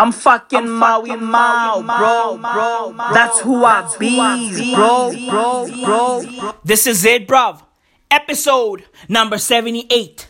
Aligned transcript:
I'm 0.00 0.12
fucking 0.12 0.66
Maui 0.66 1.14
Mao, 1.14 1.82
bro, 1.82 2.38
bro. 2.38 2.94
That's 3.12 3.40
who 3.40 3.62
I 3.66 3.94
be, 3.98 4.74
bro, 4.74 5.12
bro, 5.28 5.68
bro. 5.84 6.54
This 6.64 6.86
is 6.86 7.04
it, 7.04 7.28
bruv. 7.28 7.60
Episode 8.10 8.86
number 9.10 9.36
78 9.36 10.26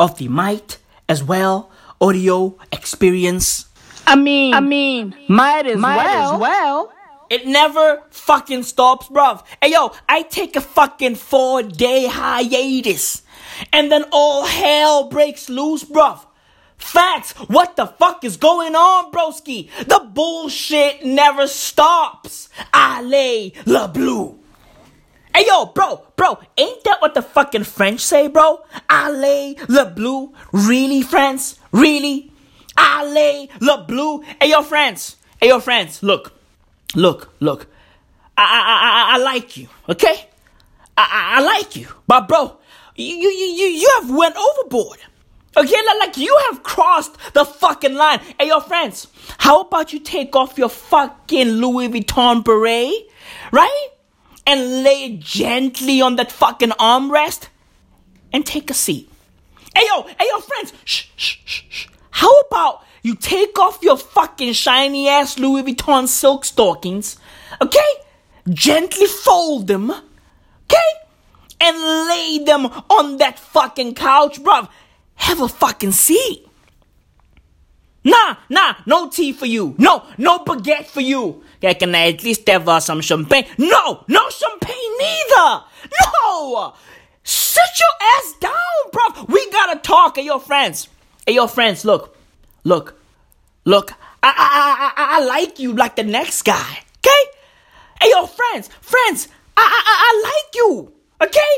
of 0.00 0.18
the 0.18 0.26
Might 0.26 0.78
as 1.08 1.22
Well 1.22 1.70
audio 2.00 2.58
experience. 2.72 3.66
I 4.08 4.16
mean, 4.16 4.54
I 4.54 4.58
mean, 4.60 5.14
might 5.28 5.68
as 5.68 5.78
Might 5.78 5.96
well. 5.98 6.34
as 6.34 6.40
well. 6.40 6.92
It 7.30 7.46
never 7.46 8.02
fucking 8.10 8.64
stops, 8.64 9.06
bruv. 9.08 9.44
Hey 9.62 9.70
yo, 9.70 9.92
I 10.08 10.22
take 10.22 10.56
a 10.56 10.60
fucking 10.60 11.14
four 11.14 11.62
day 11.62 12.06
hiatus. 12.08 13.22
And 13.72 13.90
then 13.92 14.04
all 14.10 14.46
hell 14.46 15.08
breaks 15.08 15.48
loose, 15.48 15.84
bruv. 15.84 16.26
Facts, 16.78 17.32
what 17.48 17.76
the 17.76 17.86
fuck 17.86 18.24
is 18.24 18.36
going 18.36 18.74
on, 18.74 19.10
broski? 19.10 19.68
The 19.86 20.08
bullshit 20.12 21.04
never 21.04 21.46
stops. 21.46 22.48
Ale 22.74 23.52
le 23.64 23.88
blue. 23.88 24.38
Hey 25.34 25.44
yo, 25.46 25.66
bro, 25.66 26.02
bro, 26.16 26.38
ain't 26.56 26.82
that 26.84 27.02
what 27.02 27.12
the 27.12 27.20
fucking 27.20 27.64
French 27.64 28.00
say, 28.00 28.28
bro? 28.28 28.64
Ale 28.88 29.54
le 29.68 29.92
bleu. 29.94 30.32
Really, 30.52 31.02
friends? 31.02 31.58
Really? 31.72 32.32
Ale 32.78 33.48
le 33.60 33.84
bleu. 33.86 34.22
Hey 34.40 34.50
yo, 34.50 34.62
friends. 34.62 35.16
Hey 35.40 35.48
yo, 35.48 35.60
friends, 35.60 36.02
look. 36.02 36.32
Look, 36.94 37.34
look. 37.40 37.66
I 38.38 38.42
I 38.42 39.14
I, 39.14 39.14
I 39.16 39.22
like 39.22 39.56
you, 39.56 39.68
okay? 39.88 40.28
I, 40.96 41.02
I 41.02 41.40
I 41.40 41.44
like 41.44 41.76
you. 41.76 41.88
But 42.06 42.28
bro, 42.28 42.56
you 42.94 43.14
you 43.14 43.28
you 43.28 43.66
you 43.66 43.90
have 44.00 44.10
went 44.10 44.36
overboard. 44.36 44.98
Okay, 45.56 45.76
like, 45.86 45.98
like 46.00 46.16
you 46.18 46.38
have 46.50 46.62
crossed 46.62 47.16
the 47.32 47.44
fucking 47.44 47.94
line. 47.94 48.20
Hey, 48.38 48.48
your 48.48 48.60
friends, 48.60 49.06
how 49.38 49.62
about 49.62 49.92
you 49.92 50.00
take 50.00 50.36
off 50.36 50.58
your 50.58 50.68
fucking 50.68 51.48
Louis 51.48 51.88
Vuitton 51.88 52.44
beret, 52.44 52.92
right? 53.52 53.88
And 54.46 54.84
lay 54.84 55.04
it 55.04 55.20
gently 55.20 56.02
on 56.02 56.16
that 56.16 56.30
fucking 56.30 56.70
armrest 56.70 57.48
and 58.32 58.44
take 58.44 58.70
a 58.70 58.74
seat. 58.74 59.10
Hey, 59.74 59.84
yo, 59.88 60.02
hey, 60.02 60.26
yo, 60.30 60.40
friends, 60.40 60.72
shh, 60.84 61.04
shh, 61.16 61.38
shh, 61.44 61.62
shh. 61.68 61.88
How 62.10 62.32
about 62.40 62.84
you 63.02 63.14
take 63.14 63.58
off 63.58 63.78
your 63.82 63.96
fucking 63.96 64.52
shiny 64.52 65.08
ass 65.08 65.38
Louis 65.38 65.62
Vuitton 65.62 66.06
silk 66.06 66.44
stockings, 66.44 67.18
okay? 67.62 67.90
Gently 68.50 69.06
fold 69.06 69.68
them, 69.68 69.90
okay? 69.90 70.90
And 71.60 71.76
lay 72.08 72.40
them 72.44 72.66
on 72.90 73.16
that 73.16 73.38
fucking 73.38 73.94
couch, 73.94 74.42
bruv. 74.42 74.68
Have 75.16 75.40
a 75.40 75.48
fucking 75.48 75.92
seat. 75.92 76.46
Nah, 78.04 78.36
nah, 78.48 78.74
no 78.86 79.10
tea 79.10 79.32
for 79.32 79.46
you. 79.46 79.74
No, 79.78 80.04
no 80.16 80.38
baguette 80.38 80.86
for 80.86 81.00
you. 81.00 81.42
Can 81.60 81.94
I 81.94 82.12
at 82.12 82.22
least 82.22 82.48
have 82.48 82.68
uh, 82.68 82.78
some 82.78 83.00
champagne? 83.00 83.46
No, 83.58 84.04
no 84.06 84.30
champagne 84.30 84.98
neither. 84.98 85.64
No. 86.22 86.74
Sit 87.24 87.64
your 87.80 88.08
ass 88.16 88.34
down, 88.38 88.90
bro. 88.92 89.24
We 89.26 89.50
gotta 89.50 89.80
talk. 89.80 90.16
Hey, 90.16 90.22
your 90.22 90.38
friends. 90.38 90.88
Hey, 91.26 91.34
your 91.34 91.48
friends. 91.48 91.84
Look, 91.84 92.16
look, 92.62 92.96
look. 93.64 93.90
I, 94.22 94.28
I, 94.28 94.92
I, 94.96 95.02
I, 95.02 95.20
I 95.20 95.24
like 95.24 95.58
you 95.58 95.72
like 95.72 95.96
the 95.96 96.04
next 96.04 96.42
guy. 96.42 96.78
Okay. 96.98 97.30
Hey, 98.00 98.10
your 98.10 98.28
friends, 98.28 98.68
friends. 98.80 99.26
I, 99.56 99.62
I, 99.62 99.82
I 99.86 100.22
like 100.24 100.54
you. 100.54 100.92
Okay 101.20 101.56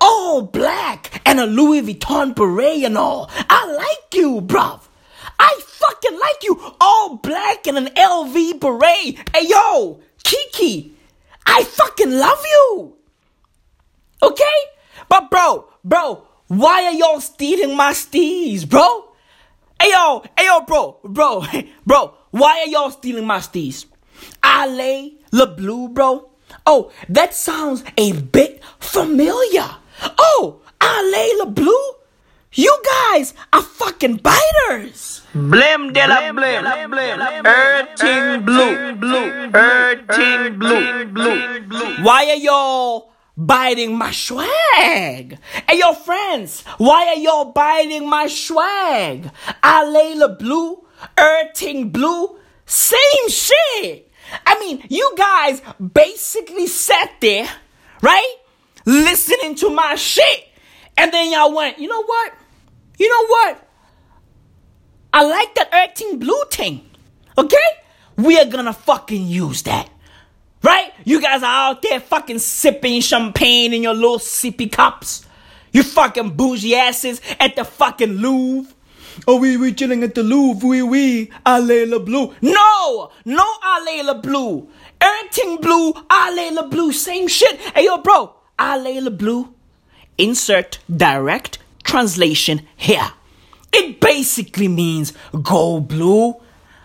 all 0.00 0.42
black 0.42 1.05
and 1.26 1.40
a 1.40 1.46
Louis 1.46 1.82
Vuitton 1.82 2.34
beret 2.34 2.84
and 2.84 2.96
all. 2.96 3.28
I 3.50 3.70
like 3.72 4.14
you, 4.14 4.40
bruv. 4.40 4.80
I 5.38 5.60
fucking 5.60 6.18
like 6.18 6.42
you. 6.44 6.74
All 6.80 7.16
black 7.16 7.66
and 7.66 7.76
an 7.76 7.86
LV 7.96 8.60
beret. 8.60 9.28
Hey, 9.34 9.48
yo, 9.48 10.00
Kiki, 10.22 10.94
I 11.44 11.64
fucking 11.64 12.12
love 12.12 12.42
you. 12.46 12.96
Okay? 14.22 14.58
But, 15.08 15.30
bro, 15.30 15.68
bro, 15.84 16.22
why 16.46 16.84
are 16.84 16.92
y'all 16.92 17.20
stealing 17.20 17.76
my 17.76 17.92
steez, 17.92 18.68
bro? 18.68 19.12
Hey, 19.82 19.90
yo, 19.90 20.24
hey, 20.38 20.46
yo, 20.46 20.60
bro, 20.60 21.00
bro, 21.04 21.44
bro, 21.86 22.14
why 22.30 22.60
are 22.60 22.68
y'all 22.68 22.90
stealing 22.90 23.26
my 23.26 23.38
steez? 23.38 23.84
Ale, 24.44 25.10
Le 25.32 25.46
Blue, 25.48 25.88
bro. 25.88 26.30
Oh, 26.64 26.92
that 27.08 27.34
sounds 27.34 27.84
a 27.96 28.12
bit 28.12 28.62
familiar. 28.78 29.68
Oh, 30.18 30.60
Ah, 30.86 30.98
Ale 31.02 31.38
Le 31.42 31.46
Blue? 31.50 31.86
You 32.52 32.72
guys 33.12 33.34
are 33.52 33.60
fucking 33.62 34.22
biters. 34.22 35.20
Blim 35.34 35.92
de 35.92 36.06
la 36.08 36.32
blim, 36.32 36.64
earthing 37.44 38.44
blue, 38.46 38.94
blue, 38.94 39.50
earthing 39.52 40.58
blue, 40.58 41.04
blue. 41.04 42.02
Why 42.02 42.30
are 42.30 42.40
y'all 42.40 43.12
biting 43.36 43.98
my 43.98 44.10
swag? 44.12 45.36
Hey, 45.68 45.76
your 45.76 45.94
friends, 45.94 46.62
why 46.78 47.08
are 47.08 47.18
y'all 47.20 47.52
biting 47.52 48.08
my 48.08 48.26
swag? 48.28 49.30
Ah, 49.62 49.82
Ale 49.84 50.16
Le 50.16 50.28
Blue, 50.38 50.86
Earthing 51.18 51.90
Blue, 51.90 52.38
same 52.64 53.28
shit. 53.28 54.10
I 54.46 54.58
mean, 54.60 54.82
you 54.88 55.12
guys 55.18 55.60
basically 55.92 56.68
sat 56.68 57.20
there, 57.20 57.48
right? 58.00 58.34
Listening 58.86 59.56
to 59.56 59.68
my 59.68 59.94
shit. 59.96 60.45
And 60.96 61.12
then 61.12 61.30
y'all 61.32 61.54
went, 61.54 61.78
you 61.78 61.88
know 61.88 62.02
what? 62.02 62.34
You 62.98 63.08
know 63.08 63.26
what? 63.26 63.68
I 65.12 65.24
like 65.24 65.54
that 65.54 65.70
Earthing 65.72 66.18
Blue 66.18 66.42
thing. 66.50 66.88
Okay? 67.38 67.56
We 68.16 68.38
are 68.38 68.46
gonna 68.46 68.72
fucking 68.72 69.26
use 69.26 69.62
that. 69.62 69.90
Right? 70.62 70.92
You 71.04 71.20
guys 71.20 71.42
are 71.42 71.70
out 71.70 71.82
there 71.82 72.00
fucking 72.00 72.38
sipping 72.38 73.00
champagne 73.00 73.72
in 73.72 73.82
your 73.82 73.94
little 73.94 74.18
sippy 74.18 74.70
cups. 74.70 75.24
You 75.72 75.82
fucking 75.82 76.30
bougie 76.36 76.74
asses 76.74 77.20
at 77.38 77.56
the 77.56 77.64
fucking 77.64 78.14
Louvre. 78.14 78.72
Oh, 79.26 79.38
we 79.38 79.56
we 79.56 79.72
chilling 79.72 80.02
at 80.02 80.14
the 80.14 80.22
Louvre, 80.22 80.66
we 80.66 80.82
we, 80.82 81.30
Ale 81.46 81.86
Le 81.86 82.00
Blue. 82.00 82.34
No, 82.42 83.10
no 83.24 83.44
Ale 83.64 84.04
Le 84.04 84.14
Blue. 84.16 84.68
Everything 85.00 85.60
blue, 85.60 85.92
Ale 86.10 86.54
Le 86.54 86.68
Blue, 86.68 86.92
same 86.92 87.28
shit. 87.28 87.58
Hey 87.74 87.84
yo, 87.84 87.98
bro, 87.98 88.34
Ale 88.58 89.00
Le 89.00 89.10
Blue. 89.10 89.55
Insert 90.18 90.78
direct 90.94 91.58
translation 91.84 92.66
here. 92.76 93.12
It 93.72 94.00
basically 94.00 94.68
means 94.68 95.12
go 95.42 95.80
blue. 95.80 96.34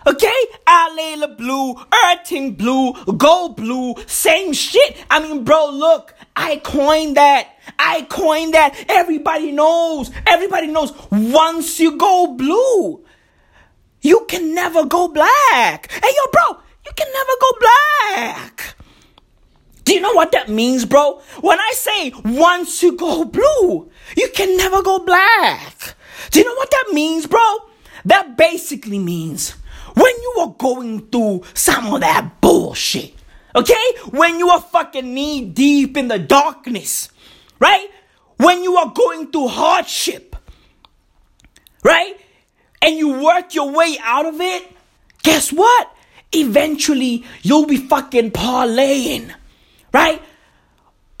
Okay? 0.06 0.42
Ale 0.68 1.20
Le 1.20 1.28
Blue, 1.28 1.76
Earthing 2.06 2.54
Blue, 2.54 2.92
Go 3.16 3.50
Blue, 3.50 3.94
same 4.06 4.52
shit. 4.52 4.96
I 5.08 5.20
mean, 5.20 5.44
bro, 5.44 5.70
look, 5.70 6.14
I 6.34 6.56
coined 6.56 7.16
that. 7.16 7.48
I 7.78 8.02
coined 8.02 8.54
that. 8.54 8.84
Everybody 8.88 9.52
knows. 9.52 10.10
Everybody 10.26 10.66
knows. 10.66 10.92
Once 11.10 11.78
you 11.78 11.96
go 11.96 12.34
blue, 12.34 13.04
you 14.00 14.24
can 14.28 14.54
never 14.54 14.84
go 14.84 15.08
black. 15.08 15.90
Hey, 15.92 16.10
yo, 16.10 16.30
bro, 16.32 16.60
you 16.84 16.92
can 16.96 17.08
never 17.12 17.32
go 17.40 17.52
black. 17.60 18.76
Do 19.84 19.94
you 19.94 20.00
know 20.00 20.12
what 20.12 20.32
that 20.32 20.48
means, 20.48 20.84
bro? 20.84 21.20
When 21.40 21.58
I 21.58 21.72
say 21.74 22.12
once 22.24 22.82
you 22.82 22.96
go 22.96 23.24
blue, 23.24 23.90
you 24.16 24.28
can 24.34 24.56
never 24.56 24.82
go 24.82 25.00
black. 25.00 25.94
Do 26.30 26.38
you 26.38 26.44
know 26.44 26.54
what 26.54 26.70
that 26.70 26.90
means, 26.92 27.26
bro? 27.26 27.56
That 28.04 28.36
basically 28.36 28.98
means 28.98 29.54
when 29.94 30.14
you 30.22 30.34
are 30.40 30.54
going 30.58 31.08
through 31.08 31.42
some 31.54 31.92
of 31.92 32.00
that 32.00 32.40
bullshit, 32.40 33.14
okay? 33.54 33.84
When 34.10 34.38
you 34.38 34.48
are 34.50 34.60
fucking 34.60 35.12
knee 35.12 35.44
deep 35.44 35.96
in 35.96 36.08
the 36.08 36.18
darkness, 36.18 37.10
right? 37.58 37.88
When 38.36 38.62
you 38.62 38.76
are 38.76 38.92
going 38.92 39.30
through 39.30 39.48
hardship, 39.48 40.36
right? 41.82 42.14
And 42.80 42.96
you 42.96 43.22
work 43.22 43.54
your 43.54 43.70
way 43.70 43.96
out 44.02 44.26
of 44.26 44.40
it, 44.40 44.72
guess 45.22 45.52
what? 45.52 45.94
Eventually, 46.32 47.24
you'll 47.42 47.66
be 47.66 47.76
fucking 47.76 48.30
parlaying, 48.30 49.32
right? 49.92 50.20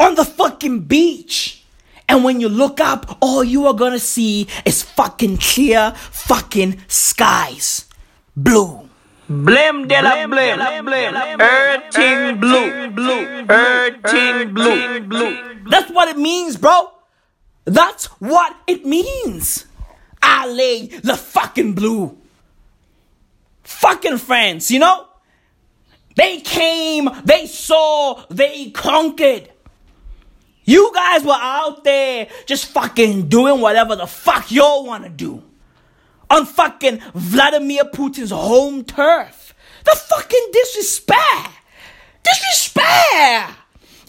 On 0.00 0.14
the 0.14 0.24
fucking 0.24 0.80
beach. 0.80 1.64
And 2.08 2.24
when 2.24 2.40
you 2.40 2.48
look 2.48 2.80
up, 2.80 3.18
all 3.20 3.44
you 3.44 3.66
are 3.66 3.74
gonna 3.74 3.98
see 3.98 4.48
is 4.64 4.82
fucking 4.82 5.38
clear 5.38 5.92
fucking 5.96 6.82
skies. 6.88 7.86
Blue. 8.36 8.88
Blim 9.28 9.88
de 9.88 10.02
la 10.02 10.26
blim, 10.26 11.40
earthing 11.40 12.38
blue, 12.38 12.90
blue, 12.90 13.46
earthing 13.48 14.52
blue, 14.52 15.00
blue. 15.00 15.38
That's 15.70 15.90
what 15.90 16.08
it 16.08 16.18
means, 16.18 16.56
bro. 16.56 16.90
That's 17.64 18.06
what 18.20 18.54
it 18.66 18.84
means. 18.84 19.64
I 20.22 20.46
lay 20.48 20.86
the 20.86 21.16
fucking 21.16 21.74
blue. 21.74 22.18
Fucking 23.62 24.18
friends, 24.18 24.70
you 24.70 24.80
know? 24.80 25.06
They 26.16 26.40
came, 26.40 27.08
they 27.24 27.46
saw, 27.46 28.24
they 28.30 28.70
conquered. 28.70 29.50
You 30.64 30.92
guys 30.94 31.24
were 31.24 31.32
out 31.32 31.82
there 31.84 32.28
just 32.46 32.66
fucking 32.66 33.28
doing 33.28 33.60
whatever 33.60 33.96
the 33.96 34.06
fuck 34.06 34.50
y'all 34.52 34.84
wanna 34.84 35.08
do. 35.08 35.42
on 36.30 36.46
fucking 36.46 36.98
Vladimir 37.14 37.84
Putin's 37.84 38.30
home 38.30 38.84
turf. 38.84 39.54
The 39.84 39.90
fucking 40.08 40.48
disrespect. 40.52 41.50
Disrespect. 42.22 43.58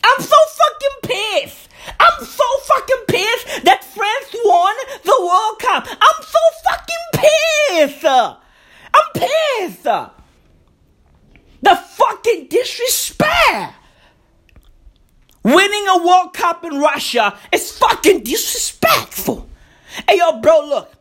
I'm 0.04 0.22
so 0.22 0.38
fucking 0.60 0.98
pissed. 1.04 1.70
I'm 2.00 2.26
so 2.26 2.44
fucking 2.64 3.04
pissed 3.10 3.66
that 3.66 3.84
France 3.84 4.36
won 4.46 4.76
the 5.04 5.18
World 5.20 5.60
Cup. 5.60 5.86
I'm 5.90 6.24
so 6.24 6.40
fucking 6.64 7.04
pissed. 7.92 8.06
I'm 8.06 9.08
pissed. 9.14 9.88
The 11.64 11.76
fucking 11.78 12.48
disrespect. 12.50 13.76
Winning 15.44 15.88
a 15.88 16.06
World 16.06 16.34
Cup 16.34 16.66
in 16.66 16.80
Russia 16.80 17.38
is 17.54 17.78
fucking 17.78 18.24
disrespectful. 18.24 19.48
Hey, 20.08 20.18
yo, 20.18 20.42
bro, 20.42 20.60
look. 20.68 20.94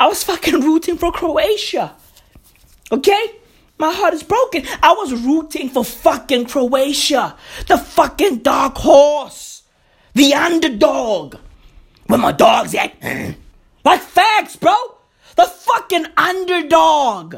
I 0.00 0.08
was 0.08 0.24
fucking 0.24 0.60
rooting 0.60 0.96
for 0.96 1.12
Croatia. 1.12 1.94
Okay? 2.90 3.30
My 3.78 3.92
heart 3.92 4.14
is 4.14 4.22
broken. 4.22 4.62
I 4.82 4.92
was 4.92 5.12
rooting 5.12 5.68
for 5.68 5.84
fucking 5.84 6.46
Croatia. 6.46 7.36
The 7.66 7.76
fucking 7.76 8.38
dark 8.38 8.76
horse. 8.78 9.64
The 10.14 10.32
underdog. 10.32 11.36
Where 12.06 12.18
my 12.18 12.32
dog's 12.32 12.74
at. 12.74 12.94
like 13.84 14.00
facts, 14.00 14.56
bro. 14.56 14.76
The 15.36 15.44
fucking 15.44 16.06
underdog. 16.16 17.36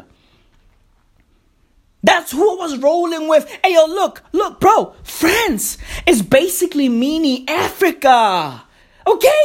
That's 2.02 2.30
who 2.30 2.42
I 2.42 2.54
was 2.54 2.78
rolling 2.78 3.28
with. 3.28 3.48
Hey, 3.64 3.74
yo, 3.74 3.86
look, 3.86 4.22
look, 4.32 4.60
bro. 4.60 4.94
France 5.02 5.78
is 6.06 6.22
basically 6.22 6.88
mini 6.88 7.46
Africa. 7.48 8.62
Okay? 9.06 9.42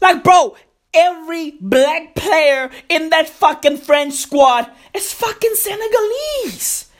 Like, 0.00 0.22
bro, 0.22 0.56
every 0.92 1.52
black 1.60 2.14
player 2.14 2.70
in 2.88 3.10
that 3.10 3.28
fucking 3.28 3.78
French 3.78 4.14
squad 4.14 4.70
is 4.94 5.12
fucking 5.12 5.54
Senegalese. 5.54 6.90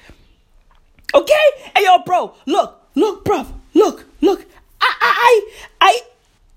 Okay? 1.14 1.46
Hey, 1.76 1.84
yo, 1.84 1.98
bro, 2.04 2.34
look, 2.46 2.80
look, 2.94 3.24
bro, 3.24 3.46
look, 3.74 4.06
look. 4.20 4.46
I, 4.80 4.94
I, 5.00 5.50
I, 5.80 6.00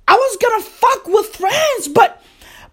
I 0.07 0.15
was 0.15 0.38
gonna 0.38 0.63
fuck 0.63 1.07
with 1.07 1.35
France, 1.35 1.88
but, 1.89 2.23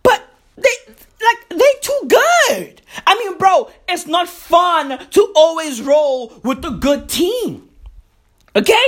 but 0.03 0.23
they, 0.57 0.95
like, 1.23 1.49
they 1.49 1.73
too 1.81 2.01
good. 2.09 2.83
I 3.07 3.19
mean, 3.19 3.39
bro, 3.39 3.71
it's 3.89 4.07
not 4.07 4.29
fun 4.29 4.99
to 5.11 5.33
always 5.37 5.81
roll 5.81 6.33
with 6.43 6.63
the 6.63 6.71
good 6.71 7.09
team. 7.09 7.69
Okay? 8.55 8.87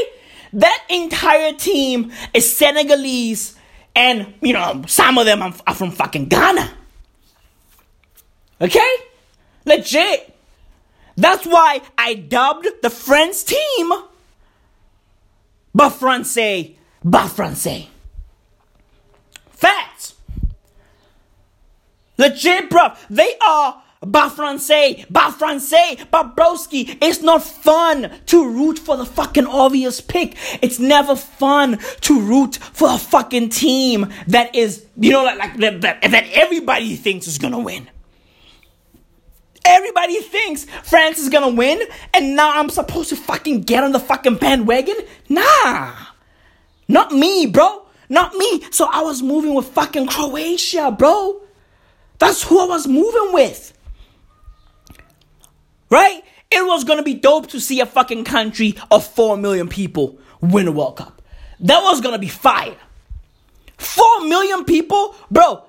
That 0.53 0.85
entire 0.89 1.53
team 1.53 2.13
is 2.33 2.57
Senegalese 2.57 3.57
and, 3.97 4.35
you 4.41 4.53
know, 4.53 4.83
some 4.87 5.19
of 5.19 5.27
them 5.27 5.43
are 5.43 5.75
from 5.75 5.91
fucking 5.91 6.27
Ghana. 6.27 6.71
Okay? 8.61 8.95
Legit. 9.65 10.37
That's 11.17 11.47
why 11.47 11.81
I 11.97 12.15
dubbed 12.15 12.67
the 12.83 12.91
French 12.91 13.45
team 13.45 13.93
Ba 15.75 15.91
Francais, 15.91 16.77
Ba 17.03 17.29
Francais. 17.29 17.89
Facts. 19.51 19.94
Legit, 22.19 22.71
bro. 22.71 22.93
They 23.11 23.37
are 23.45 23.83
Ba 24.07 24.31
Francais, 24.31 25.05
Ba 25.11 25.33
Francais, 25.33 25.97
Babroski. 26.13 26.99
It's 27.01 27.23
not 27.23 27.43
fun 27.43 28.11
to 28.27 28.49
root 28.49 28.79
for 28.79 28.97
the 28.97 29.07
fucking 29.07 29.47
obvious 29.47 30.01
pick. 30.01 30.37
It's 30.63 30.79
never 30.79 31.17
fun 31.17 31.79
to 32.03 32.21
root 32.21 32.57
for 32.57 32.93
a 32.93 32.99
fucking 32.99 33.49
team 33.49 34.13
that 34.29 34.55
is, 34.55 34.87
you 34.97 35.11
know, 35.13 35.25
like, 35.25 35.39
like 35.39 35.57
that, 35.59 35.81
that, 35.81 36.03
that 36.03 36.29
everybody 36.33 36.97
thinks 36.97 37.27
is 37.27 37.39
gonna 37.39 37.59
win. 37.59 37.89
Everybody 39.65 40.21
thinks 40.21 40.65
France 40.83 41.19
is 41.19 41.31
gonna 41.31 41.49
win, 41.49 41.81
and 42.13 42.37
now 42.37 42.59
I'm 42.59 42.69
supposed 42.69 43.09
to 43.09 43.17
fucking 43.17 43.63
get 43.63 43.83
on 43.83 43.93
the 43.93 44.01
fucking 44.01 44.37
bandwagon? 44.37 44.97
Nah. 45.31 45.95
Not 46.87 47.13
me, 47.13 47.47
bro. 47.47 47.87
Not 48.11 48.35
me. 48.35 48.63
So 48.71 48.87
I 48.93 49.01
was 49.01 49.23
moving 49.23 49.55
with 49.55 49.69
fucking 49.69 50.09
Croatia, 50.09 50.91
bro. 50.91 51.41
That's 52.25 52.43
who 52.43 52.59
I 52.59 52.65
was 52.65 52.87
moving 52.87 53.35
with. 53.35 53.77
Right? 55.91 56.23
It 56.51 56.67
was 56.67 56.85
gonna 56.85 57.03
be 57.03 57.13
dope 57.13 57.49
to 57.49 57.61
see 57.61 57.81
a 57.81 57.87
fucking 57.87 58.25
country 58.25 58.77
of 58.91 59.07
4 59.07 59.37
million 59.37 59.69
people 59.69 60.19
win 60.41 60.67
a 60.67 60.73
World 60.73 60.97
Cup. 60.97 61.21
That 61.61 61.83
was 61.83 62.01
gonna 62.01 62.19
be 62.19 62.29
fire. 62.29 62.77
4 63.77 64.23
million 64.23 64.65
people? 64.65 65.15
Bro, 65.31 65.65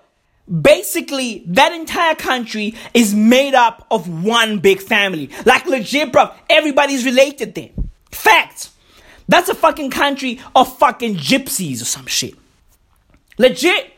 basically 0.61 1.43
that 1.47 1.73
entire 1.73 2.15
country 2.15 2.73
is 2.93 3.13
made 3.13 3.53
up 3.53 3.85
of 3.91 4.23
one 4.23 4.59
big 4.59 4.79
family. 4.79 5.31
Like 5.45 5.65
legit, 5.65 6.13
bro. 6.13 6.31
Everybody's 6.49 7.03
related 7.03 7.53
there. 7.53 7.71
Facts. 8.11 8.71
That's 9.27 9.49
a 9.49 9.55
fucking 9.55 9.91
country 9.91 10.39
of 10.55 10.77
fucking 10.77 11.17
gypsies 11.17 11.81
or 11.81 11.85
some 11.85 12.05
shit. 12.05 12.35
Legit. 13.37 13.94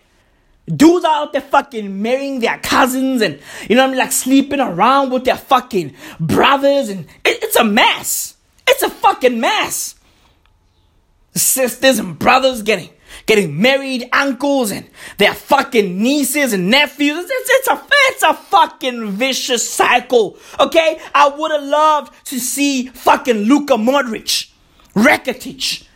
Dudes 0.73 1.05
are 1.05 1.23
out 1.23 1.31
there 1.31 1.41
fucking 1.41 2.01
marrying 2.01 2.41
their 2.41 2.57
cousins 2.57 3.21
and, 3.21 3.39
you 3.69 3.75
know 3.75 3.83
what 3.83 3.87
I 3.87 3.91
mean, 3.91 3.99
like 3.99 4.11
sleeping 4.11 4.59
around 4.59 5.11
with 5.11 5.23
their 5.23 5.37
fucking 5.37 5.93
brothers 6.19 6.89
and 6.89 7.05
it, 7.23 7.41
it's 7.43 7.55
a 7.55 7.63
mess. 7.63 8.35
It's 8.67 8.83
a 8.83 8.89
fucking 8.89 9.39
mess. 9.39 9.95
Sisters 11.33 11.99
and 11.99 12.19
brothers 12.19 12.63
getting 12.63 12.89
getting 13.25 13.61
married 13.61 14.09
uncles 14.11 14.71
and 14.71 14.89
their 15.17 15.33
fucking 15.33 16.01
nieces 16.01 16.53
and 16.53 16.69
nephews. 16.69 17.25
It's, 17.29 17.49
it's, 17.49 17.67
a 17.67 17.83
it's 17.89 18.23
a 18.23 18.33
fucking 18.33 19.11
vicious 19.11 19.67
cycle. 19.67 20.37
Okay, 20.59 20.99
I 21.13 21.29
would 21.29 21.51
have 21.51 21.63
loved 21.63 22.25
to 22.25 22.39
see 22.39 22.87
fucking 22.87 23.37
Luka 23.37 23.73
Modric, 23.73 24.51
Rakitic, 24.95 25.86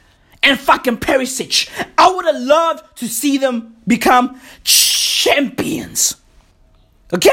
and 0.44 0.60
fucking 0.60 0.98
Perisic. 0.98 1.70
I 1.98 2.12
would 2.12 2.26
have 2.26 2.42
loved 2.42 2.98
to 2.98 3.08
see 3.08 3.38
them 3.38 3.76
become 3.88 4.40
champions. 4.64 6.16
Okay? 7.14 7.30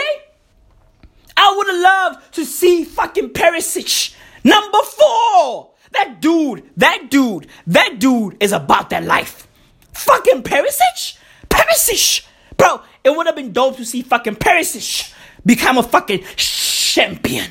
I 1.37 1.55
would 1.57 1.67
have 1.69 1.81
loved 1.81 2.35
to 2.35 2.45
see 2.45 2.85
fucking 2.85 3.31
Perisic 3.31 4.15
number 4.45 4.83
four. 4.83 5.71
That 5.93 6.21
dude, 6.21 6.69
that 6.77 7.11
dude, 7.11 7.47
that 7.69 7.99
dude 7.99 8.37
is 8.41 8.53
about 8.53 8.91
that 8.91 9.05
life. 9.05 9.49
Fucking 9.93 10.43
Perisic? 10.43 11.19
Perisic! 11.49 12.27
Bro, 12.57 12.83
it 13.05 13.17
would 13.17 13.27
have 13.27 13.37
been 13.37 13.53
dope 13.53 13.77
to 13.77 13.85
see 13.85 14.03
fucking 14.03 14.37
Perisic 14.37 15.15
become 15.47 15.79
a 15.79 15.83
fucking 15.83 16.25
champion. 16.37 17.51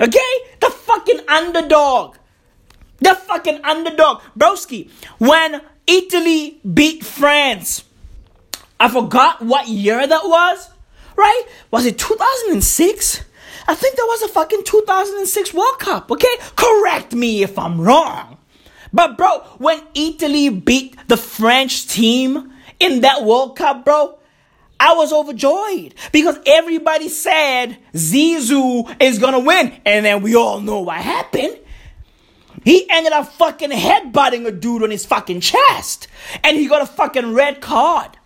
Okay? 0.00 0.34
The 0.60 0.70
fucking 0.70 1.20
underdog. 1.28 2.16
The 2.98 3.14
fucking 3.14 3.64
underdog. 3.64 4.22
Broski, 4.38 4.90
when 5.18 5.60
Italy 5.86 6.60
beat 6.74 7.04
France, 7.04 7.84
I 8.80 8.88
forgot 8.88 9.42
what 9.42 9.68
year 9.68 10.06
that 10.06 10.22
was, 10.24 10.70
right? 11.16 11.42
Was 11.70 11.86
it 11.86 11.98
2006? 11.98 13.24
I 13.68 13.74
think 13.74 13.96
that 13.96 14.06
was 14.08 14.22
a 14.22 14.28
fucking 14.28 14.62
2006 14.64 15.54
World 15.54 15.78
Cup, 15.78 16.10
okay? 16.10 16.36
Correct 16.54 17.14
me 17.14 17.42
if 17.42 17.58
I'm 17.58 17.80
wrong. 17.80 18.38
But 18.92 19.18
bro, 19.18 19.40
when 19.58 19.82
Italy 19.94 20.48
beat 20.48 20.96
the 21.08 21.16
French 21.16 21.88
team 21.88 22.52
in 22.78 23.00
that 23.00 23.24
World 23.24 23.56
Cup, 23.56 23.84
bro, 23.84 24.18
I 24.78 24.94
was 24.94 25.12
overjoyed 25.12 25.94
because 26.12 26.38
everybody 26.46 27.08
said 27.08 27.78
Zizou 27.94 28.94
is 29.00 29.18
gonna 29.18 29.40
win. 29.40 29.72
And 29.84 30.04
then 30.04 30.22
we 30.22 30.36
all 30.36 30.60
know 30.60 30.80
what 30.80 30.98
happened. 30.98 31.58
He 32.66 32.84
ended 32.90 33.12
up 33.12 33.28
fucking 33.28 33.70
headbutting 33.70 34.44
a 34.44 34.50
dude 34.50 34.82
on 34.82 34.90
his 34.90 35.06
fucking 35.06 35.40
chest. 35.40 36.08
And 36.42 36.56
he 36.56 36.66
got 36.66 36.82
a 36.82 36.86
fucking 36.86 37.32
red 37.32 37.60
card. 37.60 38.18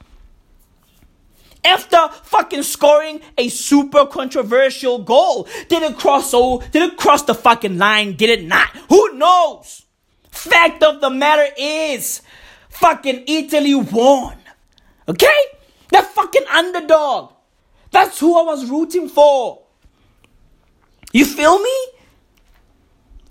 After 1.62 2.08
fucking 2.24 2.62
scoring 2.62 3.20
a 3.36 3.50
super 3.50 4.06
controversial 4.06 5.00
goal. 5.00 5.46
Did 5.68 5.82
it 5.82 5.98
cross 5.98 6.30
oh 6.32 6.62
did 6.72 6.90
it 6.90 6.96
cross 6.96 7.22
the 7.22 7.34
fucking 7.34 7.76
line? 7.76 8.14
Did 8.14 8.30
it 8.30 8.46
not? 8.46 8.70
Who 8.88 9.12
knows? 9.18 9.84
Fact 10.30 10.82
of 10.84 11.02
the 11.02 11.10
matter 11.10 11.52
is, 11.58 12.22
fucking 12.70 13.24
Italy 13.26 13.74
won. 13.74 14.38
Okay? 15.06 15.40
The 15.90 16.00
fucking 16.00 16.46
underdog. 16.50 17.34
That's 17.90 18.18
who 18.18 18.38
I 18.38 18.42
was 18.44 18.70
rooting 18.70 19.10
for. 19.10 19.60
You 21.12 21.26
feel 21.26 21.58
me? 21.60 21.76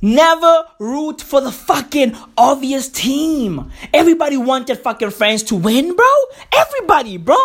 Never 0.01 0.65
root 0.79 1.21
for 1.21 1.41
the 1.41 1.51
fucking 1.51 2.15
obvious 2.37 2.87
team. 2.87 3.71
Everybody 3.93 4.37
wanted 4.37 4.77
fucking 4.79 5.11
France 5.11 5.43
to 5.43 5.55
win, 5.55 5.95
bro. 5.95 6.07
Everybody, 6.55 7.17
bro. 7.17 7.35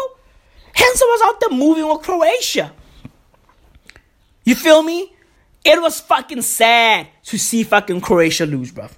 Hansen 0.73 1.09
was 1.09 1.21
out 1.25 1.41
there 1.41 1.59
moving 1.59 1.89
with 1.89 2.03
Croatia. 2.03 2.73
You 4.45 4.55
feel 4.55 4.83
me? 4.83 5.13
It 5.65 5.81
was 5.81 6.01
fucking 6.01 6.43
sad 6.43 7.09
to 7.25 7.39
see 7.39 7.65
fucking 7.65 8.01
Croatia 8.03 8.47
lose, 8.47 8.71
bro. 8.71 8.89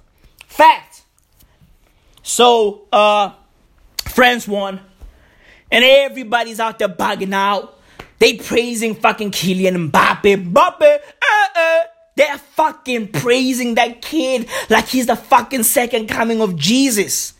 Fact. 0.45 1.03
So, 2.21 2.83
uh, 2.91 3.31
France 4.05 4.47
won. 4.47 4.81
And 5.71 5.83
everybody's 5.83 6.59
out 6.59 6.77
there 6.77 6.89
bugging 6.89 7.33
out. 7.33 7.79
They 8.19 8.33
praising 8.33 8.95
fucking 8.95 9.31
Kylian 9.31 9.89
Mbappe. 9.89 10.51
Mbappe, 10.51 10.81
uh, 10.81 11.59
uh. 11.59 11.79
They're 12.17 12.39
fucking 12.39 13.09
praising 13.09 13.75
that 13.75 14.01
kid 14.01 14.49
like 14.71 14.87
he's 14.87 15.05
the 15.05 15.15
fucking 15.15 15.63
second 15.63 16.07
coming 16.07 16.41
of 16.41 16.55
Jesus. 16.55 17.33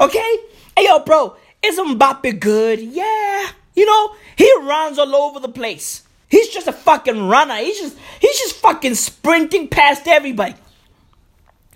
Okay? 0.00 0.38
Hey, 0.76 0.86
yo, 0.86 0.98
bro, 0.98 1.36
is 1.64 1.78
Mbappe 1.78 2.40
good? 2.40 2.80
Yeah. 2.80 3.48
You 3.76 3.86
know, 3.86 4.16
he 4.34 4.52
runs 4.62 4.98
all 4.98 5.14
over 5.14 5.38
the 5.38 5.48
place. 5.48 6.02
He's 6.28 6.48
just 6.48 6.66
a 6.66 6.72
fucking 6.72 7.28
runner. 7.28 7.54
He's 7.54 7.78
just 7.78 7.96
he's 8.20 8.36
just 8.40 8.56
fucking 8.56 8.96
sprinting 8.96 9.68
past 9.68 10.08
everybody. 10.08 10.56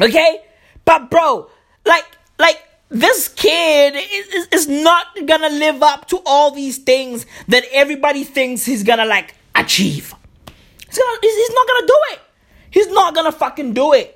Okay? 0.01 0.43
But 0.85 1.13
bro, 1.13 1.49
like 1.87 2.07
like 2.41 2.61
this 2.89 3.29
kid 3.29 3.95
is, 3.95 4.49
is 4.49 4.67
not 4.67 5.07
gonna 5.27 5.51
live 5.51 5.81
up 5.85 6.09
to 6.09 6.21
all 6.27 6.51
these 6.51 6.79
things 6.79 7.25
that 7.47 7.63
everybody 7.73 8.25
thinks 8.25 8.65
he's 8.65 8.83
gonna 8.83 9.07
like 9.07 9.37
achieve. 9.55 10.13
He's, 10.89 10.99
gonna, 10.99 11.19
he's 11.23 11.51
not 11.55 11.67
gonna 11.69 11.87
do 11.87 11.99
it. 12.11 12.21
He's 12.71 12.89
not 12.89 13.15
gonna 13.15 13.33
fucking 13.33 13.73
do 13.75 13.93
it. 13.93 14.15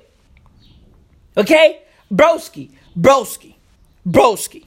Okay? 1.35 1.81
Broski, 2.11 2.69
broski, 2.97 3.55
broski. 4.07 4.65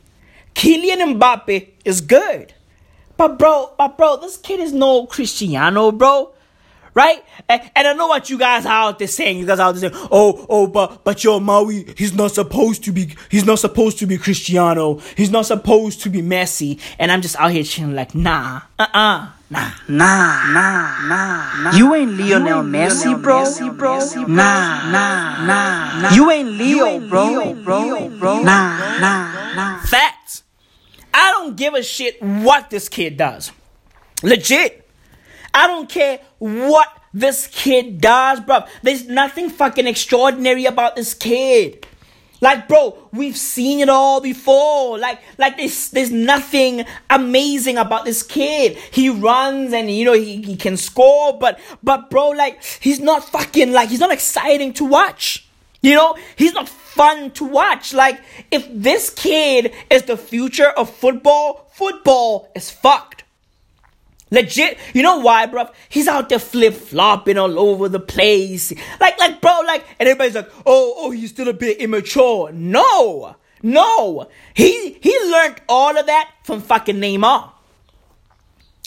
Kylian 0.54 1.18
Mbappe 1.18 1.68
is 1.84 2.00
good. 2.00 2.54
But 3.16 3.38
bro, 3.38 3.72
but 3.78 3.96
bro, 3.96 4.16
this 4.16 4.36
kid 4.36 4.60
is 4.60 4.72
no 4.72 5.06
Cristiano, 5.06 5.92
bro. 5.92 6.32
Right? 6.94 7.22
And, 7.46 7.60
and 7.76 7.88
I 7.88 7.92
know 7.92 8.06
what 8.06 8.30
you 8.30 8.38
guys 8.38 8.64
are 8.64 8.88
out 8.88 8.98
there 8.98 9.06
saying. 9.06 9.38
You 9.38 9.44
guys 9.44 9.60
are 9.60 9.68
out 9.68 9.74
there 9.74 9.90
saying, 9.90 10.08
oh, 10.10 10.46
oh, 10.48 10.66
but 10.66 11.04
but 11.04 11.22
yo, 11.22 11.38
Maui, 11.40 11.84
he's 11.96 12.14
not 12.14 12.30
supposed 12.30 12.84
to 12.84 12.92
be 12.92 13.14
he's 13.30 13.44
not 13.44 13.58
supposed 13.58 13.98
to 13.98 14.06
be 14.06 14.16
Cristiano. 14.16 14.98
He's 15.14 15.30
not 15.30 15.44
supposed 15.44 16.00
to 16.02 16.10
be 16.10 16.22
Messi. 16.22 16.80
And 16.98 17.12
I'm 17.12 17.20
just 17.20 17.36
out 17.36 17.50
here 17.50 17.64
chilling 17.64 17.94
like, 17.94 18.14
nah, 18.14 18.62
uh-uh. 18.78 19.28
Nah, 19.48 19.70
nah, 19.88 20.52
nah, 20.52 21.06
nah, 21.06 21.62
nah. 21.62 21.76
You 21.76 21.94
ain't 21.94 22.18
Lionel 22.18 22.64
Messi, 22.64 23.14
bro. 23.22 23.42
Messi, 23.44 23.76
bro. 23.76 23.98
Nah, 24.26 24.90
nah, 24.90 25.46
nah, 25.46 26.00
nah. 26.00 26.10
You 26.10 26.30
ain't 26.32 26.50
Leo, 26.50 26.98
bro, 27.00 27.54
bro, 27.54 28.08
bro. 28.08 28.42
Nah, 28.42 28.98
nah, 28.98 29.54
nah. 29.54 29.78
Facts. 29.82 30.42
I 31.14 31.30
don't 31.30 31.56
give 31.56 31.74
a 31.74 31.82
shit 31.82 32.20
what 32.20 32.70
this 32.70 32.88
kid 32.88 33.16
does. 33.16 33.52
Legit. 34.24 34.88
I 35.54 35.68
don't 35.68 35.88
care 35.88 36.20
what 36.38 36.88
this 37.14 37.46
kid 37.46 38.00
does, 38.00 38.40
bro. 38.40 38.64
There's 38.82 39.06
nothing 39.06 39.48
fucking 39.48 39.86
extraordinary 39.86 40.66
about 40.66 40.96
this 40.96 41.14
kid. 41.14 41.86
Like, 42.40 42.68
bro, 42.68 42.96
we've 43.12 43.36
seen 43.36 43.80
it 43.80 43.88
all 43.88 44.20
before. 44.20 44.98
Like, 44.98 45.20
like 45.38 45.56
there's, 45.56 45.90
there's 45.90 46.10
nothing 46.10 46.84
amazing 47.08 47.78
about 47.78 48.04
this 48.04 48.22
kid. 48.22 48.76
He 48.76 49.08
runs 49.08 49.72
and, 49.72 49.90
you 49.90 50.04
know, 50.04 50.12
he, 50.12 50.42
he 50.42 50.56
can 50.56 50.76
score, 50.76 51.38
but, 51.38 51.58
but, 51.82 52.10
bro, 52.10 52.30
like, 52.30 52.62
he's 52.62 53.00
not 53.00 53.24
fucking, 53.24 53.72
like, 53.72 53.88
he's 53.88 54.00
not 54.00 54.12
exciting 54.12 54.72
to 54.74 54.84
watch. 54.84 55.48
You 55.82 55.94
know, 55.94 56.16
he's 56.36 56.52
not 56.52 56.68
fun 56.68 57.30
to 57.32 57.44
watch. 57.44 57.94
Like, 57.94 58.20
if 58.50 58.66
this 58.72 59.10
kid 59.10 59.72
is 59.90 60.02
the 60.02 60.16
future 60.16 60.68
of 60.70 60.90
football, 60.90 61.70
football 61.72 62.50
is 62.54 62.70
fucked. 62.70 63.24
Legit, 64.30 64.76
you 64.92 65.02
know 65.02 65.18
why, 65.18 65.46
bro? 65.46 65.68
He's 65.88 66.08
out 66.08 66.28
there 66.28 66.40
flip 66.40 66.74
flopping 66.74 67.38
all 67.38 67.58
over 67.60 67.88
the 67.88 68.00
place. 68.00 68.72
Like, 69.00 69.18
like, 69.20 69.40
bro, 69.40 69.60
like, 69.64 69.84
and 70.00 70.08
everybody's 70.08 70.34
like, 70.34 70.50
oh, 70.66 70.94
oh, 70.96 71.10
he's 71.12 71.30
still 71.30 71.48
a 71.48 71.52
bit 71.52 71.78
immature. 71.78 72.50
No, 72.52 73.36
no, 73.62 74.28
he 74.54 74.94
he 75.00 75.18
learned 75.30 75.60
all 75.68 75.96
of 75.96 76.06
that 76.06 76.30
from 76.42 76.60
fucking 76.60 76.96
Neymar. 76.96 77.52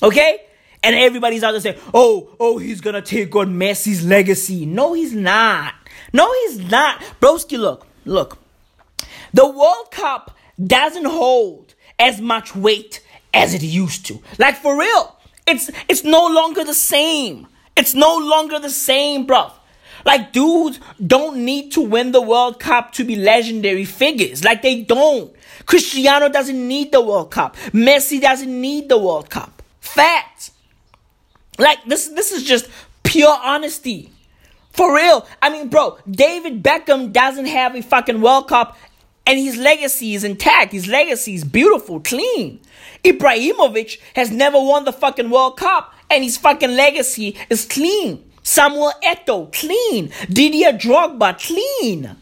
Okay, 0.03 0.41
and 0.83 0.95
everybody's 0.95 1.43
out 1.43 1.51
there 1.51 1.61
saying, 1.61 1.79
oh, 1.93 2.35
oh, 2.39 2.57
he's 2.57 2.81
gonna 2.81 3.01
take 3.01 3.33
on 3.35 3.57
Messi's 3.57 4.05
legacy. 4.05 4.65
No, 4.65 4.93
he's 4.93 5.13
not. 5.13 5.73
No, 6.11 6.31
he's 6.41 6.69
not. 6.69 6.99
Broski, 7.21 7.57
look, 7.57 7.87
look. 8.03 8.39
The 9.33 9.47
World 9.47 9.91
Cup 9.91 10.35
doesn't 10.61 11.05
hold 11.05 11.75
as 11.97 12.19
much 12.19 12.55
weight 12.55 13.01
as 13.33 13.53
it 13.53 13.63
used 13.63 14.05
to. 14.07 14.21
Like 14.37 14.57
for 14.57 14.77
real. 14.77 15.15
It's 15.49 15.71
it's 15.87 16.03
no 16.03 16.27
longer 16.27 16.63
the 16.63 16.75
same. 16.75 17.47
It's 17.75 17.95
no 17.95 18.17
longer 18.17 18.59
the 18.59 18.69
same, 18.69 19.25
bro. 19.25 19.51
Like 20.05 20.31
dudes 20.31 20.79
don't 21.05 21.43
need 21.43 21.71
to 21.73 21.81
win 21.81 22.11
the 22.11 22.21
World 22.21 22.59
Cup 22.59 22.93
to 22.93 23.03
be 23.03 23.15
legendary 23.15 23.85
figures. 23.85 24.43
Like 24.43 24.61
they 24.61 24.83
don't. 24.83 25.33
Cristiano 25.65 26.29
doesn't 26.29 26.67
need 26.67 26.91
the 26.91 27.01
World 27.01 27.31
Cup. 27.31 27.55
Messi 27.73 28.21
doesn't 28.21 28.61
need 28.61 28.89
the 28.89 28.97
World 28.97 29.29
Cup. 29.29 29.61
Facts. 29.81 30.51
Like 31.57 31.83
this 31.85 32.07
this 32.09 32.31
is 32.31 32.43
just 32.43 32.69
pure 33.03 33.37
honesty. 33.43 34.11
For 34.71 34.95
real. 34.95 35.27
I 35.41 35.49
mean, 35.49 35.67
bro, 35.67 35.97
David 36.09 36.63
Beckham 36.63 37.11
doesn't 37.11 37.47
have 37.47 37.75
a 37.75 37.81
fucking 37.81 38.21
World 38.21 38.47
Cup 38.47 38.77
and 39.25 39.39
his 39.39 39.57
legacy 39.57 40.15
is 40.15 40.23
intact. 40.23 40.71
His 40.71 40.87
legacy 40.87 41.35
is 41.35 41.43
beautiful, 41.43 41.99
clean. 41.99 42.59
Ibrahimovic 43.03 43.99
has 44.15 44.31
never 44.31 44.57
won 44.57 44.85
the 44.85 44.93
fucking 44.93 45.29
World 45.29 45.57
Cup 45.57 45.93
and 46.09 46.23
his 46.23 46.37
fucking 46.37 46.75
legacy 46.75 47.37
is 47.49 47.65
clean. 47.65 48.23
Samuel 48.43 48.91
Eto'o, 49.03 49.51
clean. 49.53 50.11
Didier 50.27 50.73
Drogba, 50.73 51.37
clean. 51.39 52.15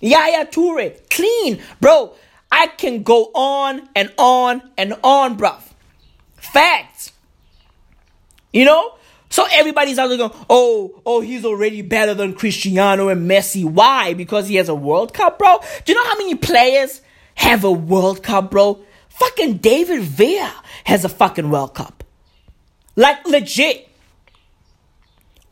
Yaya 0.00 0.44
Toure, 0.46 0.98
clean. 1.08 1.62
Bro, 1.80 2.14
I 2.50 2.66
can 2.66 3.02
go 3.02 3.30
on 3.34 3.88
and 3.94 4.12
on 4.18 4.62
and 4.76 4.94
on, 5.02 5.38
bruv. 5.38 5.60
Facts. 6.36 7.12
You 8.52 8.64
know? 8.64 8.94
So 9.36 9.46
everybody's 9.52 9.98
out 9.98 10.08
there 10.08 10.16
going, 10.16 10.32
oh, 10.48 11.02
oh, 11.04 11.20
he's 11.20 11.44
already 11.44 11.82
better 11.82 12.14
than 12.14 12.32
Cristiano 12.32 13.10
and 13.10 13.30
Messi. 13.30 13.66
Why? 13.66 14.14
Because 14.14 14.48
he 14.48 14.54
has 14.54 14.70
a 14.70 14.74
World 14.74 15.12
Cup, 15.12 15.38
bro? 15.38 15.58
Do 15.84 15.92
you 15.92 15.94
know 15.94 16.08
how 16.08 16.16
many 16.16 16.36
players 16.36 17.02
have 17.34 17.62
a 17.62 17.70
World 17.70 18.22
Cup, 18.22 18.50
bro? 18.50 18.80
Fucking 19.10 19.58
David 19.58 20.00
Villa 20.00 20.54
has 20.84 21.04
a 21.04 21.10
fucking 21.10 21.50
World 21.50 21.74
Cup. 21.74 22.02
Like 22.96 23.26
legit. 23.26 23.90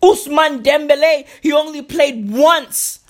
Ousmane 0.02 0.64
Dembele, 0.64 1.26
he 1.42 1.52
only 1.52 1.82
played 1.82 2.30
once. 2.32 3.00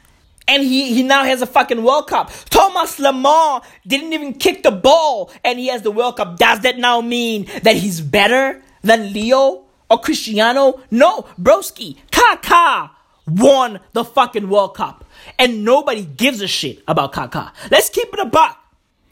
And 0.49 0.65
he, 0.65 0.93
he 0.93 1.05
now 1.05 1.23
has 1.23 1.41
a 1.41 1.47
fucking 1.47 1.85
World 1.85 2.09
Cup. 2.09 2.33
Thomas 2.51 2.99
Lemar 2.99 3.63
didn't 3.87 4.13
even 4.13 4.33
kick 4.33 4.65
the 4.65 4.73
ball 4.73 5.31
and 5.45 5.57
he 5.57 5.69
has 5.69 5.83
the 5.83 5.93
World 5.93 6.17
Cup. 6.17 6.37
Does 6.37 6.63
that 6.63 6.79
now 6.79 7.01
mean 7.01 7.47
that 7.63 7.77
he's 7.77 8.01
better 8.01 8.61
than 8.83 9.13
Leo 9.13 9.64
or 9.91 10.01
Cristiano? 10.01 10.81
No, 10.91 11.23
broski. 11.41 11.97
Kaká 12.11 12.91
won 13.27 13.81
the 13.93 14.05
fucking 14.05 14.49
World 14.49 14.75
Cup. 14.75 15.05
And 15.39 15.65
nobody 15.65 16.05
gives 16.05 16.41
a 16.41 16.49
shit 16.49 16.83
about 16.87 17.13
Kaká. 17.13 17.53
Let's 17.71 17.89
keep 17.89 18.13
it 18.13 18.19
a 18.19 18.27
buck. 18.27 18.59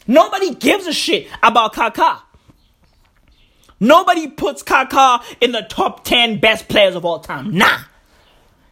Nobody 0.07 0.55
gives 0.55 0.87
a 0.87 0.93
shit 0.93 1.29
about 1.43 1.75
Kaká. 1.75 2.21
Nobody 3.81 4.29
puts 4.29 4.63
Kaká 4.63 5.23
in 5.41 5.53
the 5.53 5.63
top 5.63 6.05
10 6.05 6.39
best 6.39 6.69
players 6.69 6.95
of 6.95 7.05
all 7.05 7.19
time. 7.19 7.57
Nah. 7.57 7.79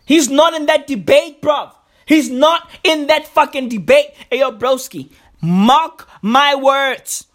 He's 0.04 0.28
not 0.28 0.54
in 0.54 0.66
that 0.66 0.86
debate, 0.86 1.40
bruv. 1.40 1.72
He's 2.06 2.28
not 2.28 2.68
in 2.82 3.06
that 3.06 3.28
fucking 3.28 3.68
debate. 3.68 4.08
Hey, 4.28 4.40
yo, 4.40 4.50
broski, 4.52 5.10
mark 5.40 6.08
my 6.22 6.54
words. 6.56 7.26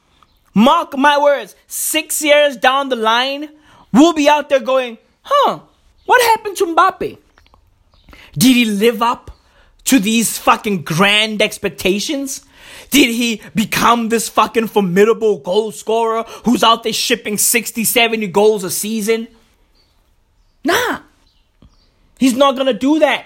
Mark 0.53 0.98
my 0.98 1.17
words. 1.17 1.55
Six 1.67 2.22
years 2.22 2.57
down 2.57 2.89
the 2.89 2.95
line, 2.95 3.50
we'll 3.95 4.13
be 4.13 4.29
out 4.29 4.49
there 4.49 4.59
going, 4.59 4.97
huh, 5.23 5.59
what 6.05 6.21
happened 6.21 6.57
to 6.57 6.65
Mbappe? 6.65 7.17
Did 8.33 8.55
he 8.55 8.65
live 8.65 9.01
up 9.01 9.31
to 9.85 9.99
these 9.99 10.37
fucking 10.37 10.83
grand 10.83 11.41
expectations? 11.41 12.45
Did 12.91 13.13
he 13.15 13.41
become 13.55 14.09
this 14.09 14.27
fucking 14.29 14.67
formidable 14.67 15.39
goal 15.39 15.71
scorer 15.71 16.23
who's 16.43 16.63
out 16.63 16.83
there 16.83 16.93
shipping 16.93 17.37
60, 17.37 17.83
70 17.83 18.27
goals 18.27 18.63
a 18.63 18.69
season? 18.69 19.27
Nah. 20.63 20.99
He's 22.19 22.35
not 22.35 22.55
gonna 22.55 22.73
do 22.73 22.99
that. 22.99 23.25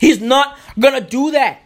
He's 0.00 0.20
not 0.20 0.58
gonna 0.78 1.00
do 1.00 1.30
that. 1.32 1.60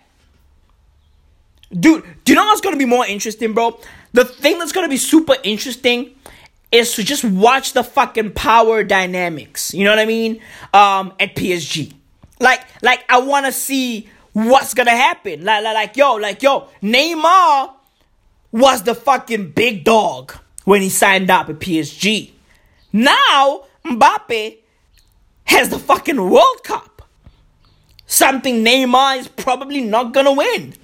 Dude, 1.73 2.05
do 2.25 2.33
you 2.33 2.37
know 2.37 2.45
what's 2.47 2.61
gonna 2.61 2.77
be 2.77 2.85
more 2.85 3.07
interesting, 3.07 3.53
bro? 3.53 3.79
The 4.13 4.25
thing 4.25 4.59
that's 4.59 4.73
gonna 4.73 4.89
be 4.89 4.97
super 4.97 5.37
interesting 5.43 6.15
is 6.73 6.95
to 6.95 7.03
just 7.03 7.25
watch 7.25 7.73
the 7.73 7.83
fucking 7.83 8.33
power 8.33 8.85
dynamics. 8.85 9.75
You 9.75 9.85
know 9.85 9.91
what 9.91 9.99
I 9.99 10.07
mean? 10.07 10.41
Um, 10.73 11.13
at 11.19 11.35
PSG. 11.35 11.93
Like, 12.39 12.63
like 12.83 13.05
I 13.09 13.19
wanna 13.19 13.53
see 13.53 14.09
what's 14.33 14.75
gonna 14.75 14.91
happen. 14.91 15.45
Like, 15.45 15.65
like, 15.65 15.75
like, 15.75 15.97
yo, 15.97 16.15
like, 16.15 16.43
yo, 16.43 16.69
Neymar 16.83 17.73
was 18.53 18.83
the 18.83 18.95
fucking 18.95 19.51
big 19.51 19.85
dog 19.85 20.33
when 20.65 20.83
he 20.83 20.89
signed 20.89 21.31
up 21.31 21.49
at 21.49 21.59
PSG. 21.59 22.31
Now, 22.93 23.65
Mbappe 23.85 24.59
has 25.45 25.69
the 25.69 25.79
fucking 25.79 26.31
World 26.31 26.65
Cup. 26.65 27.03
Something 28.07 28.65
Neymar 28.65 29.19
is 29.19 29.29
probably 29.29 29.83
not 29.83 30.13
gonna 30.13 30.33
win. 30.33 30.75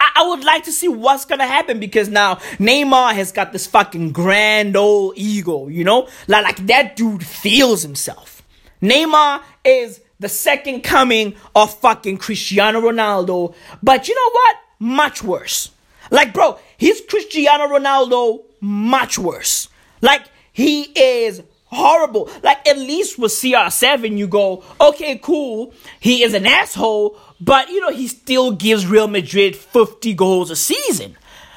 I, 0.00 0.12
I 0.16 0.28
would 0.28 0.44
like 0.44 0.64
to 0.64 0.72
see 0.72 0.88
what's 0.88 1.24
gonna 1.24 1.46
happen 1.46 1.80
because 1.80 2.08
now 2.08 2.36
Neymar 2.58 3.14
has 3.14 3.32
got 3.32 3.52
this 3.52 3.66
fucking 3.66 4.12
grand 4.12 4.76
old 4.76 5.14
ego, 5.16 5.68
you 5.68 5.84
know? 5.84 6.08
Like, 6.26 6.44
like 6.44 6.66
that 6.66 6.96
dude 6.96 7.24
feels 7.24 7.82
himself. 7.82 8.42
Neymar 8.82 9.42
is 9.64 10.00
the 10.18 10.28
second 10.28 10.82
coming 10.82 11.34
of 11.54 11.74
fucking 11.80 12.18
Cristiano 12.18 12.80
Ronaldo, 12.80 13.54
but 13.82 14.08
you 14.08 14.14
know 14.14 14.30
what? 14.32 14.56
Much 14.78 15.22
worse. 15.22 15.70
Like, 16.10 16.32
bro, 16.32 16.58
he's 16.76 17.00
Cristiano 17.02 17.64
Ronaldo 17.66 18.44
much 18.60 19.18
worse. 19.18 19.68
Like, 20.00 20.22
he 20.52 20.82
is 20.82 21.42
horrible. 21.66 22.30
Like, 22.42 22.66
at 22.68 22.78
least 22.78 23.18
with 23.18 23.32
CR7, 23.32 24.16
you 24.16 24.26
go, 24.26 24.62
okay, 24.80 25.18
cool. 25.18 25.74
He 26.00 26.22
is 26.22 26.34
an 26.34 26.46
asshole, 26.46 27.18
but 27.40 27.68
you 27.68 27.80
know, 27.80 27.90
he 27.90 28.08
still 28.08 28.52
gives 28.52 28.86
Real 28.86 29.08
Madrid 29.08 29.56
50 29.56 30.14
goals 30.14 30.50
a 30.50 30.56
season, 30.56 31.16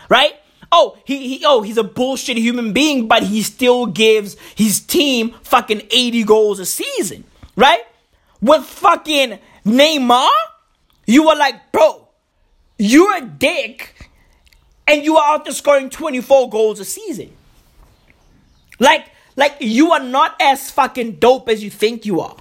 right? 0.10 0.34
Oh, 0.72 0.98
he, 1.06 1.38
he 1.38 1.46
oh, 1.46 1.62
he's 1.62 1.78
a 1.78 1.84
bullshit 1.84 2.38
human 2.38 2.74
being, 2.74 3.08
but 3.08 3.24
he 3.24 3.42
still 3.42 3.86
gives 3.86 4.38
his 4.56 4.80
team 4.80 5.36
fucking 5.44 5.82
80 5.90 6.24
goals 6.24 6.60
a 6.60 6.66
season, 6.66 7.24
right? 7.56 7.82
With 8.42 8.64
fucking 8.64 9.40
Neymar, 9.66 10.30
you 11.08 11.26
were 11.26 11.36
like, 11.36 11.72
bro, 11.72 12.08
you're 12.78 13.18
a 13.18 13.22
dick, 13.22 14.10
and 14.88 15.04
you 15.04 15.18
are 15.18 15.34
out 15.36 15.46
there 15.46 15.54
scoring 15.54 15.90
24 15.90 16.50
goals 16.50 16.80
a 16.80 16.86
season. 16.86 17.32
Like, 18.80 19.08
like 19.36 19.58
you 19.60 19.92
are 19.92 20.04
not 20.04 20.36
as 20.40 20.72
fucking 20.72 21.14
dope 21.16 21.50
as 21.50 21.64
you 21.64 21.70
think 21.70 22.06
you 22.06 22.22
are. 22.22 22.38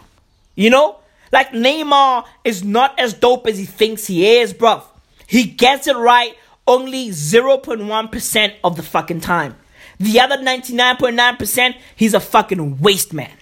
You 0.55 0.71
know? 0.71 0.99
Like 1.33 1.51
Neymar 1.51 2.27
is 2.45 2.65
not 2.65 2.99
as 2.99 3.15
dope 3.15 3.47
as 3.47 3.59
he 3.59 3.65
thinks 3.65 4.07
he 4.07 4.39
is, 4.39 4.55
bruv. 4.55 4.83
He 5.27 5.45
gets 5.45 5.87
it 5.87 5.97
right 5.97 6.35
only 6.67 7.09
0.1% 7.09 8.55
of 8.63 8.77
the 8.77 8.83
fucking 8.83 9.21
time. 9.21 9.57
The 9.99 10.21
other 10.21 10.37
99.9%, 10.37 11.75
he's 11.97 12.15
a 12.15 12.21
fucking 12.21 12.81
waste 12.81 13.13
man. 13.13 13.33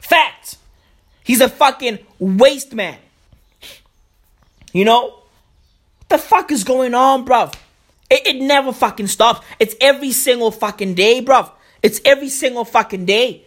Fact. 0.00 0.56
He's 1.22 1.40
a 1.40 1.48
fucking 1.48 1.98
waste 2.18 2.74
man. 2.74 2.98
You 4.72 4.84
know? 4.84 5.02
What 5.04 6.08
the 6.08 6.18
fuck 6.18 6.50
is 6.50 6.64
going 6.64 6.94
on, 6.94 7.24
bruv? 7.24 7.54
It, 8.10 8.26
it 8.26 8.42
never 8.42 8.72
fucking 8.72 9.06
stops. 9.06 9.44
It's 9.58 9.74
every 9.80 10.12
single 10.12 10.50
fucking 10.50 10.94
day, 10.94 11.22
bruv. 11.22 11.50
It's 11.82 12.00
every 12.04 12.28
single 12.28 12.64
fucking 12.64 13.04
day. 13.06 13.44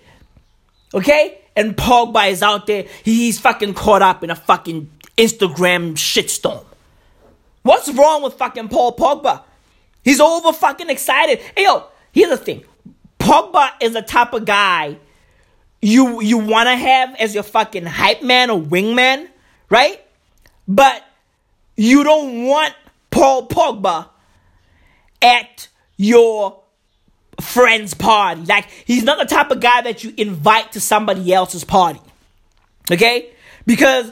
Okay? 0.94 1.41
And 1.58 1.76
Pogba 1.76 2.30
is 2.32 2.44
out 2.44 2.68
there. 2.68 2.86
He's 3.04 3.40
fucking 3.40 3.74
caught 3.74 4.04
up 4.04 4.24
in 4.24 4.30
a 4.30 4.36
fucking 4.36 4.92
Instagram 5.18 5.96
shitstorm. 5.96 6.64
What's 7.64 7.92
wrong 7.92 8.22
with 8.22 8.36
fucking 8.36 8.70
Paul 8.70 8.96
Pogba? 8.96 9.42
He's 10.04 10.22
over 10.22 10.54
fucking 10.54 10.90
excited. 10.90 11.40
Hey 11.56 11.64
yo, 11.64 11.86
here's 12.12 12.30
the 12.30 12.38
thing. 12.38 12.64
Pogba 13.20 13.72
is 13.82 13.94
the 13.94 14.04
type 14.04 14.34
of 14.34 14.46
guy 14.46 14.98
you 15.82 16.22
you 16.22 16.38
wanna 16.38 16.78
have 16.78 17.16
as 17.16 17.34
your 17.34 17.44
fucking 17.44 17.86
hype 17.86 18.22
man 18.22 18.52
or 18.52 18.62
wingman, 18.62 19.28
right? 19.72 20.00
But 20.68 21.04
you 21.76 22.04
don't 22.04 22.46
want 22.46 22.76
Paul 23.10 23.48
Pogba 23.48 24.10
at 25.24 25.68
your 25.98 26.62
friend's 27.41 27.94
party. 27.94 28.41
Like, 28.41 28.70
he's 28.86 29.03
not 29.03 29.20
the 29.20 29.25
type 29.25 29.51
of 29.51 29.60
guy 29.60 29.82
that 29.82 30.03
you 30.03 30.13
invite 30.17 30.74
to 30.74 30.79
somebody 30.79 31.34
else's 31.34 31.63
party. 31.63 32.00
Okay? 32.91 33.29
Because 33.65 34.12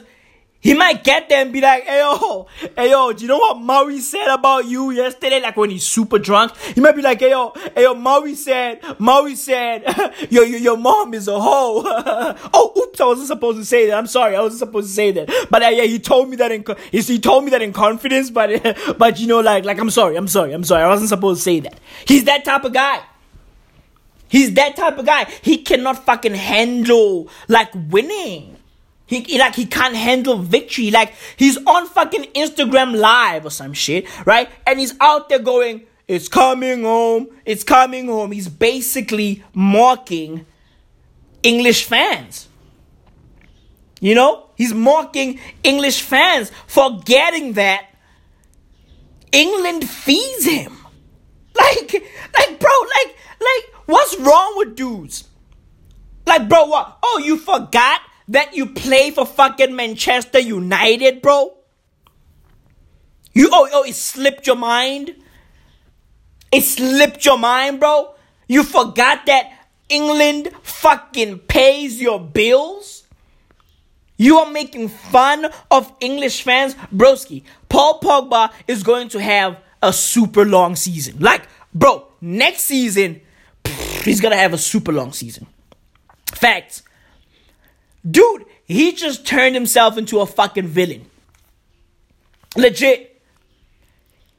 he 0.66 0.74
might 0.74 1.04
get 1.04 1.28
there 1.28 1.42
and 1.42 1.52
be 1.52 1.60
like, 1.60 1.84
hey 1.84 2.00
yo, 2.00 2.48
hey 2.76 2.90
yo, 2.90 3.12
do 3.12 3.22
you 3.22 3.28
know 3.28 3.38
what 3.38 3.58
Maui 3.60 4.00
said 4.00 4.26
about 4.26 4.64
you 4.64 4.90
yesterday? 4.90 5.40
Like 5.40 5.56
when 5.56 5.70
he's 5.70 5.86
super 5.86 6.18
drunk. 6.18 6.56
He 6.56 6.80
might 6.80 6.96
be 6.96 7.02
like, 7.02 7.20
hey 7.20 7.30
yo, 7.30 7.52
hey 7.74 7.82
yo, 7.82 7.94
Maui 7.94 8.34
said, 8.34 8.82
Maui 8.98 9.36
said, 9.36 9.84
your, 10.30 10.44
your, 10.44 10.58
your 10.58 10.76
mom 10.76 11.14
is 11.14 11.28
a 11.28 11.38
hoe. 11.38 11.82
oh, 12.52 12.72
oops, 12.76 13.00
I 13.00 13.04
wasn't 13.04 13.28
supposed 13.28 13.58
to 13.58 13.64
say 13.64 13.86
that. 13.86 13.96
I'm 13.96 14.08
sorry, 14.08 14.34
I 14.34 14.40
wasn't 14.40 14.58
supposed 14.58 14.88
to 14.88 14.92
say 14.92 15.12
that. 15.12 15.30
But 15.50 15.62
uh, 15.62 15.68
yeah, 15.68 15.84
he 15.84 16.00
told 16.00 16.28
me 16.28 16.36
that 16.36 16.50
in, 16.50 16.64
he, 16.90 17.00
he 17.00 17.20
told 17.20 17.44
me 17.44 17.50
that 17.52 17.62
in 17.62 17.72
confidence, 17.72 18.30
but, 18.30 18.76
but 18.98 19.20
you 19.20 19.28
know, 19.28 19.38
like, 19.38 19.64
like, 19.64 19.78
I'm 19.78 19.90
sorry, 19.90 20.16
I'm 20.16 20.26
sorry, 20.26 20.52
I'm 20.52 20.64
sorry. 20.64 20.82
I 20.82 20.88
wasn't 20.88 21.10
supposed 21.10 21.40
to 21.40 21.44
say 21.44 21.60
that. 21.60 21.78
He's 22.06 22.24
that 22.24 22.44
type 22.44 22.64
of 22.64 22.72
guy. 22.72 23.02
He's 24.28 24.54
that 24.54 24.76
type 24.76 24.98
of 24.98 25.06
guy. 25.06 25.24
He 25.42 25.58
cannot 25.58 26.04
fucking 26.04 26.34
handle 26.34 27.28
like 27.48 27.70
winning. 27.74 28.56
He, 29.06 29.20
he, 29.20 29.38
like 29.38 29.54
he 29.54 29.66
can't 29.66 29.94
handle 29.94 30.38
victory. 30.38 30.90
Like 30.90 31.14
he's 31.36 31.56
on 31.64 31.86
fucking 31.86 32.24
Instagram 32.34 32.96
live 32.96 33.46
or 33.46 33.50
some 33.50 33.72
shit, 33.72 34.06
right? 34.26 34.50
And 34.66 34.80
he's 34.80 34.94
out 35.00 35.28
there 35.28 35.38
going, 35.38 35.82
"It's 36.08 36.28
coming 36.28 36.82
home. 36.82 37.28
It's 37.44 37.62
coming 37.62 38.08
home." 38.08 38.32
He's 38.32 38.48
basically 38.48 39.44
mocking 39.54 40.44
English 41.44 41.84
fans. 41.84 42.48
You 44.00 44.14
know, 44.14 44.50
he's 44.56 44.74
mocking 44.74 45.38
English 45.62 46.02
fans, 46.02 46.50
forgetting 46.66 47.54
that 47.54 47.86
England 49.32 49.88
feeds 49.88 50.44
him. 50.44 50.72
Like, 51.56 51.90
like, 52.36 52.60
bro, 52.60 52.70
like, 52.70 53.16
like 53.40 53.75
What's 53.86 54.16
wrong 54.18 54.54
with 54.56 54.76
dudes? 54.76 55.24
Like, 56.26 56.48
bro, 56.48 56.66
what? 56.66 56.98
Oh, 57.02 57.22
you 57.24 57.38
forgot 57.38 58.00
that 58.28 58.54
you 58.54 58.66
play 58.66 59.12
for 59.12 59.24
fucking 59.24 59.74
Manchester 59.74 60.40
United, 60.40 61.22
bro? 61.22 61.56
You 63.32 63.48
oh 63.52 63.68
oh 63.72 63.84
it 63.84 63.94
slipped 63.94 64.46
your 64.46 64.56
mind? 64.56 65.14
It 66.50 66.62
slipped 66.62 67.24
your 67.24 67.38
mind, 67.38 67.80
bro? 67.80 68.14
You 68.48 68.62
forgot 68.64 69.26
that 69.26 69.52
England 69.88 70.50
fucking 70.62 71.40
pays 71.40 72.00
your 72.00 72.20
bills? 72.20 73.04
You 74.16 74.38
are 74.38 74.50
making 74.50 74.88
fun 74.88 75.46
of 75.70 75.92
English 76.00 76.42
fans? 76.42 76.74
Broski, 76.92 77.42
Paul 77.68 78.00
Pogba 78.00 78.50
is 78.66 78.82
going 78.82 79.10
to 79.10 79.20
have 79.20 79.58
a 79.82 79.92
super 79.92 80.44
long 80.44 80.74
season. 80.74 81.18
Like, 81.18 81.42
bro, 81.74 82.08
next 82.20 82.62
season, 82.62 83.20
He's 84.06 84.20
gonna 84.20 84.36
have 84.36 84.54
a 84.54 84.58
super 84.58 84.92
long 84.92 85.12
season. 85.12 85.46
Facts. 86.32 86.82
Dude, 88.08 88.44
he 88.64 88.92
just 88.92 89.26
turned 89.26 89.54
himself 89.54 89.98
into 89.98 90.20
a 90.20 90.26
fucking 90.26 90.68
villain. 90.68 91.06
Legit. 92.56 93.20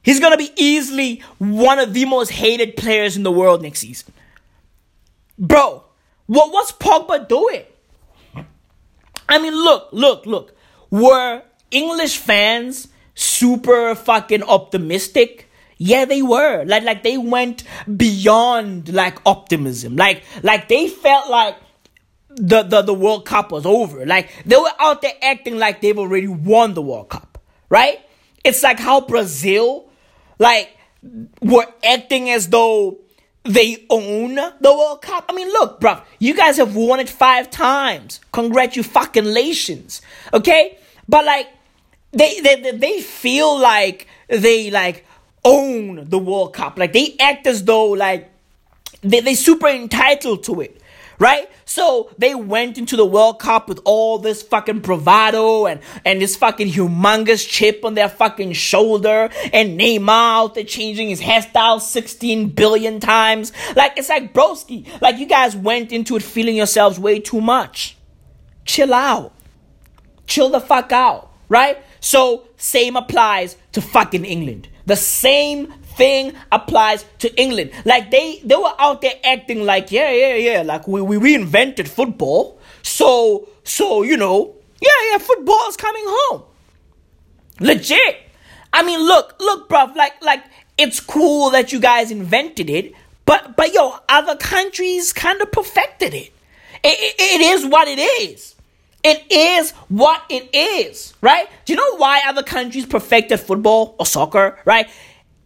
He's 0.02 0.20
gonna 0.20 0.38
be 0.38 0.50
easily 0.56 1.22
one 1.38 1.78
of 1.78 1.92
the 1.92 2.06
most 2.06 2.30
hated 2.30 2.76
players 2.76 3.16
in 3.16 3.22
the 3.22 3.30
world 3.30 3.62
next 3.62 3.80
season. 3.80 4.12
Bro, 5.38 5.84
what 6.26 6.52
what's 6.52 6.72
Pogba 6.72 7.28
doing? 7.28 7.64
I 9.28 9.38
mean, 9.38 9.54
look, 9.54 9.88
look, 9.92 10.24
look. 10.24 10.56
Were 10.90 11.42
English 11.70 12.16
fans 12.16 12.88
super 13.14 13.94
fucking 13.94 14.42
optimistic 14.44 15.47
yeah, 15.78 16.04
they 16.04 16.22
were. 16.22 16.64
Like 16.64 16.82
like 16.82 17.02
they 17.02 17.16
went 17.16 17.62
beyond 17.96 18.92
like 18.92 19.18
optimism. 19.24 19.96
Like 19.96 20.24
like 20.42 20.68
they 20.68 20.88
felt 20.88 21.30
like 21.30 21.56
the, 22.28 22.62
the, 22.62 22.82
the 22.82 22.94
World 22.94 23.24
Cup 23.24 23.50
was 23.52 23.64
over. 23.64 24.04
Like 24.04 24.30
they 24.44 24.56
were 24.56 24.72
out 24.78 25.02
there 25.02 25.14
acting 25.22 25.58
like 25.58 25.80
they've 25.80 25.98
already 25.98 26.28
won 26.28 26.74
the 26.74 26.82
World 26.82 27.08
Cup. 27.08 27.38
Right? 27.68 28.00
It's 28.44 28.62
like 28.62 28.78
how 28.78 29.00
Brazil 29.00 29.88
like 30.38 30.76
were 31.40 31.66
acting 31.84 32.28
as 32.30 32.48
though 32.48 32.98
they 33.44 33.86
own 33.88 34.34
the 34.34 34.74
World 34.74 35.00
Cup. 35.02 35.26
I 35.28 35.32
mean, 35.32 35.48
look, 35.48 35.80
bruv, 35.80 36.02
you 36.18 36.34
guys 36.34 36.56
have 36.56 36.74
won 36.74 36.98
it 37.00 37.08
five 37.08 37.50
times. 37.50 38.20
Congratulations. 38.32 40.02
Okay? 40.34 40.78
But 41.08 41.24
like 41.24 41.48
they 42.12 42.40
they 42.40 42.72
they 42.72 43.00
feel 43.00 43.58
like 43.58 44.06
they 44.28 44.70
like 44.70 45.04
own 45.48 46.08
the 46.08 46.18
World 46.18 46.54
Cup. 46.54 46.78
Like 46.78 46.92
they 46.92 47.16
act 47.18 47.46
as 47.46 47.64
though 47.64 47.90
like 47.90 48.30
they 49.02 49.20
they 49.20 49.34
super 49.34 49.68
entitled 49.68 50.44
to 50.44 50.60
it. 50.60 50.80
Right? 51.18 51.50
So 51.64 52.10
they 52.16 52.34
went 52.36 52.78
into 52.78 52.96
the 52.96 53.04
World 53.04 53.40
Cup 53.40 53.68
with 53.68 53.80
all 53.84 54.18
this 54.18 54.40
fucking 54.40 54.78
bravado 54.80 55.66
and, 55.66 55.80
and 56.04 56.22
this 56.22 56.36
fucking 56.36 56.68
humongous 56.68 57.46
chip 57.46 57.84
on 57.84 57.94
their 57.94 58.08
fucking 58.08 58.52
shoulder 58.52 59.28
and 59.52 59.78
Neymar 59.78 60.08
out 60.08 60.54
there 60.54 60.62
changing 60.62 61.08
his 61.08 61.20
hairstyle 61.20 61.80
16 61.80 62.50
billion 62.50 63.00
times. 63.00 63.52
Like, 63.74 63.98
it's 63.98 64.08
like, 64.08 64.32
broski, 64.32 64.86
like 65.02 65.18
you 65.18 65.26
guys 65.26 65.56
went 65.56 65.90
into 65.90 66.14
it 66.14 66.22
feeling 66.22 66.54
yourselves 66.54 67.00
way 67.00 67.18
too 67.18 67.40
much. 67.40 67.96
Chill 68.64 68.94
out. 68.94 69.34
Chill 70.28 70.50
the 70.50 70.60
fuck 70.60 70.92
out. 70.92 71.32
Right? 71.48 71.82
So, 72.00 72.46
same 72.56 72.94
applies 72.96 73.56
to 73.72 73.80
fucking 73.80 74.24
England. 74.24 74.68
The 74.88 74.96
same 74.96 75.66
thing 75.98 76.32
applies 76.50 77.04
to 77.18 77.28
England. 77.40 77.72
Like 77.84 78.10
they 78.10 78.40
they 78.42 78.56
were 78.56 78.74
out 78.78 79.02
there 79.02 79.14
acting 79.22 79.64
like 79.64 79.92
yeah 79.92 80.10
yeah 80.10 80.34
yeah 80.34 80.62
like 80.62 80.88
we 80.88 81.02
we 81.02 81.16
reinvented 81.16 81.88
football. 81.88 82.58
So 82.82 83.48
so 83.64 84.02
you 84.02 84.16
know 84.16 84.56
yeah 84.80 84.98
yeah 85.10 85.18
football 85.18 85.68
is 85.68 85.76
coming 85.76 86.04
home. 86.06 86.42
Legit. 87.60 88.16
I 88.72 88.82
mean, 88.82 89.00
look, 89.00 89.36
look, 89.40 89.68
bruv, 89.68 89.96
like, 89.96 90.22
like, 90.22 90.44
it's 90.76 91.00
cool 91.00 91.50
that 91.50 91.72
you 91.72 91.80
guys 91.80 92.10
invented 92.10 92.70
it, 92.70 92.92
but, 93.24 93.56
but 93.56 93.72
yo, 93.72 93.96
other 94.08 94.36
countries 94.36 95.12
kind 95.12 95.40
of 95.40 95.50
perfected 95.50 96.14
it. 96.14 96.32
It, 96.84 96.98
it. 96.98 97.14
it 97.18 97.40
is 97.40 97.66
what 97.66 97.88
it 97.88 97.98
is. 97.98 98.54
It 99.08 99.32
is 99.32 99.70
what 99.88 100.22
it 100.28 100.54
is, 100.54 101.14
right? 101.22 101.48
Do 101.64 101.72
you 101.72 101.78
know 101.78 101.96
why 101.96 102.20
other 102.26 102.42
countries 102.42 102.84
perfected 102.84 103.40
football 103.40 103.96
or 103.98 104.04
soccer, 104.04 104.58
right? 104.66 104.86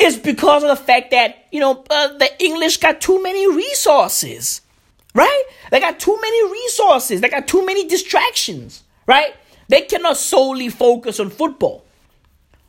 It's 0.01 0.17
because 0.17 0.65
of 0.65 0.69
the 0.69 0.85
fact 0.85 1.13
that, 1.13 1.47
you 1.53 1.61
know, 1.61 1.85
uh, 1.89 2.09
the 2.19 2.29
English 2.43 2.79
got 2.79 3.01
too 3.01 3.23
many 3.23 3.49
resources, 3.49 4.63
right? 5.15 5.45
They 5.71 5.79
got 5.79 6.01
too 6.01 6.19
many 6.21 6.53
resources. 6.53 7.21
They 7.21 7.29
got 7.29 7.47
too 7.47 7.65
many 7.65 7.87
distractions, 7.87 8.83
right? 9.07 9.33
They 9.69 9.83
cannot 9.83 10.17
solely 10.17 10.69
focus 10.69 11.21
on 11.21 11.31
football. 11.31 11.85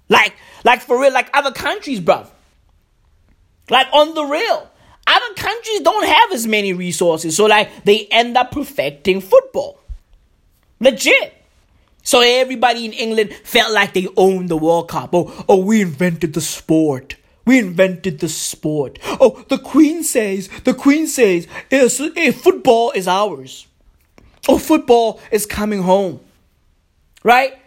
Like, 0.09 0.35
like 0.63 0.81
for 0.81 1.01
real, 1.01 1.11
like 1.11 1.31
other 1.33 1.51
countries, 1.51 2.01
bruv. 2.01 2.27
Like 3.71 3.87
on 3.91 4.13
the 4.13 4.25
real. 4.25 4.69
Other 5.07 5.33
countries 5.37 5.79
don't 5.79 6.05
have 6.05 6.31
as 6.33 6.45
many 6.45 6.71
resources, 6.71 7.35
so 7.35 7.47
like 7.47 7.83
they 7.83 8.05
end 8.11 8.37
up 8.37 8.51
perfecting 8.51 9.21
football. 9.21 9.79
Legit. 10.79 11.33
So 12.03 12.21
everybody 12.21 12.85
in 12.85 12.93
England 12.93 13.33
felt 13.43 13.73
like 13.73 13.93
they 13.93 14.07
owned 14.17 14.49
the 14.49 14.57
World 14.57 14.89
Cup. 14.89 15.11
Oh, 15.13 15.45
oh, 15.47 15.57
we 15.57 15.81
invented 15.81 16.33
the 16.33 16.41
sport. 16.41 17.15
We 17.45 17.59
invented 17.59 18.19
the 18.19 18.29
sport. 18.29 18.99
Oh, 19.03 19.43
the 19.49 19.57
Queen 19.57 20.03
says, 20.03 20.49
the 20.63 20.73
Queen 20.73 21.07
says, 21.07 21.47
eh, 21.71 22.31
football 22.31 22.91
is 22.91 23.07
ours. 23.07 23.67
Oh, 24.47 24.57
football 24.57 25.21
is 25.31 25.45
coming 25.45 25.83
home. 25.83 26.19
Right? 27.23 27.57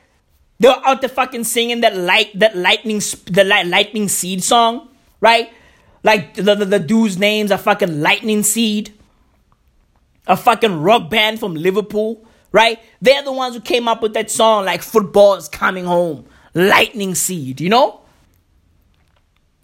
They 0.58 0.68
were 0.68 0.80
out 0.84 1.00
there 1.00 1.10
fucking 1.10 1.44
singing 1.44 1.80
that 1.80 1.96
light, 1.96 2.38
that 2.38 2.56
lightning, 2.56 3.00
the 3.26 3.44
light, 3.44 3.66
lightning 3.66 4.08
seed 4.08 4.42
song, 4.42 4.88
right? 5.20 5.50
Like 6.02 6.34
the, 6.34 6.54
the, 6.54 6.64
the 6.64 6.78
dude's 6.78 7.18
names 7.18 7.50
are 7.50 7.58
fucking 7.58 8.00
lightning 8.00 8.42
seed, 8.42 8.92
a 10.26 10.36
fucking 10.36 10.80
rock 10.80 11.10
band 11.10 11.40
from 11.40 11.54
Liverpool, 11.54 12.25
right? 12.56 12.80
They're 13.02 13.22
the 13.22 13.34
ones 13.34 13.54
who 13.54 13.60
came 13.60 13.86
up 13.86 14.00
with 14.00 14.14
that 14.14 14.30
song, 14.30 14.64
like 14.64 14.80
football 14.80 15.34
is 15.34 15.46
coming 15.46 15.84
home, 15.84 16.24
lightning 16.54 17.14
seed, 17.14 17.60
you 17.60 17.68
know? 17.68 18.00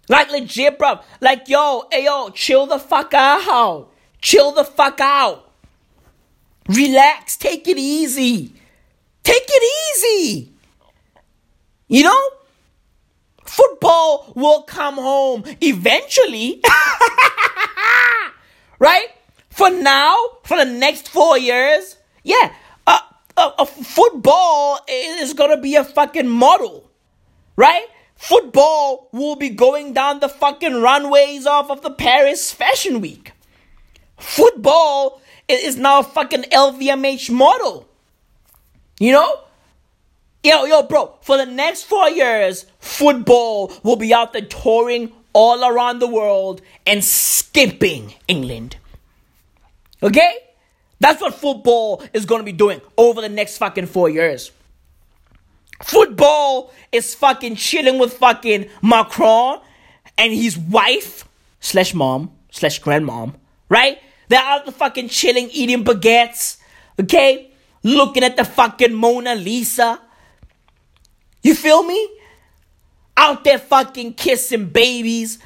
Like 0.09 0.29
legit, 0.29 0.77
bro. 0.77 0.99
Like 1.19 1.49
yo, 1.49 1.87
hey 1.91 2.05
yo, 2.05 2.29
chill 2.29 2.67
the 2.67 2.77
fuck 2.77 3.15
out, 3.15 3.89
chill 4.21 4.51
the 4.51 4.63
fuck 4.63 5.01
out, 5.01 5.51
relax, 6.69 7.35
take 7.35 7.67
it 7.67 7.79
easy, 7.79 8.53
take 9.23 9.47
it 9.47 9.97
easy. 9.97 10.53
You 11.87 12.03
know? 12.03 12.29
Football 13.43 14.33
will 14.35 14.61
come 14.61 14.95
home 14.97 15.43
eventually. 15.61 16.61
right? 18.77 19.07
For 19.49 19.71
now, 19.71 20.15
for 20.43 20.57
the 20.57 20.65
next 20.65 21.09
four 21.09 21.39
years, 21.39 21.97
yeah, 22.23 22.53
uh, 23.37 23.65
football 23.65 24.79
is 24.87 25.33
gonna 25.33 25.59
be 25.59 25.75
a 25.75 25.83
fucking 25.83 26.29
model. 26.29 26.89
Right? 27.55 27.85
Football 28.15 29.09
will 29.11 29.35
be 29.35 29.49
going 29.49 29.93
down 29.93 30.19
the 30.19 30.29
fucking 30.29 30.81
runways 30.81 31.45
off 31.45 31.69
of 31.69 31.81
the 31.81 31.91
Paris 31.91 32.51
Fashion 32.51 33.01
Week. 33.01 33.33
Football 34.17 35.21
is 35.47 35.75
now 35.75 35.99
a 35.99 36.03
fucking 36.03 36.43
LVMH 36.43 37.29
model. 37.29 37.87
You 38.99 39.11
know? 39.11 39.39
Yo, 40.43 40.65
yo, 40.65 40.83
bro, 40.83 41.15
for 41.21 41.37
the 41.37 41.45
next 41.45 41.83
four 41.83 42.09
years, 42.09 42.65
football 42.79 43.71
will 43.83 43.95
be 43.95 44.13
out 44.13 44.33
there 44.33 44.41
touring 44.41 45.11
all 45.33 45.65
around 45.65 45.99
the 45.99 46.07
world 46.07 46.61
and 46.85 47.03
skipping 47.03 48.13
England. 48.27 48.77
Okay? 50.01 50.42
That's 51.03 51.21
what 51.21 51.35
football 51.35 52.01
is 52.13 52.25
going 52.25 52.39
to 52.39 52.45
be 52.45 52.51
doing 52.51 52.81
over 52.97 53.21
the 53.21 53.29
next 53.29 53.57
fucking 53.57 53.87
four 53.87 54.09
years. 54.09 54.51
Football 55.83 56.71
is 56.91 57.13
fucking 57.13 57.57
chilling 57.57 57.99
with 57.99 58.13
fucking 58.13 58.69
Macron 58.81 59.59
and 60.17 60.33
his 60.33 60.57
wife 60.57 61.27
slash 61.59 61.93
mom 61.93 62.31
slash 62.51 62.81
grandmom, 62.81 63.35
right? 63.67 63.99
They're 64.29 64.39
out 64.39 64.65
the 64.65 64.71
fucking 64.71 65.09
chilling, 65.09 65.49
eating 65.51 65.83
baguettes, 65.83 66.57
okay? 66.99 67.51
Looking 67.83 68.23
at 68.23 68.37
the 68.37 68.45
fucking 68.45 68.93
Mona 68.93 69.35
Lisa 69.35 69.99
you 71.43 71.53
feel 71.53 71.83
me? 71.83 72.09
Out 73.15 73.43
there 73.43 73.59
fucking 73.59 74.13
kissing 74.13 74.67
babies, 74.69 75.39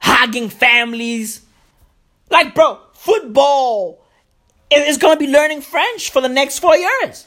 hugging 0.00 0.48
families. 0.48 1.42
Like, 2.30 2.54
bro, 2.54 2.80
football 2.94 4.04
is 4.72 4.98
gonna 4.98 5.18
be 5.18 5.28
learning 5.28 5.60
French 5.60 6.10
for 6.10 6.20
the 6.20 6.28
next 6.28 6.58
four 6.58 6.76
years. 6.76 7.26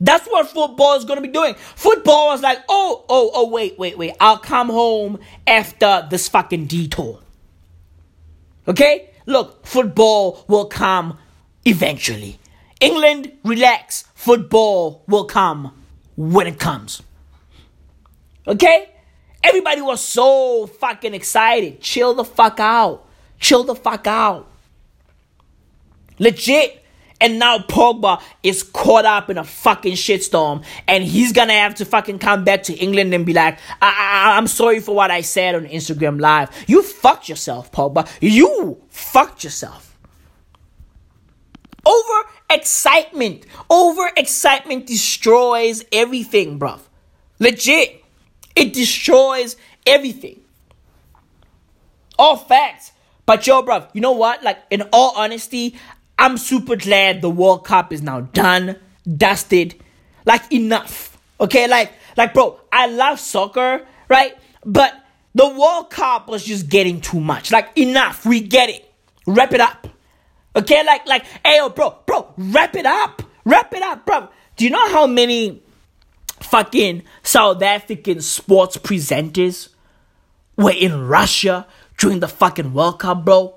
That's 0.00 0.26
what 0.26 0.48
football 0.48 0.96
is 0.96 1.04
gonna 1.04 1.20
be 1.22 1.28
doing. 1.28 1.54
Football 1.54 2.34
is 2.34 2.42
like, 2.42 2.58
oh, 2.68 3.04
oh, 3.08 3.30
oh, 3.34 3.48
wait, 3.48 3.78
wait, 3.78 3.96
wait. 3.96 4.12
I'll 4.20 4.38
come 4.38 4.68
home 4.68 5.18
after 5.46 6.06
this 6.10 6.28
fucking 6.28 6.66
detour. 6.66 7.20
Okay? 8.68 9.10
Look, 9.26 9.64
football 9.66 10.44
will 10.48 10.66
come 10.66 11.18
eventually. 11.64 12.38
England, 12.80 13.32
relax. 13.44 14.04
Football 14.14 15.02
will 15.06 15.24
come 15.24 15.72
when 16.16 16.46
it 16.46 16.58
comes. 16.58 17.02
Okay? 18.46 18.90
Everybody 19.42 19.80
was 19.80 20.04
so 20.04 20.66
fucking 20.66 21.14
excited. 21.14 21.80
Chill 21.80 22.14
the 22.14 22.24
fuck 22.24 22.60
out. 22.60 23.06
Chill 23.38 23.64
the 23.64 23.74
fuck 23.74 24.06
out. 24.06 24.48
Legit. 26.18 26.82
And 27.18 27.38
now 27.38 27.56
Pogba 27.58 28.20
is 28.42 28.62
caught 28.62 29.06
up 29.06 29.30
in 29.30 29.38
a 29.38 29.44
fucking 29.44 29.94
shitstorm, 29.94 30.62
and 30.86 31.02
he's 31.02 31.32
gonna 31.32 31.54
have 31.54 31.74
to 31.76 31.86
fucking 31.86 32.18
come 32.18 32.44
back 32.44 32.64
to 32.64 32.74
England 32.74 33.14
and 33.14 33.24
be 33.24 33.32
like, 33.32 33.58
I- 33.80 33.86
I- 34.34 34.36
I'm 34.36 34.46
sorry 34.46 34.80
for 34.80 34.94
what 34.94 35.10
I 35.10 35.22
said 35.22 35.54
on 35.54 35.64
Instagram 35.64 36.20
Live. 36.20 36.50
You 36.66 36.82
fucked 36.82 37.30
yourself, 37.30 37.72
Pogba. 37.72 38.06
You 38.20 38.82
fucked 38.90 39.44
yourself. 39.44 39.96
Over 41.86 42.28
excitement. 42.50 43.46
Over 43.70 44.10
excitement 44.16 44.86
destroys 44.86 45.84
everything, 45.92 46.58
bruv. 46.58 46.80
Legit. 47.38 48.02
It 48.54 48.74
destroys 48.74 49.56
everything. 49.86 50.40
All 52.18 52.36
facts. 52.36 52.92
But 53.24 53.46
yo, 53.46 53.62
bruv, 53.62 53.88
you 53.92 54.00
know 54.00 54.12
what? 54.12 54.42
Like, 54.42 54.58
in 54.70 54.82
all 54.92 55.12
honesty, 55.16 55.76
I'm 56.18 56.38
super 56.38 56.76
glad 56.76 57.20
the 57.22 57.30
World 57.30 57.64
Cup 57.64 57.92
is 57.92 58.02
now 58.02 58.20
done, 58.20 58.76
dusted. 59.16 59.74
Like, 60.24 60.52
enough. 60.52 61.16
Okay? 61.40 61.68
Like, 61.68 61.92
like, 62.16 62.34
bro, 62.34 62.58
I 62.72 62.86
love 62.86 63.20
soccer, 63.20 63.86
right? 64.08 64.36
But 64.64 64.94
the 65.34 65.48
World 65.48 65.90
Cup 65.90 66.28
was 66.28 66.44
just 66.44 66.68
getting 66.68 67.00
too 67.00 67.20
much. 67.20 67.52
Like, 67.52 67.76
enough. 67.76 68.24
We 68.24 68.40
get 68.40 68.70
it. 68.70 68.90
Wrap 69.26 69.52
it 69.52 69.60
up. 69.60 69.88
Okay, 70.56 70.82
like, 70.86 71.06
like, 71.06 71.26
hey, 71.44 71.60
bro, 71.74 71.98
bro, 72.06 72.32
wrap 72.38 72.74
it 72.74 72.86
up. 72.86 73.22
Wrap 73.44 73.74
it 73.74 73.82
up, 73.82 74.06
bro. 74.06 74.28
Do 74.56 74.64
you 74.64 74.70
know 74.70 74.88
how 74.88 75.06
many 75.06 75.62
fucking 76.40 77.02
South 77.22 77.60
African 77.62 78.22
sports 78.22 78.78
presenters 78.78 79.68
were 80.56 80.72
in 80.72 81.06
Russia 81.06 81.66
during 81.98 82.20
the 82.20 82.28
fucking 82.28 82.72
World 82.72 83.00
Cup, 83.00 83.26
bro? 83.26 83.55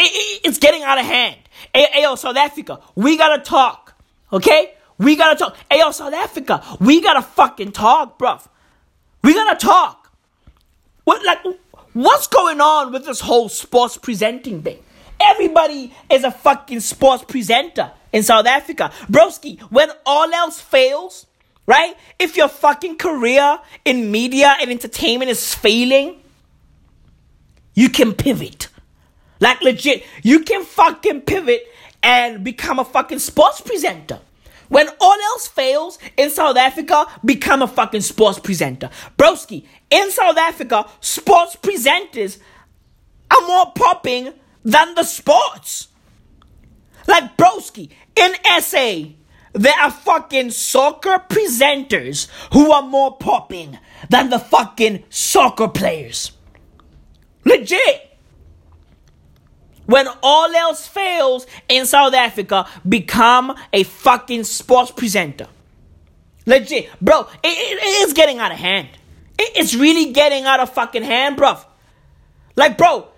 It, 0.00 0.04
it, 0.04 0.48
it's 0.48 0.58
getting 0.58 0.82
out 0.82 0.98
of 0.98 1.04
hand. 1.04 1.36
Hey, 1.74 2.06
South 2.16 2.36
Africa, 2.36 2.80
we 2.94 3.18
gotta 3.18 3.42
talk. 3.42 3.94
Okay? 4.32 4.72
We 4.96 5.14
gotta 5.14 5.38
talk. 5.38 5.56
Hey, 5.70 5.80
yo, 5.80 5.90
South 5.90 6.14
Africa, 6.14 6.62
we 6.80 7.02
gotta 7.02 7.20
fucking 7.20 7.72
talk, 7.72 8.18
bruv. 8.18 8.46
We 9.22 9.34
gotta 9.34 9.58
talk. 9.58 10.10
What, 11.04 11.24
like, 11.24 11.40
what's 11.92 12.28
going 12.28 12.62
on 12.62 12.92
with 12.92 13.04
this 13.04 13.20
whole 13.20 13.50
sports 13.50 13.98
presenting 13.98 14.62
thing? 14.62 14.78
Everybody 15.20 15.92
is 16.10 16.24
a 16.24 16.30
fucking 16.30 16.80
sports 16.80 17.24
presenter 17.24 17.92
in 18.10 18.22
South 18.22 18.46
Africa. 18.46 18.90
Broski, 19.06 19.60
when 19.62 19.90
all 20.06 20.32
else 20.32 20.58
fails, 20.60 21.26
right? 21.66 21.94
If 22.18 22.38
your 22.38 22.48
fucking 22.48 22.96
career 22.96 23.58
in 23.84 24.10
media 24.10 24.56
and 24.62 24.70
entertainment 24.70 25.30
is 25.30 25.54
failing, 25.54 26.22
you 27.74 27.90
can 27.90 28.14
pivot. 28.14 28.68
Like 29.40 29.62
legit, 29.62 30.04
you 30.22 30.40
can 30.40 30.64
fucking 30.64 31.22
pivot 31.22 31.66
and 32.02 32.44
become 32.44 32.78
a 32.78 32.84
fucking 32.84 33.18
sports 33.18 33.60
presenter. 33.60 34.20
When 34.68 34.88
all 35.00 35.20
else 35.32 35.48
fails 35.48 35.98
in 36.16 36.30
South 36.30 36.56
Africa, 36.56 37.06
become 37.24 37.60
a 37.60 37.66
fucking 37.66 38.02
sports 38.02 38.38
presenter. 38.38 38.88
Broski, 39.18 39.66
in 39.90 40.10
South 40.12 40.36
Africa, 40.36 40.86
sports 41.00 41.56
presenters 41.56 42.38
are 43.30 43.46
more 43.48 43.72
popping 43.72 44.32
than 44.64 44.94
the 44.94 45.02
sports. 45.02 45.88
Like 47.08 47.36
Broski 47.36 47.90
in 48.14 48.32
SA, 48.60 49.10
there 49.54 49.74
are 49.80 49.90
fucking 49.90 50.50
soccer 50.52 51.20
presenters 51.28 52.28
who 52.52 52.70
are 52.70 52.82
more 52.82 53.16
popping 53.16 53.76
than 54.08 54.30
the 54.30 54.38
fucking 54.38 55.02
soccer 55.08 55.66
players. 55.66 56.32
Legit. 57.44 58.09
When 59.90 60.06
all 60.22 60.54
else 60.54 60.86
fails 60.86 61.48
in 61.68 61.84
South 61.84 62.14
Africa, 62.14 62.68
become 62.88 63.56
a 63.72 63.82
fucking 63.82 64.44
sports 64.44 64.92
presenter. 64.92 65.48
Legit. 66.46 66.90
Bro, 67.00 67.26
it, 67.42 67.48
it, 67.48 68.06
is 68.06 68.12
getting 68.12 68.38
out 68.38 68.52
of 68.52 68.58
hand. 68.58 68.86
It, 69.36 69.50
it's 69.56 69.74
really 69.74 70.12
getting 70.12 70.44
out 70.44 70.60
of 70.60 70.72
fucking 70.72 71.02
hand, 71.02 71.36
bro. 71.36 71.56
Like, 72.54 72.78
bro, 72.78 73.08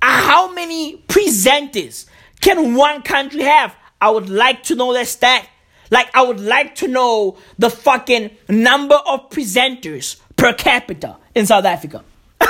how 0.00 0.52
many 0.52 0.98
presenters 1.08 2.06
can 2.40 2.76
one 2.76 3.02
country 3.02 3.42
have? 3.42 3.74
I 4.00 4.10
would 4.10 4.30
like 4.30 4.62
to 4.64 4.76
know 4.76 4.92
that 4.92 5.08
stat. 5.08 5.48
Like, 5.90 6.14
I 6.14 6.22
would 6.22 6.38
like 6.38 6.76
to 6.76 6.86
know 6.86 7.38
the 7.58 7.70
fucking 7.70 8.30
number 8.48 8.94
of 8.94 9.30
presenters 9.30 10.20
per 10.36 10.52
capita 10.52 11.16
in 11.34 11.46
South 11.46 11.64
Africa. 11.64 12.04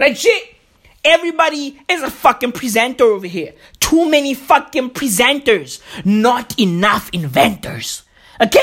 like, 0.00 0.16
shit. 0.16 0.59
Everybody 1.04 1.80
is 1.88 2.02
a 2.02 2.10
fucking 2.10 2.52
presenter 2.52 3.04
over 3.04 3.26
here. 3.26 3.54
Too 3.78 4.10
many 4.10 4.34
fucking 4.34 4.90
presenters. 4.90 5.80
Not 6.04 6.58
enough 6.58 7.08
inventors. 7.12 8.02
Okay? 8.40 8.60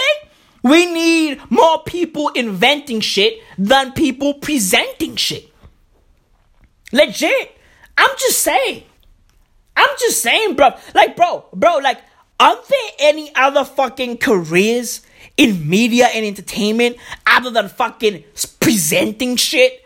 We 0.62 0.86
need 0.86 1.40
more 1.50 1.84
people 1.84 2.30
inventing 2.30 3.00
shit 3.00 3.42
than 3.58 3.94
people 3.94 4.36
presenting 4.36 5.16
shit. 5.16 5.52
Legit. 6.92 7.58
I'm 7.98 8.10
just 8.18 8.40
saying. 8.40 8.84
I'm 9.76 9.90
just 10.00 10.22
saying, 10.22 10.56
bro. 10.56 10.72
Like, 10.94 11.16
bro, 11.16 11.46
bro, 11.54 11.78
like, 11.78 12.00
aren't 12.40 12.68
there 12.68 12.90
any 13.00 13.34
other 13.36 13.64
fucking 13.64 14.18
careers 14.18 15.02
in 15.38 15.68
media 15.68 16.08
and 16.14 16.26
entertainment 16.26 16.98
other 17.26 17.50
than 17.50 17.70
fucking 17.70 18.24
presenting 18.60 19.36
shit? 19.36 19.84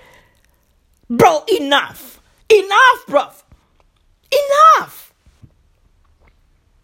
Bro, 1.10 1.46
enough. 1.60 2.11
Enough, 2.52 3.06
bro. 3.08 3.28
Enough. 4.32 5.14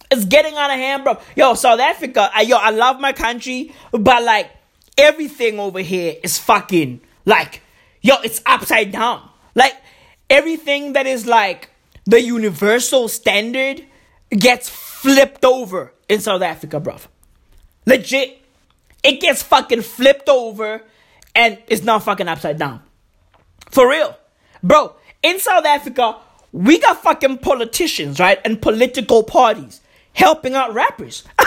It's 0.10 0.26
getting 0.26 0.56
out 0.56 0.70
of 0.70 0.78
hand, 0.78 1.04
bro. 1.04 1.18
Yo, 1.36 1.54
South 1.56 1.80
Africa, 1.80 2.30
I, 2.34 2.42
yo, 2.44 2.58
I 2.58 2.70
love 2.70 3.00
my 3.00 3.12
country, 3.12 3.74
but 3.92 4.24
like, 4.24 4.50
everything 4.98 5.60
over 5.60 5.80
here 5.80 6.16
is 6.24 6.38
fucking, 6.38 7.02
like, 7.26 7.62
yo, 8.02 8.16
it's 8.24 8.42
upside 8.46 8.92
down. 8.92 9.28
Like, 9.54 9.76
everything 10.30 10.94
that 10.94 11.08
is 11.08 11.26
like 11.26 11.70
the 12.06 12.22
universal 12.22 13.10
standard 13.10 13.84
gets 14.30 14.70
flipped 14.70 15.44
over 15.44 15.94
in 16.08 16.22
South 16.22 16.42
Africa, 16.42 16.80
bro. 16.80 16.98
Legit. 17.86 18.42
It 19.04 19.22
gets 19.22 19.44
fucking 19.44 19.82
flipped 19.82 20.28
over 20.28 20.82
and 21.36 21.58
it's 21.68 21.84
not 21.84 22.04
fucking 22.04 22.28
upside 22.28 22.58
down. 22.58 22.82
For 23.70 23.90
real. 23.90 24.18
Bro, 24.64 24.96
in 25.24 25.40
South 25.40 25.66
Africa, 25.66 26.18
we 26.52 26.80
got 26.80 27.02
fucking 27.02 27.40
politicians, 27.40 28.20
right? 28.20 28.40
And 28.46 28.62
political 28.62 29.24
parties 29.24 29.82
helping 30.14 30.56
out 30.56 30.74
rappers. 30.74 31.24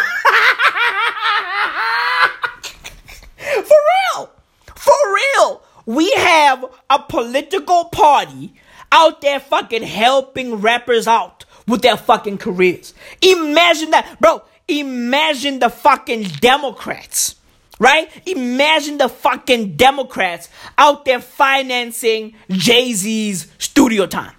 For 3.37 3.77
real. 4.17 4.31
For 4.75 4.95
real. 5.15 5.63
We 5.87 6.11
have 6.13 6.65
a 6.89 6.99
political 7.01 7.87
party 7.87 8.55
out 8.93 9.21
there 9.21 9.41
fucking 9.41 9.83
helping 9.83 10.57
rappers 10.57 11.07
out 11.07 11.45
with 11.67 11.83
their 11.83 11.97
fucking 11.97 12.39
careers. 12.39 12.95
Imagine 13.23 13.91
that, 13.91 14.19
bro. 14.21 14.43
Imagine 14.69 15.59
the 15.59 15.69
fucking 15.69 16.25
Democrats, 16.41 17.35
right? 17.81 18.09
Imagine 18.29 18.99
the 18.99 19.09
fucking 19.09 19.75
Democrats 19.77 20.49
out 20.79 21.05
there 21.05 21.21
financing 21.21 22.35
Jay 22.49 22.93
Z's 22.93 23.51
studio 23.59 24.07
time. 24.07 24.35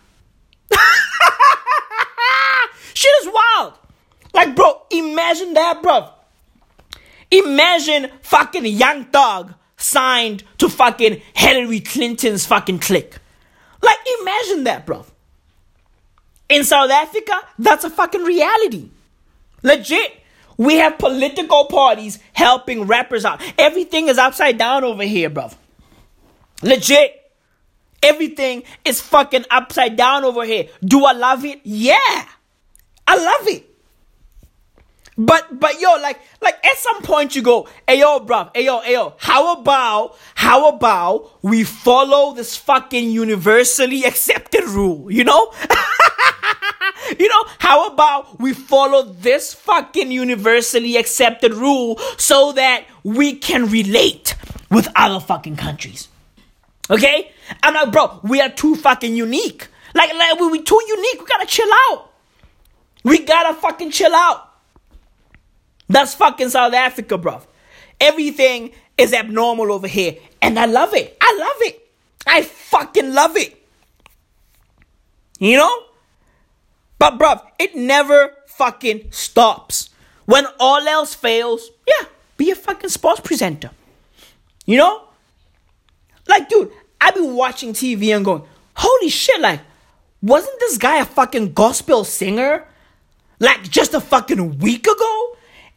Shit 2.94 3.12
is 3.24 3.30
wild. 3.34 3.74
Like, 4.34 4.56
bro, 4.56 4.84
imagine 4.92 5.54
that, 5.56 5.82
bro. 5.82 6.08
Imagine 7.32 8.12
fucking 8.22 8.66
Young 8.66 9.06
Thug 9.06 9.56
signed 9.76 10.44
to 10.60 10.70
fucking 10.70 11.22
Hillary 11.34 11.82
Clinton's 11.82 12.46
fucking 12.46 12.80
clique. 12.80 13.18
Like, 13.82 13.98
imagine 14.22 14.64
that, 14.66 14.86
bro. 14.86 15.06
In 16.48 16.64
South 16.64 16.92
Africa, 16.92 17.34
that's 17.58 17.84
a 17.84 17.90
fucking 17.90 18.24
reality. 18.24 18.90
Legit. 19.64 20.21
We 20.62 20.76
have 20.76 21.00
political 21.00 21.66
parties 21.66 22.20
helping 22.34 22.84
rappers 22.84 23.26
out. 23.26 23.42
Everything 23.58 24.10
is 24.10 24.20
upside 24.20 24.60
down 24.60 24.84
over 24.84 25.02
here, 25.02 25.28
bro. 25.28 25.50
Legit. 26.62 27.20
Everything 28.04 28.62
is 28.86 29.02
fucking 29.02 29.46
upside 29.50 29.96
down 29.96 30.24
over 30.24 30.46
here. 30.46 30.68
Do 30.86 31.04
I 31.04 31.14
love 31.14 31.46
it? 31.46 31.62
Yeah. 31.64 32.28
I 33.08 33.16
love 33.16 33.48
it. 33.48 33.71
But 35.22 35.60
but 35.60 35.80
yo, 35.80 35.98
like 36.02 36.20
like 36.42 36.66
at 36.66 36.78
some 36.78 37.04
point 37.04 37.36
you 37.36 37.44
go, 37.44 37.68
hey 37.88 38.00
yo, 38.00 38.22
bro, 38.22 38.50
hey 38.56 38.66
yo, 38.66 38.80
hey 38.80 38.94
yo, 38.94 39.14
how 39.20 39.54
about 39.54 40.18
how 40.34 40.70
about 40.70 41.44
we 41.44 41.64
follow 41.64 42.34
this 42.34 42.58
fucking 42.58 43.12
universally 43.12 44.04
accepted 44.04 44.64
rule, 44.64 45.12
you 45.12 45.24
know? 45.24 45.54
you 47.20 47.28
know, 47.28 47.44
how 47.60 47.86
about 47.94 48.40
we 48.40 48.52
follow 48.54 49.04
this 49.04 49.54
fucking 49.54 50.12
universally 50.12 50.98
accepted 50.98 51.54
rule 51.54 52.00
so 52.18 52.54
that 52.54 52.86
we 53.04 53.36
can 53.36 53.70
relate 53.70 54.34
with 54.72 54.88
other 54.96 55.20
fucking 55.20 55.56
countries? 55.56 56.08
Okay? 56.90 57.32
I'm 57.62 57.76
like, 57.76 57.92
bro, 57.92 58.22
we 58.24 58.42
are 58.42 58.50
too 58.50 58.76
fucking 58.76 59.16
unique. 59.16 59.68
Like, 59.94 60.12
like 60.16 60.40
we, 60.40 60.48
we 60.48 60.64
too 60.64 60.82
unique. 60.88 61.20
We 61.20 61.28
gotta 61.28 61.46
chill 61.46 61.70
out. 61.92 62.10
We 63.04 63.24
gotta 63.24 63.54
fucking 63.54 63.92
chill 63.92 64.16
out. 64.16 64.48
That's 65.92 66.14
fucking 66.16 66.50
South 66.50 66.74
Africa, 66.74 67.18
bro. 67.18 67.42
Everything 68.00 68.72
is 68.98 69.14
abnormal 69.14 69.72
over 69.72 69.88
here. 69.88 70.16
And 70.42 70.58
I 70.58 70.66
love 70.66 70.94
it. 70.94 71.18
I 71.20 71.38
love 71.38 71.58
it. 71.60 71.90
I 72.26 72.44
fucking 72.44 73.14
love 73.14 73.36
it. 73.36 73.62
You 75.38 75.58
know? 75.58 75.84
But, 76.98 77.18
bro, 77.18 77.42
it 77.60 77.76
never 77.76 78.34
fucking 78.48 79.12
stops. 79.12 79.90
When 80.26 80.46
all 80.60 80.88
else 80.88 81.14
fails, 81.14 81.70
yeah, 81.86 82.08
be 82.38 82.52
a 82.52 82.56
fucking 82.56 82.90
sports 82.90 83.20
presenter. 83.20 83.72
You 84.66 84.78
know? 84.78 85.04
Like, 86.28 86.48
dude, 86.48 86.72
I've 87.02 87.16
been 87.16 87.36
watching 87.36 87.74
TV 87.74 88.16
and 88.16 88.24
going, 88.24 88.44
holy 88.76 89.10
shit, 89.10 89.42
like, 89.42 89.60
wasn't 90.22 90.58
this 90.60 90.78
guy 90.78 91.00
a 91.00 91.06
fucking 91.06 91.54
gospel 91.54 92.06
singer? 92.06 92.66
Like, 93.40 93.64
just 93.70 93.94
a 93.94 94.00
fucking 94.00 94.60
week 94.60 94.88
ago? 94.88 95.31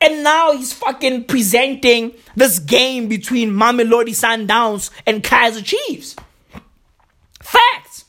And 0.05 0.23
now 0.23 0.53
he's 0.53 0.75
fucking 0.75 1.25
presenting 1.25 2.13
this 2.37 2.59
game 2.59 3.09
between 3.09 3.53
Mamelodi 3.53 4.11
Sundowns 4.11 4.91
and 5.07 5.25
Kaiser 5.25 5.63
Chiefs. 5.63 6.15
Facts. 7.43 8.05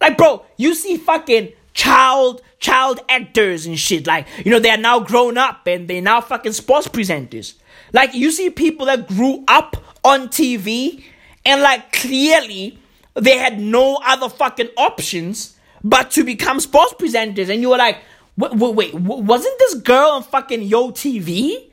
Like, 0.00 0.16
bro, 0.16 0.42
you 0.56 0.74
see 0.74 0.96
fucking 0.96 1.52
child 1.74 2.40
child 2.60 3.00
actors 3.10 3.66
and 3.66 3.78
shit. 3.78 4.06
Like, 4.06 4.26
you 4.42 4.50
know, 4.50 4.58
they 4.58 4.70
are 4.70 4.78
now 4.78 5.00
grown 5.00 5.36
up 5.36 5.66
and 5.66 5.86
they're 5.86 6.00
now 6.00 6.22
fucking 6.22 6.52
sports 6.52 6.88
presenters. 6.88 7.52
Like, 7.92 8.14
you 8.14 8.30
see 8.30 8.48
people 8.48 8.86
that 8.86 9.06
grew 9.06 9.44
up 9.46 9.76
on 10.02 10.28
TV 10.28 11.04
and 11.44 11.60
like 11.60 11.92
clearly 11.92 12.78
they 13.12 13.36
had 13.36 13.60
no 13.60 14.00
other 14.02 14.30
fucking 14.30 14.70
options 14.78 15.58
but 15.82 16.10
to 16.12 16.24
become 16.24 16.58
sports 16.58 16.94
presenters. 16.94 17.50
And 17.50 17.60
you 17.60 17.68
were 17.68 17.76
like, 17.76 17.98
Wait, 18.36 18.52
wait, 18.54 18.74
wait, 18.74 18.94
wasn't 18.94 19.58
this 19.58 19.74
girl 19.74 20.10
on 20.10 20.22
fucking 20.22 20.62
Yo 20.62 20.90
TV? 20.90 21.70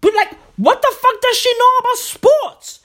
But 0.00 0.14
like, 0.14 0.34
what 0.56 0.82
the 0.82 0.94
fuck 1.00 1.20
does 1.20 1.36
she 1.36 1.52
know 1.58 1.70
about 1.80 1.96
sports? 1.96 2.80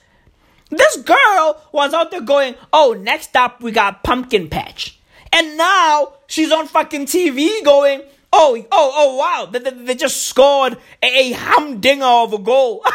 This 0.70 0.96
girl 0.98 1.62
was 1.72 1.92
out 1.94 2.10
there 2.10 2.20
going, 2.20 2.54
oh, 2.72 2.96
next 2.98 3.36
up 3.36 3.62
we 3.62 3.72
got 3.72 4.02
Pumpkin 4.02 4.48
Patch. 4.48 4.98
And 5.32 5.58
now 5.58 6.14
she's 6.26 6.50
on 6.50 6.66
fucking 6.66 7.06
TV 7.06 7.62
going, 7.64 8.02
oh, 8.32 8.64
oh, 8.72 8.92
oh, 8.94 9.16
wow, 9.16 9.46
they, 9.50 9.58
they, 9.58 9.70
they 9.70 9.94
just 9.94 10.26
scored 10.26 10.78
a, 11.02 11.30
a 11.30 11.32
humdinger 11.32 12.04
of 12.04 12.32
a 12.32 12.38
goal. 12.38 12.82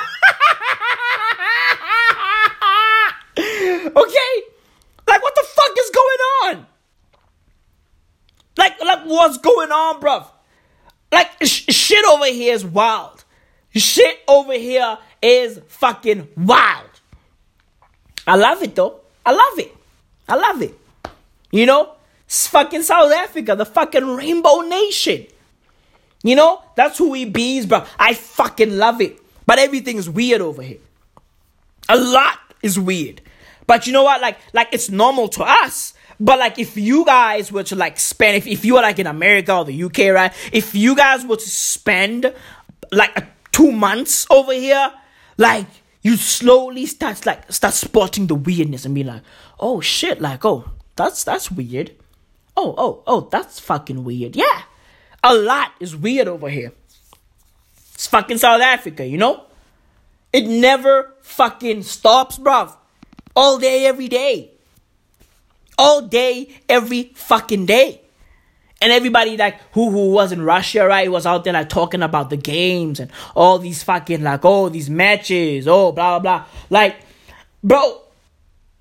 okay? 3.38 4.44
Like, 5.08 5.22
what 5.22 5.36
the 5.36 5.46
fuck 5.48 5.72
is 5.80 5.92
going 5.94 6.20
on? 6.58 6.66
Like, 8.58 8.80
like 8.84 9.04
what's 9.04 9.38
going 9.38 9.72
on, 9.72 10.02
bruv? 10.02 10.28
Like, 11.12 11.32
sh- 11.44 11.66
shit 11.70 12.06
over 12.06 12.26
here 12.26 12.54
is 12.54 12.66
wild. 12.66 13.24
Shit 13.76 14.20
over 14.28 14.54
here 14.54 14.98
is 15.22 15.60
fucking 15.68 16.28
wild. 16.38 16.90
I 18.28 18.36
love 18.36 18.62
it 18.62 18.76
though. 18.76 19.00
I 19.26 19.32
love 19.32 19.60
it. 19.60 19.76
I 20.28 20.36
love 20.36 20.62
it. 20.62 20.78
You 21.52 21.66
know, 21.66 21.94
it's 22.26 22.48
fucking 22.48 22.84
South 22.84 23.12
Africa, 23.12 23.56
the 23.56 23.66
fucking 23.66 24.06
Rainbow 24.06 24.62
Nation. 24.62 25.28
You 26.24 26.36
know, 26.36 26.64
that's 26.76 26.98
who 26.98 27.10
we 27.12 27.26
bees, 27.26 27.66
bro. 27.66 27.86
I 28.00 28.14
fucking 28.14 28.78
love 28.78 29.02
it. 29.02 29.20
But 29.46 29.60
everything 29.60 29.98
is 29.98 30.10
weird 30.10 30.42
over 30.42 30.62
here. 30.62 30.80
A 31.90 31.98
lot 31.98 32.40
is 32.62 32.80
weird. 32.80 33.22
But 33.68 33.88
you 33.88 33.94
know 33.94 34.04
what? 34.04 34.22
Like, 34.22 34.38
like 34.54 34.70
it's 34.72 34.90
normal 34.90 35.28
to 35.30 35.44
us. 35.44 35.94
But 36.20 36.40
like, 36.40 36.60
if 36.60 36.78
you 36.78 37.06
guys 37.06 37.52
were 37.52 37.64
to 37.64 37.76
like 37.76 38.00
spend, 38.00 38.38
if, 38.38 38.48
if 38.48 38.66
you 38.66 38.76
were 38.76 38.82
like 38.82 39.00
in 39.00 39.08
America 39.08 39.56
or 39.56 39.66
the 39.66 39.84
UK, 39.84 40.14
right? 40.14 40.34
If 40.52 40.76
you 40.76 40.96
guys 40.96 41.26
were 41.26 41.38
to 41.38 41.50
spend 41.50 42.34
like 42.92 43.26
two 43.52 43.72
months 43.72 44.28
over 44.30 44.54
here, 44.54 44.92
like 45.38 45.68
you 46.02 46.18
slowly 46.18 46.86
start 46.86 47.26
like 47.26 47.52
start 47.52 47.74
spotting 47.74 48.28
the 48.28 48.36
weirdness 48.36 48.86
and 48.86 48.94
be 48.94 49.04
like, 49.04 49.22
oh 49.60 49.82
shit, 49.82 50.22
like 50.22 50.46
oh 50.46 50.70
that's 50.96 51.24
that's 51.24 51.50
weird. 51.50 51.92
Oh 52.56 52.76
oh 52.78 53.04
oh 53.08 53.22
that's 53.32 53.60
fucking 53.60 54.04
weird. 54.04 54.36
Yeah, 54.36 54.64
a 55.24 55.34
lot 55.34 55.72
is 55.80 55.96
weird 55.96 56.28
over 56.28 56.50
here. 56.50 56.74
It's 57.94 58.08
fucking 58.08 58.38
South 58.38 58.62
Africa, 58.62 59.06
you 59.06 59.18
know. 59.18 59.46
It 60.32 60.48
never 60.48 61.14
fucking 61.22 61.84
stops, 61.84 62.40
bruv. 62.40 62.76
All 63.36 63.60
day, 63.60 63.86
every 63.86 64.08
day. 64.08 64.53
All 65.78 66.02
day, 66.02 66.50
every 66.70 67.12
fucking 67.16 67.66
day. 67.66 68.02
And 68.82 68.92
everybody 68.92 69.38
like 69.38 69.60
who 69.72 69.92
who 69.92 70.12
was 70.12 70.34
in 70.34 70.42
Russia, 70.42 70.86
right, 70.86 71.10
was 71.10 71.26
out 71.26 71.46
there 71.46 71.54
like 71.54 71.70
talking 71.70 72.02
about 72.02 72.30
the 72.30 72.36
games 72.36 73.00
and 73.00 73.10
all 73.34 73.58
these 73.58 73.82
fucking 73.82 74.24
like 74.24 74.44
oh 74.44 74.68
these 74.68 74.90
matches, 74.90 75.70
oh 75.70 75.94
blah 75.94 76.20
blah 76.20 76.40
blah. 76.40 76.46
Like, 76.70 76.98
bro, 77.64 78.02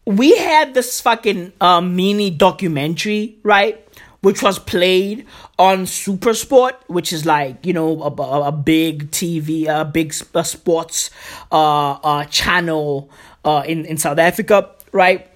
we 0.05 0.37
had 0.37 0.75
this 0.75 1.01
fucking 1.01 1.53
um, 1.61 1.95
mini 1.95 2.31
documentary, 2.31 3.39
right? 3.43 3.79
Which 4.21 4.43
was 4.43 4.59
played 4.59 5.27
on 5.59 5.87
Super 5.87 6.35
Sport, 6.35 6.81
which 6.87 7.13
is 7.13 7.25
like 7.25 7.65
you 7.65 7.73
know 7.73 8.03
a, 8.03 8.49
a 8.49 8.53
big 8.53 9.11
TV, 9.11 9.67
a 9.67 9.85
big 9.85 10.15
a 10.35 10.45
sports 10.45 11.11
uh, 11.51 11.93
uh, 11.93 12.25
channel 12.25 13.11
uh, 13.45 13.63
in 13.67 13.85
in 13.85 13.99
South 13.99 14.19
Africa, 14.19 14.71
right? 14.93 15.29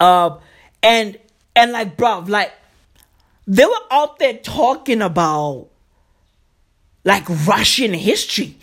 Uh, 0.00 0.38
and 0.82 1.18
and 1.54 1.72
like, 1.72 1.96
bro, 1.96 2.20
like 2.20 2.52
they 3.46 3.64
were 3.64 3.86
out 3.90 4.18
there 4.18 4.34
talking 4.34 5.02
about 5.02 5.68
like 7.04 7.28
Russian 7.46 7.94
history. 7.94 8.56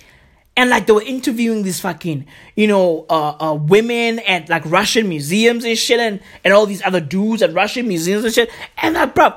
And 0.58 0.69
like 0.69 0.88
they 0.88 0.93
were 0.93 1.01
interviewing 1.01 1.63
these 1.63 1.82
fucking, 1.82 2.28
you 2.56 2.67
know, 2.67 3.06
uh, 3.10 3.36
uh, 3.41 3.54
women 3.56 4.19
at 4.19 4.47
like 4.47 4.63
Russian 4.65 5.10
museums 5.10 5.65
and 5.65 5.78
shit, 5.78 5.99
and, 5.99 6.21
and 6.45 6.54
all 6.54 6.65
these 6.65 6.82
other 6.84 7.01
dudes 7.01 7.41
at 7.41 7.51
Russian 7.54 7.89
museums 7.89 8.23
and 8.23 8.34
shit. 8.34 8.49
And 8.78 8.95
like, 8.95 9.13
bro, 9.15 9.34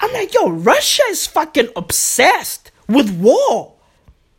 I'm 0.00 0.12
like, 0.12 0.34
yo, 0.34 0.48
Russia 0.48 1.02
is 1.10 1.24
fucking 1.26 1.68
obsessed 1.76 2.72
with 2.88 3.10
war. 3.20 3.74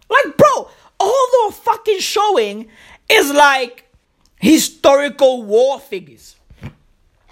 Like, 0.10 0.36
bro, 0.36 0.70
all 1.00 1.28
they're 1.32 1.52
fucking 1.54 2.00
showing 2.00 2.68
is 3.08 3.32
like 3.32 3.86
historical 4.40 5.44
war 5.44 5.80
figures. 5.80 6.37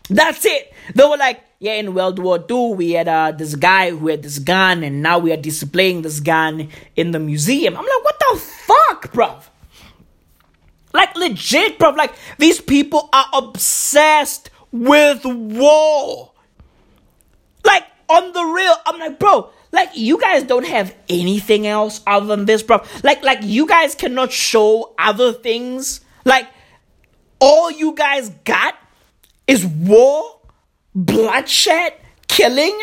That's 0.10 0.46
it. 0.46 0.74
They 0.94 1.04
were 1.04 1.18
like, 1.18 1.41
yeah, 1.60 1.74
in 1.74 1.94
World 1.94 2.20
War 2.20 2.44
II, 2.50 2.76
we 2.76 2.91
had 2.91 3.08
uh, 3.08 3.32
this 3.32 3.56
guy 3.56 3.91
who 3.91 4.08
had 4.08 4.22
this 4.22 4.39
gun, 4.39 4.84
and 4.84 5.02
now 5.02 5.18
we 5.20 5.32
are 5.32 5.38
displaying 5.38 6.02
this 6.02 6.20
gun 6.20 6.70
in 6.96 7.12
the 7.12 7.20
museum. 7.20 7.76
I'm 7.76 7.84
like, 7.84 8.04
what 8.04 8.20
the 8.20 8.39
fuck, 8.39 9.13
bro? 9.13 9.39
Like, 10.94 11.15
legit, 11.15 11.80
bro. 11.80 11.89
Like, 11.91 12.13
these 12.38 12.62
people 12.62 13.10
are 13.12 13.26
obsessed 13.34 14.50
with 14.72 15.26
war. 15.26 16.32
Like, 17.63 17.84
on 18.10 18.32
the 18.34 18.44
real, 18.44 18.76
I'm 18.86 19.00
like, 19.00 19.18
bro, 19.18 19.50
like, 19.72 19.89
you 19.96 20.20
guys 20.20 20.44
don't 20.44 20.68
have 20.68 20.96
anything 21.10 21.65
else 21.68 22.02
other 22.06 22.28
than 22.28 22.46
this, 22.46 22.63
bro. 22.63 22.84
Like, 23.04 23.24
like, 23.24 23.39
you 23.41 23.68
guys 23.68 23.96
cannot 23.96 24.32
show 24.32 24.94
other 25.00 25.34
things. 25.34 26.02
Like, 26.24 26.48
all 27.39 27.72
you 27.72 27.94
guys 27.94 28.30
got 28.46 28.76
is 29.48 29.66
war, 29.66 30.40
bloodshed, 30.94 31.94
killing. 32.28 32.80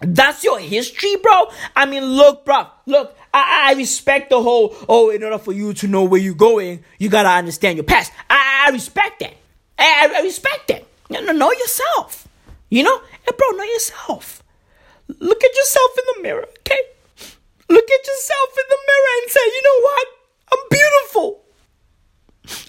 That's 0.00 0.42
your 0.42 0.58
history, 0.58 1.16
bro. 1.16 1.46
I 1.76 1.86
mean, 1.86 2.04
look, 2.04 2.44
bro. 2.44 2.66
Look, 2.86 3.16
I, 3.32 3.70
I 3.70 3.74
respect 3.74 4.30
the 4.30 4.42
whole, 4.42 4.74
oh, 4.88 5.10
in 5.10 5.22
order 5.22 5.38
for 5.38 5.52
you 5.52 5.72
to 5.74 5.86
know 5.86 6.02
where 6.04 6.20
you're 6.20 6.34
going, 6.34 6.84
you 6.98 7.08
gotta 7.08 7.28
understand 7.28 7.76
your 7.76 7.84
past. 7.84 8.12
I, 8.28 8.66
I 8.66 8.70
respect 8.70 9.20
that. 9.20 9.34
I, 9.78 10.14
I 10.16 10.22
respect 10.22 10.68
that. 10.68 10.84
You 11.10 11.32
know, 11.32 11.52
yourself. 11.52 12.26
You 12.70 12.82
know? 12.82 13.00
Hey, 13.22 13.32
bro, 13.36 13.50
know 13.50 13.64
yourself. 13.64 14.42
Look 15.08 15.44
at 15.44 15.54
yourself 15.54 15.90
in 15.98 16.04
the 16.14 16.22
mirror, 16.22 16.48
okay? 16.60 16.80
Look 17.68 17.84
at 17.84 18.06
yourself 18.06 18.50
in 18.56 18.64
the 18.68 18.78
mirror 18.88 19.12
and 19.22 19.30
say, 19.30 19.40
you 19.46 19.62
know 19.64 19.80
what? 19.82 20.06
I'm 20.52 20.58
beautiful. 20.70 21.41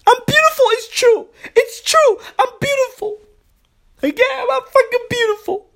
I'm 0.08 0.22
beautiful. 0.28 0.66
It's 0.72 0.90
true. 0.90 1.28
It's 1.56 1.82
true. 1.82 2.18
I'm 2.40 2.54
beautiful. 2.60 3.20
Again, 4.02 4.46
I'm 4.52 4.62
fucking 4.64 5.08
beautiful. 5.10 5.70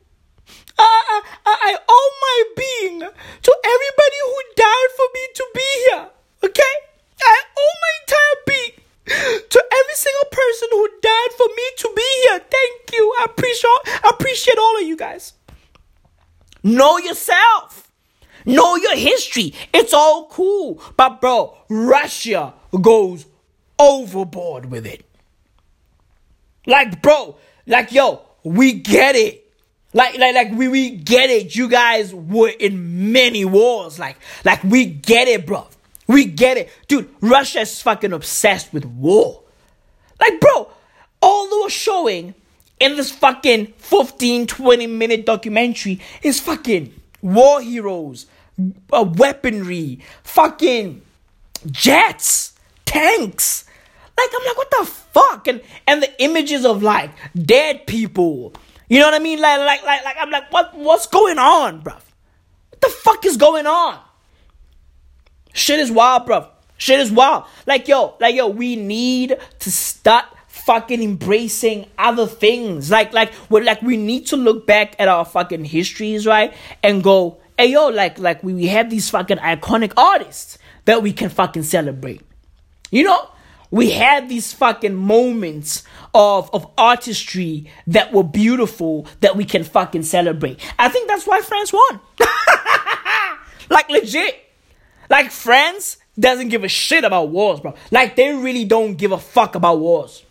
I, 0.79 1.21
I, 1.45 1.55
I 1.63 1.77
owe 1.87 2.11
my 2.21 2.43
being 2.55 2.99
to 2.99 3.57
everybody 3.65 4.19
who 4.25 4.41
died 4.55 4.89
for 4.95 5.05
me 5.13 5.27
to 5.33 5.45
be 5.55 5.85
here. 5.89 6.07
Okay? 6.43 6.73
I 7.23 7.41
owe 7.57 7.75
my 7.81 7.93
entire 8.01 8.37
being 8.47 8.71
to 9.49 9.63
every 9.73 9.95
single 9.95 10.29
person 10.31 10.67
who 10.71 10.89
died 11.01 11.31
for 11.37 11.47
me 11.47 11.63
to 11.77 11.93
be 11.95 12.21
here. 12.23 12.39
Thank 12.39 12.93
you. 12.93 13.15
I 13.19 13.25
appreciate 13.25 13.69
I 14.03 14.09
appreciate 14.09 14.57
all 14.57 14.77
of 14.77 14.83
you 14.83 14.97
guys. 14.97 15.33
Know 16.63 16.97
yourself. 16.97 17.91
Know 18.45 18.75
your 18.75 18.95
history. 18.95 19.53
It's 19.73 19.93
all 19.93 20.27
cool. 20.27 20.81
But 20.95 21.21
bro, 21.21 21.57
Russia 21.69 22.53
goes 22.81 23.25
overboard 23.79 24.65
with 24.65 24.85
it. 24.85 25.05
Like, 26.65 27.01
bro, 27.01 27.37
like, 27.65 27.91
yo, 27.91 28.21
we 28.43 28.73
get 28.73 29.15
it. 29.15 29.43
Like, 29.93 30.17
like, 30.17 30.35
like, 30.35 30.51
we, 30.51 30.67
we 30.67 30.91
get 30.91 31.29
it. 31.29 31.55
You 31.55 31.69
guys 31.69 32.13
were 32.13 32.49
in 32.49 33.11
many 33.11 33.45
wars. 33.45 33.97
Like, 33.97 34.17
like, 34.43 34.63
we 34.63 34.85
get 34.85 35.27
it, 35.27 35.45
bro. 35.45 35.67
We 36.07 36.25
get 36.25 36.57
it. 36.57 36.69
Dude, 36.87 37.09
Russia's 37.21 37.81
fucking 37.81 38.13
obsessed 38.13 38.73
with 38.73 38.85
war. 38.85 39.43
Like, 40.19 40.39
bro, 40.39 40.69
all 41.21 41.49
they 41.49 41.63
were 41.63 41.69
showing 41.69 42.33
in 42.79 42.95
this 42.95 43.11
fucking 43.11 43.73
15, 43.77 44.47
20 44.47 44.87
minute 44.87 45.25
documentary 45.25 45.99
is 46.21 46.39
fucking 46.39 46.93
war 47.21 47.61
heroes, 47.61 48.27
uh, 48.91 49.05
weaponry, 49.15 49.99
fucking 50.23 51.01
jets, 51.71 52.53
tanks, 52.85 53.65
like 54.17 54.29
I'm 54.35 54.45
like, 54.45 54.57
what 54.57 54.71
the 54.71 54.85
fuck? 54.85 55.47
And 55.47 55.61
and 55.85 56.01
the 56.01 56.21
images 56.21 56.65
of 56.65 56.81
like 56.83 57.11
dead 57.35 57.85
people. 57.87 58.53
You 58.89 58.99
know 58.99 59.05
what 59.05 59.13
I 59.13 59.19
mean? 59.19 59.39
Like 59.39 59.59
like 59.59 59.83
like 59.83 60.03
like 60.03 60.15
I'm 60.19 60.29
like, 60.29 60.51
what 60.51 60.75
what's 60.75 61.07
going 61.07 61.37
on, 61.37 61.81
bruv? 61.81 62.01
What 62.69 62.81
the 62.81 62.89
fuck 62.89 63.25
is 63.25 63.37
going 63.37 63.67
on? 63.67 63.99
Shit 65.53 65.79
is 65.79 65.91
wild, 65.91 66.27
bruv. 66.27 66.49
Shit 66.77 66.99
is 66.99 67.11
wild. 67.11 67.45
Like 67.65 67.87
yo, 67.87 68.15
like 68.19 68.35
yo, 68.35 68.47
we 68.47 68.75
need 68.75 69.37
to 69.59 69.71
start 69.71 70.25
fucking 70.47 71.01
embracing 71.01 71.87
other 71.97 72.27
things. 72.27 72.89
Like 72.89 73.13
like 73.13 73.31
we 73.49 73.61
like 73.61 73.81
we 73.81 73.97
need 73.97 74.27
to 74.27 74.37
look 74.37 74.65
back 74.65 74.95
at 74.99 75.07
our 75.07 75.25
fucking 75.25 75.65
histories, 75.65 76.25
right? 76.25 76.53
And 76.81 77.03
go, 77.03 77.37
hey 77.57 77.67
yo, 77.71 77.89
like 77.89 78.19
like 78.19 78.43
we, 78.43 78.53
we 78.53 78.67
have 78.67 78.89
these 78.89 79.09
fucking 79.09 79.37
iconic 79.37 79.93
artists 79.95 80.57
that 80.85 81.03
we 81.03 81.13
can 81.13 81.29
fucking 81.29 81.63
celebrate. 81.63 82.21
You 82.89 83.03
know? 83.03 83.29
We 83.71 83.91
had 83.91 84.29
these 84.29 84.53
fucking 84.53 84.95
moments 84.95 85.83
of, 86.13 86.49
of 86.53 86.71
artistry 86.77 87.69
that 87.87 88.13
were 88.13 88.23
beautiful 88.23 89.07
that 89.21 89.35
we 89.35 89.45
can 89.45 89.63
fucking 89.63 90.03
celebrate. 90.03 90.59
I 90.79 90.89
think 90.89 91.07
that's 91.07 91.27
why 91.27 91.41
France 91.41 91.73
won. 91.73 91.99
like 93.69 93.89
legit. 93.89 94.35
Like 95.09 95.31
France 95.31 95.97
doesn't 96.19 96.49
give 96.49 96.63
a 96.63 96.67
shit 96.67 97.03
about 97.03 97.29
wars, 97.29 97.59
bro. 97.59 97.73
Like 97.91 98.15
they 98.15 98.33
really 98.33 98.65
don't 98.65 98.95
give 98.95 99.11
a 99.11 99.17
fuck 99.17 99.55
about 99.55 99.79
wars. 99.79 100.23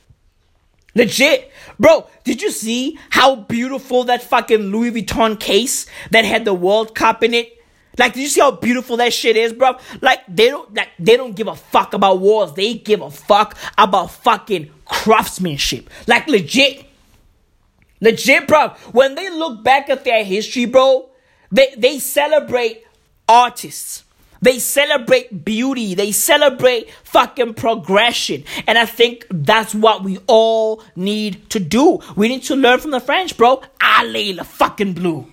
Legit. 0.94 1.52
Bro, 1.78 2.08
did 2.24 2.40
you 2.40 2.50
see 2.50 2.98
how 3.10 3.36
beautiful 3.36 4.04
that 4.04 4.22
fucking 4.22 4.72
Louis 4.72 4.92
Vuitton 4.92 5.38
case 5.38 5.86
that 6.10 6.24
had 6.24 6.46
the 6.46 6.54
World 6.54 6.94
Cup 6.94 7.22
in 7.22 7.34
it 7.34 7.55
like, 7.98 8.14
did 8.14 8.22
you 8.22 8.28
see 8.28 8.40
how 8.40 8.50
beautiful 8.50 8.96
that 8.98 9.12
shit 9.12 9.36
is, 9.36 9.52
bro? 9.52 9.76
Like, 10.00 10.20
they 10.28 10.48
don't 10.48 10.72
like 10.74 10.90
they 10.98 11.16
don't 11.16 11.34
give 11.34 11.48
a 11.48 11.56
fuck 11.56 11.94
about 11.94 12.20
wars. 12.20 12.52
They 12.52 12.74
give 12.74 13.00
a 13.00 13.10
fuck 13.10 13.56
about 13.78 14.10
fucking 14.10 14.70
craftsmanship. 14.84 15.90
Like 16.06 16.28
legit. 16.28 16.86
Legit, 18.00 18.46
bro. 18.46 18.68
When 18.92 19.14
they 19.14 19.30
look 19.30 19.64
back 19.64 19.88
at 19.88 20.04
their 20.04 20.22
history, 20.24 20.66
bro, 20.66 21.08
they, 21.50 21.74
they 21.76 21.98
celebrate 21.98 22.84
artists. 23.28 24.04
They 24.42 24.58
celebrate 24.58 25.44
beauty. 25.44 25.94
They 25.94 26.12
celebrate 26.12 26.90
fucking 27.04 27.54
progression. 27.54 28.44
And 28.66 28.76
I 28.76 28.84
think 28.84 29.26
that's 29.30 29.74
what 29.74 30.04
we 30.04 30.18
all 30.26 30.82
need 30.94 31.48
to 31.50 31.58
do. 31.58 32.00
We 32.16 32.28
need 32.28 32.42
to 32.44 32.56
learn 32.56 32.80
from 32.80 32.90
the 32.90 33.00
French, 33.00 33.36
bro. 33.36 33.62
Allez, 33.80 34.36
le 34.36 34.44
fucking 34.44 34.92
blue. 34.92 35.26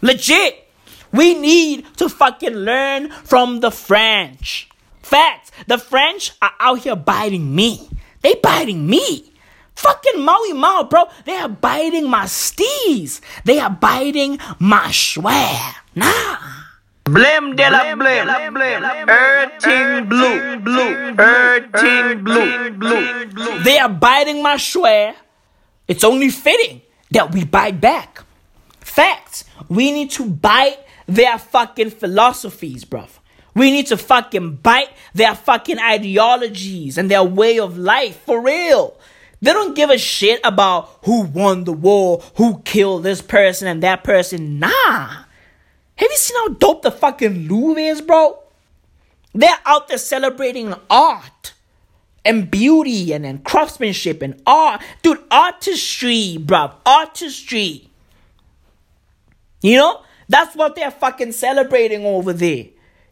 Legit. 0.00 0.69
We 1.12 1.34
need 1.34 1.86
to 1.96 2.08
fucking 2.08 2.54
learn 2.54 3.10
from 3.10 3.60
the 3.60 3.70
French. 3.70 4.68
Facts. 5.02 5.50
The 5.66 5.78
French 5.78 6.32
are 6.40 6.52
out 6.60 6.80
here 6.80 6.96
biting 6.96 7.54
me. 7.54 7.88
They 8.22 8.34
biting 8.36 8.86
me. 8.86 9.32
Fucking 9.74 10.22
Maui 10.22 10.52
Mao, 10.52 10.84
bro. 10.84 11.04
They 11.24 11.36
are 11.36 11.48
biting 11.48 12.08
my 12.08 12.24
steez. 12.24 13.20
They 13.44 13.58
are 13.58 13.70
biting 13.70 14.38
my 14.58 14.88
schwer. 14.88 15.74
Nah. 15.94 16.36
Blame 17.04 17.56
de 17.56 17.70
la 17.70 17.96
blame, 17.96 18.52
blame, 18.52 18.86
blue, 20.06 20.58
blue, 20.60 21.14
earthing 21.18 22.22
blue, 22.22 22.70
blue. 22.70 23.62
They 23.64 23.78
are 23.78 23.88
biting 23.88 24.42
my 24.42 24.56
schwer. 24.56 25.14
It's 25.88 26.04
only 26.04 26.28
fitting 26.28 26.82
that 27.10 27.32
we 27.32 27.44
bite 27.44 27.80
back. 27.80 28.22
Facts. 28.80 29.44
We 29.68 29.90
need 29.90 30.10
to 30.12 30.26
bite 30.26 30.78
their 31.10 31.38
fucking 31.38 31.90
philosophies, 31.90 32.84
bruv. 32.84 33.08
We 33.54 33.70
need 33.70 33.88
to 33.88 33.96
fucking 33.96 34.56
bite 34.56 34.90
their 35.12 35.34
fucking 35.34 35.78
ideologies 35.78 36.96
and 36.96 37.10
their 37.10 37.24
way 37.24 37.58
of 37.58 37.76
life 37.76 38.20
for 38.24 38.40
real. 38.40 38.96
They 39.42 39.52
don't 39.52 39.74
give 39.74 39.90
a 39.90 39.98
shit 39.98 40.40
about 40.44 41.00
who 41.04 41.22
won 41.22 41.64
the 41.64 41.72
war, 41.72 42.22
who 42.36 42.60
killed 42.60 43.02
this 43.02 43.22
person 43.22 43.66
and 43.66 43.82
that 43.82 44.04
person. 44.04 44.58
Nah. 44.58 44.68
Have 44.68 46.10
you 46.10 46.16
seen 46.16 46.36
how 46.36 46.48
dope 46.54 46.82
the 46.82 46.90
fucking 46.90 47.48
Louvre 47.48 47.80
is, 47.80 48.00
bro? 48.00 48.38
They're 49.34 49.58
out 49.66 49.88
there 49.88 49.98
celebrating 49.98 50.74
art 50.88 51.52
and 52.24 52.50
beauty 52.50 53.12
and, 53.12 53.24
and 53.24 53.42
craftsmanship 53.44 54.22
and 54.22 54.40
art. 54.46 54.82
Dude, 55.02 55.22
artistry, 55.30 56.36
bro. 56.38 56.72
Artistry. 56.86 57.88
You 59.62 59.76
know? 59.76 60.02
That's 60.30 60.54
what 60.54 60.76
they're 60.76 60.92
fucking 60.92 61.32
celebrating 61.32 62.06
over 62.06 62.32
there. 62.32 62.66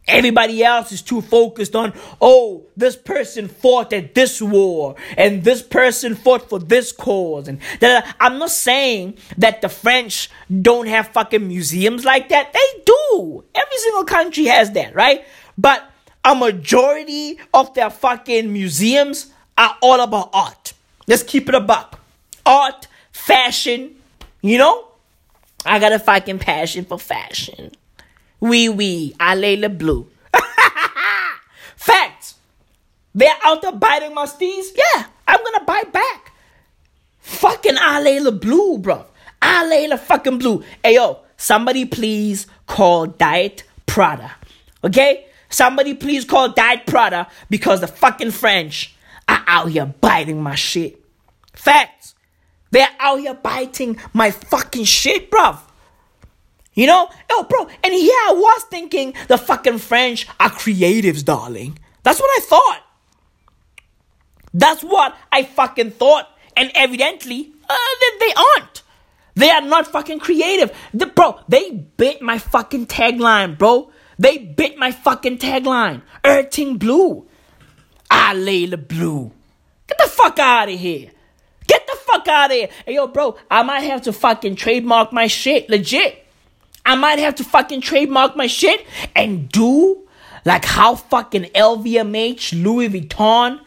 Everybody 0.07 0.62
else 0.62 0.93
is 0.93 1.03
too 1.03 1.21
focused 1.21 1.75
on, 1.75 1.93
oh, 2.21 2.64
this 2.77 2.95
person 2.95 3.49
fought 3.49 3.93
at 3.93 4.14
this 4.14 4.41
war 4.41 4.95
and 5.16 5.43
this 5.43 5.61
person 5.61 6.14
fought 6.14 6.49
for 6.49 6.61
this 6.61 6.93
cause. 6.93 7.49
And 7.49 7.59
that 7.81 8.16
I'm 8.21 8.39
not 8.39 8.51
saying 8.51 9.19
that 9.37 9.61
the 9.62 9.69
French 9.69 10.31
don't 10.62 10.87
have 10.87 11.09
fucking 11.09 11.47
museums 11.47 12.05
like 12.05 12.29
that. 12.29 12.53
They 12.53 12.83
do. 12.87 13.45
Every 13.53 13.77
single 13.79 14.05
country 14.05 14.45
has 14.45 14.71
that, 14.73 14.95
right? 14.95 15.25
But 15.59 15.91
a 16.25 16.37
majority 16.37 17.39
of 17.53 17.75
their 17.75 17.91
fucking 17.91 18.51
museums 18.51 19.33
are 19.59 19.77
all 19.83 20.01
about 20.01 20.31
art. 20.33 20.73
Let's 21.09 21.25
keep 21.25 21.49
it 21.49 21.55
a 21.57 21.61
buck. 21.61 22.01
Art, 22.47 22.87
fashion, 23.11 23.97
you 24.41 24.57
know? 24.57 24.88
I 25.64 25.78
got 25.78 25.92
a 25.92 25.98
fucking 25.98 26.38
passion 26.38 26.84
for 26.84 26.98
fashion. 26.98 27.72
Wee 28.40 28.68
wee, 28.68 29.14
lay 29.20 29.56
le 29.56 29.68
blue. 29.68 30.09
Facts. 31.76 32.34
They're 33.14 33.34
out 33.44 33.62
there 33.62 33.72
biting 33.72 34.14
my 34.14 34.26
steez. 34.26 34.68
Yeah, 34.76 35.04
I'm 35.26 35.42
gonna 35.42 35.64
bite 35.64 35.92
back. 35.92 36.32
Fucking 37.18 37.74
lay 37.74 38.20
le 38.20 38.32
blue, 38.32 38.78
bro. 38.78 39.04
lay 39.42 39.88
le 39.88 39.98
fucking 39.98 40.38
blue. 40.38 40.62
Hey 40.84 40.94
yo, 40.94 41.20
somebody 41.36 41.84
please 41.84 42.46
call 42.66 43.06
Diet 43.06 43.64
Prada. 43.86 44.32
Okay? 44.84 45.26
Somebody 45.48 45.94
please 45.94 46.24
call 46.24 46.50
Diet 46.50 46.86
Prada 46.86 47.26
because 47.50 47.80
the 47.80 47.86
fucking 47.86 48.30
French 48.30 48.94
are 49.28 49.42
out 49.46 49.70
here 49.70 49.86
biting 49.86 50.42
my 50.42 50.54
shit. 50.54 51.02
Facts. 51.54 52.14
They're 52.71 52.89
out 52.99 53.21
here 53.21 53.35
biting 53.35 53.99
my 54.12 54.31
fucking 54.31 54.85
shit, 54.85 55.31
bruv. 55.31 55.59
You 56.75 56.87
know? 56.87 57.09
Oh, 57.31 57.45
bro. 57.49 57.66
And 57.83 57.95
yeah, 57.95 58.29
I 58.29 58.35
was 58.37 58.64
thinking 58.71 59.14
the 59.27 59.39
fucking 59.39 59.79
French 59.79 60.29
are 60.39 60.51
creatives, 60.51 61.25
darling. 61.25 61.79
That's 62.03 62.21
what 62.21 62.31
I 62.31 62.45
thought. 62.45 62.83
That's 64.55 64.83
what 64.83 65.16
I 65.33 65.43
fucking 65.43 65.93
thought. 65.93 66.29
And 66.57 66.71
evidently, 66.75 67.53
uh, 67.69 67.77
they, 68.01 68.27
they 68.27 68.35
aren't. 68.35 68.83
They 69.35 69.51
are 69.51 69.61
not 69.61 69.87
fucking 69.87 70.21
creative. 70.21 70.77
The, 70.93 71.07
bro, 71.07 71.41
they 71.49 71.71
bit 71.71 72.23
my 72.23 72.39
fucking 72.39 72.87
tagline, 72.87 73.57
bro. 73.57 73.91
They 74.19 74.39
bit 74.39 74.77
my 74.79 74.91
fucking 74.91 75.39
tagline. 75.39 76.03
Earthing 76.25 76.79
blue. 76.79 77.29
I 78.11 78.35
lay 78.35 78.66
the 78.66 78.79
blue. 78.79 79.33
Get 79.87 79.99
the 79.99 80.11
fuck 80.11 80.39
out 80.39 80.69
of 80.69 80.79
here. 80.79 81.11
Get 81.69 81.87
the 81.87 81.97
fuck 81.97 82.27
out 82.27 82.51
of 82.51 82.57
here. 82.57 82.69
Hey, 82.85 82.95
yo, 82.95 83.07
bro, 83.07 83.37
I 83.49 83.62
might 83.62 83.83
have 83.83 84.03
to 84.03 84.12
fucking 84.12 84.57
trademark 84.57 85.12
my 85.12 85.29
shit. 85.29 85.71
Legit. 85.71 86.27
I 86.85 86.97
might 86.97 87.21
have 87.21 87.37
to 87.37 87.45
fucking 87.45 87.83
trademark 87.83 88.35
my 88.35 88.49
shit 88.49 88.85
and 89.14 89.49
do 89.49 90.09
like 90.45 90.64
how 90.64 90.97
fucking 90.97 91.45
LVMH, 91.55 92.62
Louis 92.62 92.89
Vuitton, 92.89 93.61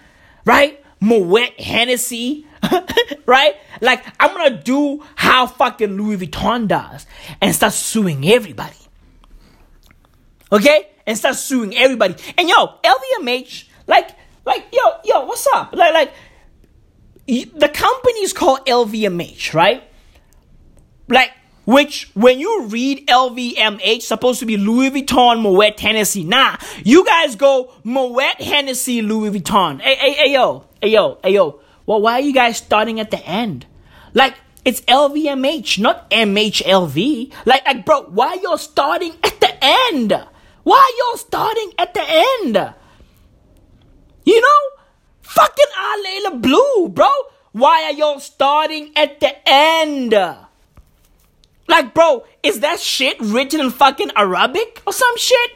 right? 0.43 0.83
Moet 0.99 1.59
Hennessy, 1.59 2.47
right? 3.25 3.55
Like 3.79 4.03
I'm 4.19 4.35
gonna 4.35 4.61
do 4.61 5.03
how 5.15 5.45
fucking 5.45 5.95
Louis 5.95 6.17
Vuitton 6.17 6.67
does 6.67 7.05
and 7.39 7.53
start 7.55 7.73
suing 7.73 8.27
everybody. 8.27 8.75
Okay? 10.51 10.89
And 11.05 11.17
start 11.17 11.35
suing 11.35 11.75
everybody. 11.75 12.15
And 12.37 12.49
yo, 12.49 12.75
LVMH, 12.83 13.65
like, 13.87 14.09
like, 14.45 14.65
yo, 14.71 14.81
yo, 15.05 15.25
what's 15.25 15.47
up? 15.53 15.73
Like, 15.73 15.93
like, 15.93 16.13
the 17.27 17.69
company 17.73 18.19
is 18.19 18.33
called 18.33 18.65
LVMH, 18.65 19.53
right? 19.53 19.83
Like, 21.07 21.31
which, 21.65 22.09
when 22.15 22.39
you 22.39 22.65
read 22.65 23.07
LVMH, 23.07 24.01
supposed 24.01 24.39
to 24.39 24.45
be 24.45 24.57
Louis 24.57 24.89
Vuitton, 24.89 25.41
Moet 25.41 25.79
Hennessy. 25.79 26.23
Nah, 26.23 26.57
you 26.83 27.05
guys 27.05 27.35
go 27.35 27.73
Moet 27.83 28.41
Hennessy, 28.41 29.01
Louis 29.01 29.29
Vuitton. 29.39 29.79
Hey, 29.79 29.95
hey, 29.95 30.13
hey, 30.13 30.33
yo, 30.33 30.65
hey, 30.81 30.89
yo, 30.89 31.19
hey, 31.23 31.33
yo. 31.33 31.59
Well, 31.85 32.01
why 32.01 32.13
are 32.13 32.21
you 32.21 32.33
guys 32.33 32.57
starting 32.57 32.99
at 32.99 33.11
the 33.11 33.19
end? 33.25 33.65
Like, 34.13 34.35
it's 34.65 34.81
LVMH, 34.81 35.79
not 35.79 36.09
MHLV. 36.11 37.33
Like, 37.45 37.65
like, 37.65 37.85
bro, 37.85 38.03
why 38.03 38.35
y'all 38.35 38.57
starting 38.57 39.13
at 39.23 39.39
the 39.39 39.53
end? 39.61 40.13
Why 40.63 40.91
y'all 40.99 41.17
starting 41.17 41.71
at 41.77 41.93
the 41.93 42.03
end? 42.03 42.73
You 44.25 44.41
know? 44.41 44.80
Fucking 45.31 45.65
Allez 45.77 46.41
Blue, 46.41 46.89
bro. 46.89 47.09
Why 47.53 47.83
are 47.85 47.93
y'all 47.93 48.19
starting 48.19 48.91
at 48.97 49.21
the 49.21 49.33
end? 49.47 50.11
Like, 51.69 51.93
bro, 51.93 52.25
is 52.43 52.59
that 52.59 52.81
shit 52.81 53.17
written 53.21 53.61
in 53.61 53.69
fucking 53.71 54.11
Arabic 54.17 54.81
or 54.85 54.91
some 54.91 55.17
shit? 55.17 55.51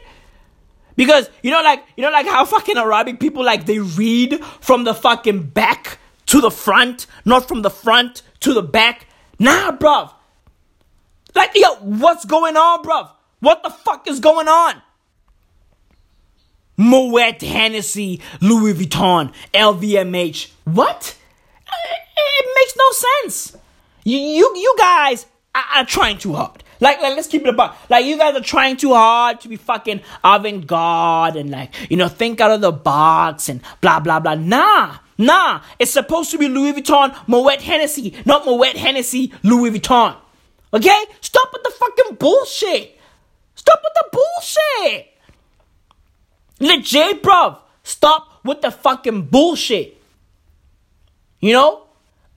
Because 0.96 1.28
you 1.42 1.50
know, 1.50 1.62
like 1.62 1.84
you 1.94 2.02
know, 2.02 2.10
like 2.10 2.26
how 2.26 2.46
fucking 2.46 2.78
Arabic 2.78 3.20
people 3.20 3.44
like 3.44 3.66
they 3.66 3.78
read 3.78 4.42
from 4.62 4.84
the 4.84 4.94
fucking 4.94 5.48
back 5.48 5.98
to 6.26 6.40
the 6.40 6.50
front, 6.50 7.06
not 7.26 7.46
from 7.46 7.60
the 7.60 7.70
front 7.70 8.22
to 8.40 8.54
the 8.54 8.62
back. 8.62 9.06
Nah, 9.38 9.72
bruv. 9.72 10.10
Like, 11.34 11.50
yo, 11.54 11.74
what's 11.80 12.24
going 12.24 12.56
on, 12.56 12.82
bruv? 12.82 13.10
What 13.40 13.62
the 13.62 13.68
fuck 13.68 14.08
is 14.08 14.20
going 14.20 14.48
on? 14.48 14.80
Moet 16.76 17.40
Hennessy, 17.42 18.20
Louis 18.40 18.74
Vuitton, 18.74 19.32
LVMH. 19.54 20.52
What? 20.64 21.16
Uh, 21.66 21.96
it 22.16 22.46
makes 22.54 22.76
no 22.76 22.90
sense. 22.92 23.56
You, 24.04 24.18
you, 24.18 24.52
you 24.56 24.74
guys 24.78 25.26
are, 25.54 25.64
are 25.76 25.84
trying 25.84 26.18
too 26.18 26.34
hard. 26.34 26.62
Like, 26.78 27.00
like, 27.00 27.16
let's 27.16 27.28
keep 27.28 27.42
it 27.42 27.48
about. 27.48 27.76
Like, 27.88 28.04
you 28.04 28.18
guys 28.18 28.36
are 28.36 28.42
trying 28.42 28.76
too 28.76 28.92
hard 28.92 29.40
to 29.40 29.48
be 29.48 29.56
fucking 29.56 30.02
avant-garde 30.22 31.36
and 31.36 31.50
like, 31.50 31.74
you 31.90 31.96
know, 31.96 32.08
think 32.08 32.40
out 32.40 32.50
of 32.50 32.60
the 32.60 32.72
box 32.72 33.48
and 33.48 33.62
blah 33.80 34.00
blah 34.00 34.20
blah. 34.20 34.34
Nah, 34.34 34.98
nah. 35.16 35.62
It's 35.78 35.90
supposed 35.90 36.30
to 36.32 36.38
be 36.38 36.48
Louis 36.48 36.74
Vuitton, 36.74 37.16
Moet 37.26 37.62
Hennessy, 37.62 38.14
not 38.26 38.44
Moet 38.44 38.76
Hennessy, 38.76 39.32
Louis 39.42 39.70
Vuitton. 39.70 40.16
Okay? 40.74 41.04
Stop 41.20 41.48
with 41.52 41.62
the 41.62 41.70
fucking 41.70 42.16
bullshit. 42.16 42.98
Stop 43.54 43.80
with 43.82 43.94
the 43.94 44.08
bullshit. 44.12 45.15
Legit, 46.60 47.22
bruv. 47.22 47.58
Stop 47.82 48.40
with 48.44 48.62
the 48.62 48.70
fucking 48.70 49.22
bullshit. 49.22 50.00
You 51.40 51.52
know? 51.52 51.82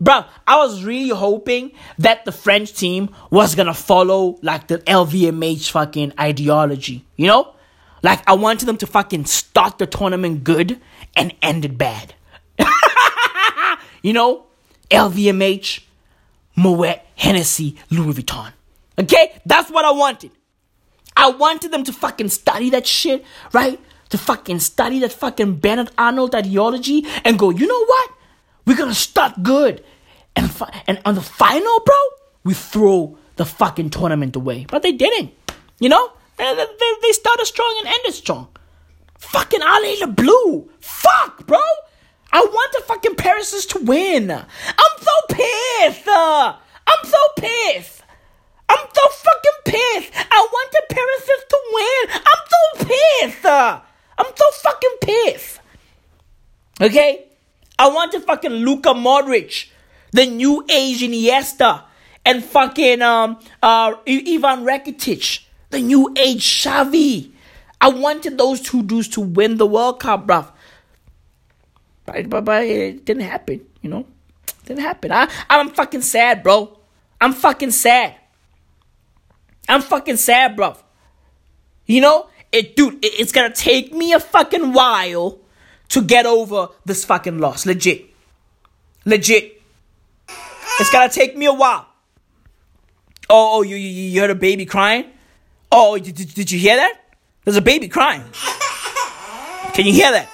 Bro, 0.02 0.26
I 0.48 0.58
was 0.58 0.84
really 0.84 1.10
hoping 1.10 1.72
that 1.98 2.24
the 2.24 2.32
French 2.32 2.74
team 2.74 3.10
was 3.30 3.56
gonna 3.56 3.74
follow 3.74 4.40
like 4.42 4.68
the 4.68 4.78
LVMH 4.80 5.72
fucking 5.72 6.14
ideology, 6.20 7.06
you 7.18 7.28
know? 7.28 7.54
Like 8.02 8.22
I 8.28 8.34
wanted 8.34 8.66
them 8.66 8.78
to 8.78 8.88
fucking 8.88 9.26
start 9.26 9.78
the 9.78 9.86
tournament 9.86 10.46
good 10.46 10.80
and 11.18 11.34
end 11.42 11.66
it 11.66 11.78
bad. 11.78 12.14
you 14.02 14.14
know? 14.14 14.46
LVMH, 14.90 15.84
Moet, 16.56 17.02
Hennessy, 17.16 17.76
Louis 17.90 18.14
Vuitton. 18.14 18.54
Okay? 18.98 19.42
That's 19.46 19.70
what 19.70 19.84
I 19.84 19.92
wanted. 19.92 20.32
I 21.18 21.32
wanted 21.32 21.72
them 21.72 21.84
to 21.84 21.94
fucking 21.94 22.30
study 22.30 22.70
that 22.70 22.88
shit, 22.88 23.26
right? 23.52 23.80
To 24.10 24.18
fucking 24.18 24.60
study 24.60 25.00
that 25.00 25.14
fucking 25.14 25.58
Bernard 25.58 25.92
Arnault 25.98 26.34
ideology 26.34 27.06
and 27.24 27.38
go, 27.38 27.52
you 27.52 27.68
know 27.68 27.86
what? 27.86 28.12
We're 28.66 28.78
gonna 28.78 28.96
start 28.96 29.44
good. 29.44 29.84
And, 30.36 30.52
and 30.88 31.02
on 31.06 31.16
the 31.16 31.22
final, 31.22 31.80
bro, 31.86 31.96
we 32.44 32.54
throw 32.54 33.18
the 33.36 33.46
fucking 33.46 33.90
tournament 33.92 34.36
away. 34.36 34.66
But 34.68 34.84
they 34.84 34.92
didn't. 34.92 35.34
You 35.80 35.90
know? 35.90 36.12
They, 36.38 36.54
they, 36.56 36.92
they 37.02 37.12
started 37.12 37.46
strong 37.46 37.76
and 37.80 37.88
ended 37.88 38.14
strong. 38.14 38.48
Fucking 39.18 39.62
Ali 39.62 39.98
the 40.00 40.08
Blue. 40.08 40.70
Fuck, 40.80 41.46
bro. 41.46 41.60
I 42.32 42.42
want 42.42 42.74
the 42.74 42.82
fucking 42.82 43.16
Paris's 43.16 43.66
to 43.68 43.80
win. 43.80 44.32
I'm 44.32 44.46
so 45.02 45.12
pissed. 45.30 46.08
I'm 46.08 47.04
so 47.04 47.18
pissed. 47.38 48.04
I'm 48.70 48.88
so 48.94 49.08
fucking 49.10 49.60
pissed. 49.66 50.12
I 50.16 50.48
want 50.52 50.72
the 50.72 50.84
Paris's 50.90 51.44
to 51.50 51.60
win. 51.74 52.22
I'm 52.26 52.44
so 52.50 52.86
pissed. 52.86 53.86
I'm 54.20 54.32
so 54.36 54.46
fucking 54.52 54.96
pissed. 55.02 55.60
Okay? 56.82 57.26
I 57.78 57.88
want 57.88 58.12
the 58.12 58.20
fucking 58.20 58.52
Luka 58.52 58.90
Modric, 58.90 59.70
the 60.12 60.26
new 60.26 60.66
age 60.70 61.02
Iniesta, 61.02 61.84
and 62.26 62.44
fucking 62.44 63.02
um 63.02 63.40
uh 63.64 63.96
Ivan 64.06 64.66
Rakitic, 64.66 65.46
the 65.70 65.82
new 65.82 66.14
age 66.18 66.44
Xavi. 66.44 67.32
I 67.82 67.90
wanted 67.90 68.38
those 68.38 68.60
two 68.60 68.84
dudes 68.84 69.08
to 69.10 69.22
win 69.22 69.56
the 69.56 69.66
World 69.66 70.02
Cup, 70.02 70.28
bruv. 70.28 70.52
But, 72.06 72.30
but, 72.30 72.44
but 72.44 72.64
it 72.66 73.06
didn't 73.06 73.24
happen, 73.24 73.66
you 73.82 73.90
know? 73.90 74.06
It 74.48 74.66
didn't 74.66 74.82
happen. 74.82 75.14
I, 75.14 75.30
I'm 75.50 75.70
fucking 75.70 76.02
sad, 76.02 76.44
bro. 76.44 76.78
I'm 77.22 77.32
fucking 77.34 77.72
sad. 77.72 78.16
I'm 79.70 79.82
fucking 79.82 80.18
sad, 80.18 80.58
bruv. 80.58 80.78
You 81.86 82.02
know? 82.02 82.30
It, 82.52 82.76
dude, 82.76 82.96
it, 83.04 83.20
it's 83.20 83.32
gonna 83.32 83.54
take 83.54 83.94
me 83.94 84.14
a 84.14 84.20
fucking 84.20 84.74
while 84.74 85.40
to 85.90 86.02
get 86.02 86.26
over 86.26 86.70
this 86.86 87.06
fucking 87.06 87.40
loss. 87.40 87.66
Legit. 87.66 88.06
Legit. 89.06 89.62
It's 90.80 90.92
gonna 90.92 91.10
take 91.10 91.36
me 91.36 91.46
a 91.46 91.54
while. 91.54 91.88
Oh, 93.30 93.60
oh 93.60 93.62
you, 93.62 93.76
you, 93.76 93.90
you 93.90 94.22
heard 94.22 94.30
a 94.30 94.36
baby 94.36 94.66
crying? 94.66 95.06
Oh, 95.72 95.94
oh 95.94 96.00
did, 96.00 96.16
did 96.16 96.52
you 96.52 96.58
hear 96.58 96.78
that? 96.78 97.00
There's 97.44 97.58
a 97.58 97.62
baby 97.62 97.88
crying. 97.88 98.24
Can 99.74 99.86
you 99.86 99.94
hear 99.94 100.12
that? 100.12 100.28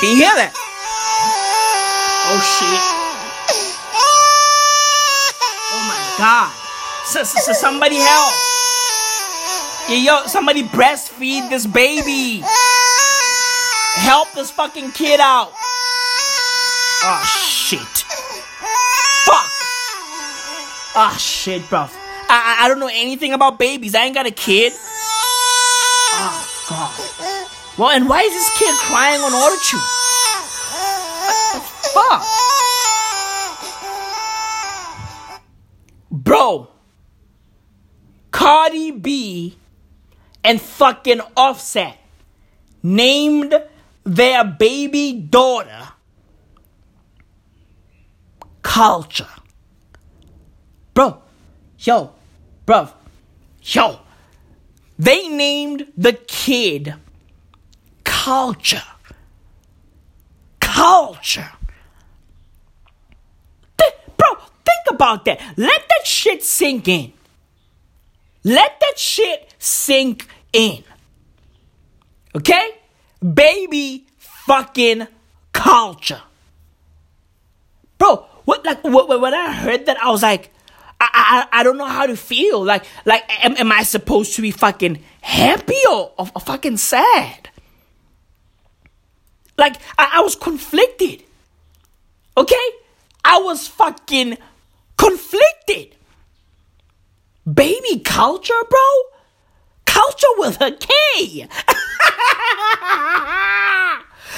Can 0.00 0.10
you 0.10 0.16
hear 0.16 0.34
that? 0.34 0.52
Oh 2.26 2.40
shit. 2.40 2.80
Oh 5.72 5.80
my 5.88 5.98
god. 6.18 6.50
So, 7.06 7.22
so, 7.22 7.38
so 7.40 7.52
somebody 7.52 7.96
help. 7.96 8.32
Yo, 9.86 10.26
somebody 10.26 10.62
breastfeed 10.62 11.50
this 11.50 11.66
baby. 11.66 12.42
Help 13.96 14.32
this 14.32 14.50
fucking 14.50 14.92
kid 14.92 15.20
out. 15.20 15.52
Oh 17.06 17.22
shit. 17.26 17.80
Fuck. 19.26 19.50
Ah 20.96 21.12
oh, 21.12 21.18
shit, 21.18 21.68
bro. 21.68 21.86
I, 22.30 22.60
I 22.62 22.68
don't 22.68 22.80
know 22.80 22.90
anything 22.90 23.34
about 23.34 23.58
babies. 23.58 23.94
I 23.94 24.04
ain't 24.04 24.14
got 24.14 24.26
a 24.26 24.30
kid. 24.30 24.72
Oh 26.14 26.64
god. 26.70 26.90
Well, 27.78 27.90
and 27.90 28.08
why 28.08 28.22
is 28.22 28.32
this 28.32 28.58
kid 28.58 28.74
crying 28.78 29.20
on 29.20 29.32
autotune? 29.32 29.84
Fuck? 31.92 32.24
Bro. 36.10 36.68
Cardi 38.30 38.90
B 38.92 39.58
and 40.44 40.60
fucking 40.60 41.20
Offset 41.36 41.98
named 42.82 43.54
their 44.04 44.44
baby 44.44 45.12
daughter 45.14 45.88
culture. 48.62 49.28
Bro, 50.92 51.22
yo, 51.78 52.12
bro, 52.66 52.88
yo, 53.62 54.00
they 54.98 55.28
named 55.28 55.86
the 55.96 56.12
kid 56.12 56.94
culture. 58.04 58.82
Culture. 60.60 61.50
Bro, 64.16 64.28
think 64.64 64.84
about 64.90 65.24
that. 65.24 65.40
Let 65.56 65.88
that 65.88 66.06
shit 66.06 66.42
sink 66.44 66.88
in. 66.88 67.12
Let 68.44 68.78
that 68.80 68.98
shit 68.98 69.54
sink 69.58 70.28
in. 70.54 70.82
Okay? 72.34 72.70
Baby 73.20 74.06
fucking 74.18 75.06
culture. 75.52 76.22
Bro, 77.98 78.26
what 78.44 78.64
like 78.64 78.82
when 78.82 79.34
I 79.34 79.52
heard 79.52 79.86
that 79.86 80.02
I 80.02 80.10
was 80.10 80.22
like 80.22 80.50
I, 81.00 81.46
I, 81.52 81.60
I 81.60 81.62
don't 81.62 81.76
know 81.76 81.86
how 81.86 82.06
to 82.06 82.16
feel. 82.16 82.64
Like, 82.64 82.84
like, 83.04 83.24
am, 83.44 83.56
am 83.56 83.72
I 83.72 83.82
supposed 83.82 84.36
to 84.36 84.42
be 84.42 84.50
fucking 84.50 85.02
happy 85.20 85.80
or, 85.90 86.12
or, 86.18 86.28
or 86.34 86.40
fucking 86.40 86.76
sad? 86.76 87.50
Like, 89.58 89.76
I, 89.98 90.12
I 90.14 90.20
was 90.20 90.34
conflicted. 90.36 91.22
Okay? 92.36 92.68
I 93.24 93.38
was 93.38 93.66
fucking 93.66 94.38
conflicted. 94.96 95.96
Baby 97.52 98.00
culture, 98.00 98.54
bro? 98.68 99.13
Culture 100.04 100.26
with 100.36 100.60
a 100.60 100.72
K. 100.72 101.48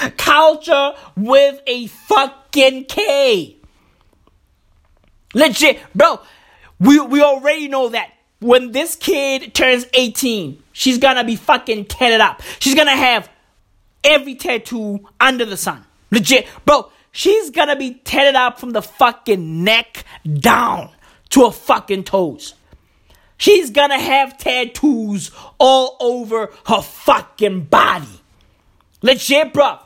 culture 0.16 0.92
with 1.16 1.60
a 1.66 1.86
fucking 1.88 2.84
K. 2.84 3.56
Legit, 5.34 5.80
bro. 5.94 6.20
We 6.78 7.00
we 7.00 7.20
already 7.20 7.66
know 7.68 7.88
that 7.88 8.12
when 8.38 8.70
this 8.70 8.94
kid 8.94 9.54
turns 9.54 9.86
18, 9.92 10.62
she's 10.72 10.98
gonna 10.98 11.24
be 11.24 11.34
fucking 11.34 11.86
tatted 11.86 12.20
up. 12.20 12.42
She's 12.60 12.74
gonna 12.76 12.94
have 12.94 13.28
every 14.04 14.36
tattoo 14.36 15.00
under 15.18 15.44
the 15.44 15.56
sun. 15.56 15.84
Legit. 16.12 16.46
Bro, 16.64 16.92
she's 17.10 17.50
gonna 17.50 17.76
be 17.76 17.94
tatted 17.94 18.36
up 18.36 18.60
from 18.60 18.70
the 18.70 18.82
fucking 18.82 19.64
neck 19.64 20.04
down 20.38 20.90
to 21.30 21.46
her 21.46 21.50
fucking 21.50 22.04
toes. 22.04 22.54
She's 23.36 23.70
gonna 23.70 23.98
have 23.98 24.38
tattoos 24.38 25.30
all 25.58 25.96
over 26.00 26.50
her 26.66 26.82
fucking 26.82 27.64
body. 27.64 28.22
Legit, 29.02 29.52
bro. 29.52 29.78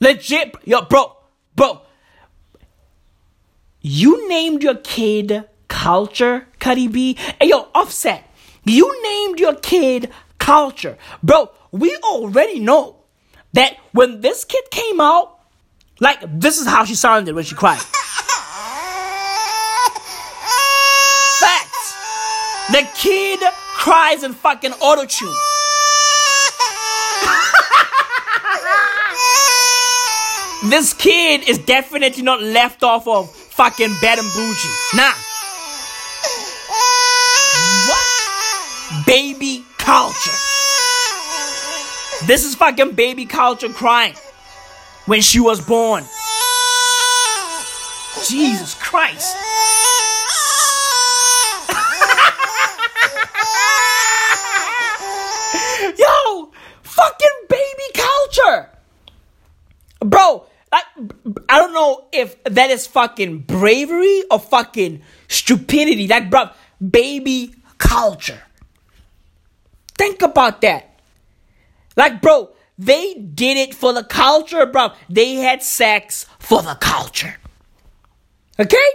Legit, 0.00 0.54
yo, 0.64 0.82
bro, 0.82 1.16
bro. 1.56 1.82
You 3.80 4.28
named 4.28 4.62
your 4.62 4.76
kid 4.76 5.44
Culture, 5.68 6.46
Cardi 6.58 6.88
B. 6.88 7.14
Hey, 7.40 7.48
yo, 7.48 7.68
Offset. 7.74 8.24
You 8.64 9.02
named 9.02 9.40
your 9.40 9.54
kid 9.54 10.10
Culture. 10.38 10.98
Bro, 11.22 11.50
we 11.70 11.96
already 12.04 12.60
know 12.60 12.96
that 13.54 13.76
when 13.92 14.20
this 14.20 14.44
kid 14.44 14.64
came 14.70 15.00
out, 15.00 15.38
like, 16.00 16.20
this 16.40 16.58
is 16.58 16.66
how 16.66 16.84
she 16.84 16.94
sounded 16.94 17.34
when 17.34 17.44
she 17.44 17.54
cried. 17.54 17.80
The 22.72 22.88
kid 22.96 23.40
cries 23.74 24.22
in 24.22 24.32
fucking 24.32 24.72
auto 24.74 25.04
tune. 25.04 25.34
this 30.70 30.92
kid 30.92 31.48
is 31.48 31.58
definitely 31.58 32.22
not 32.22 32.40
left 32.40 32.84
off 32.84 33.08
of 33.08 33.28
fucking 33.30 33.96
Bad 34.00 34.20
and 34.20 34.28
Boujee. 34.28 34.96
Nah. 34.96 35.12
What? 37.88 39.06
Baby 39.06 39.64
culture. 39.78 40.30
This 42.26 42.44
is 42.44 42.54
fucking 42.54 42.92
baby 42.92 43.26
culture 43.26 43.70
crying 43.70 44.14
when 45.06 45.22
she 45.22 45.40
was 45.40 45.60
born. 45.60 46.04
Jesus 48.28 48.74
Christ. 48.74 49.36
Bro, 60.00 60.46
I, 60.72 60.82
I 61.48 61.58
don't 61.58 61.72
know 61.72 62.06
if 62.12 62.42
that 62.44 62.70
is 62.70 62.86
fucking 62.86 63.40
bravery 63.40 64.24
or 64.30 64.38
fucking 64.38 65.02
stupidity. 65.28 66.06
Like, 66.06 66.30
bro, 66.30 66.50
baby 66.80 67.54
culture. 67.78 68.42
Think 69.96 70.22
about 70.22 70.60
that. 70.62 70.98
Like, 71.96 72.22
bro, 72.22 72.50
they 72.78 73.14
did 73.14 73.58
it 73.58 73.74
for 73.74 73.92
the 73.92 74.04
culture, 74.04 74.64
bro. 74.64 74.92
They 75.08 75.34
had 75.34 75.62
sex 75.62 76.26
for 76.38 76.62
the 76.62 76.74
culture. 76.74 77.36
Okay? 78.58 78.88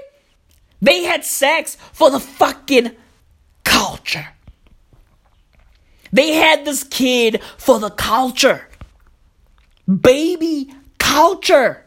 They 0.82 1.03
had 1.03 1.24
sex 1.24 1.78
for 1.93 2.10
the 2.10 2.20
fucking 2.20 2.91
culture. 3.64 4.28
They 6.12 6.32
had 6.34 6.66
this 6.66 6.84
kid 6.84 7.41
for 7.58 7.80
the 7.80 7.89
culture. 7.89 8.68
Baby 9.88 10.74
culture. 11.16 11.84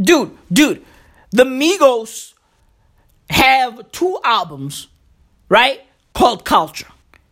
Dude, 0.00 0.36
dude, 0.52 0.84
the 1.30 1.44
Migos 1.44 2.34
have 3.30 3.90
two 3.92 4.18
albums 4.24 4.88
right? 5.52 5.82
Called 6.14 6.46
Culture. 6.46 6.86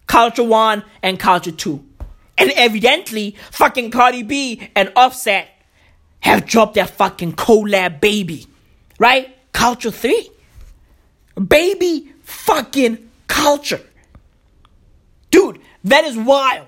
Culture 0.06 0.44
1 0.44 0.84
and 1.02 1.18
Culture 1.18 1.52
2. 1.52 1.82
And 2.36 2.52
evidently, 2.54 3.34
fucking 3.50 3.90
Cardi 3.90 4.22
B 4.22 4.68
and 4.76 4.92
Offset 4.94 5.48
have 6.20 6.44
dropped 6.44 6.74
their 6.74 6.86
fucking 6.86 7.32
collab 7.32 7.98
baby. 7.98 8.46
Right? 8.98 9.34
Culture 9.52 9.90
3. 9.90 10.30
Baby 11.48 12.12
fucking 12.24 13.08
culture. 13.26 13.80
Dude, 15.30 15.60
that 15.84 16.04
is 16.04 16.18
wild. 16.18 16.66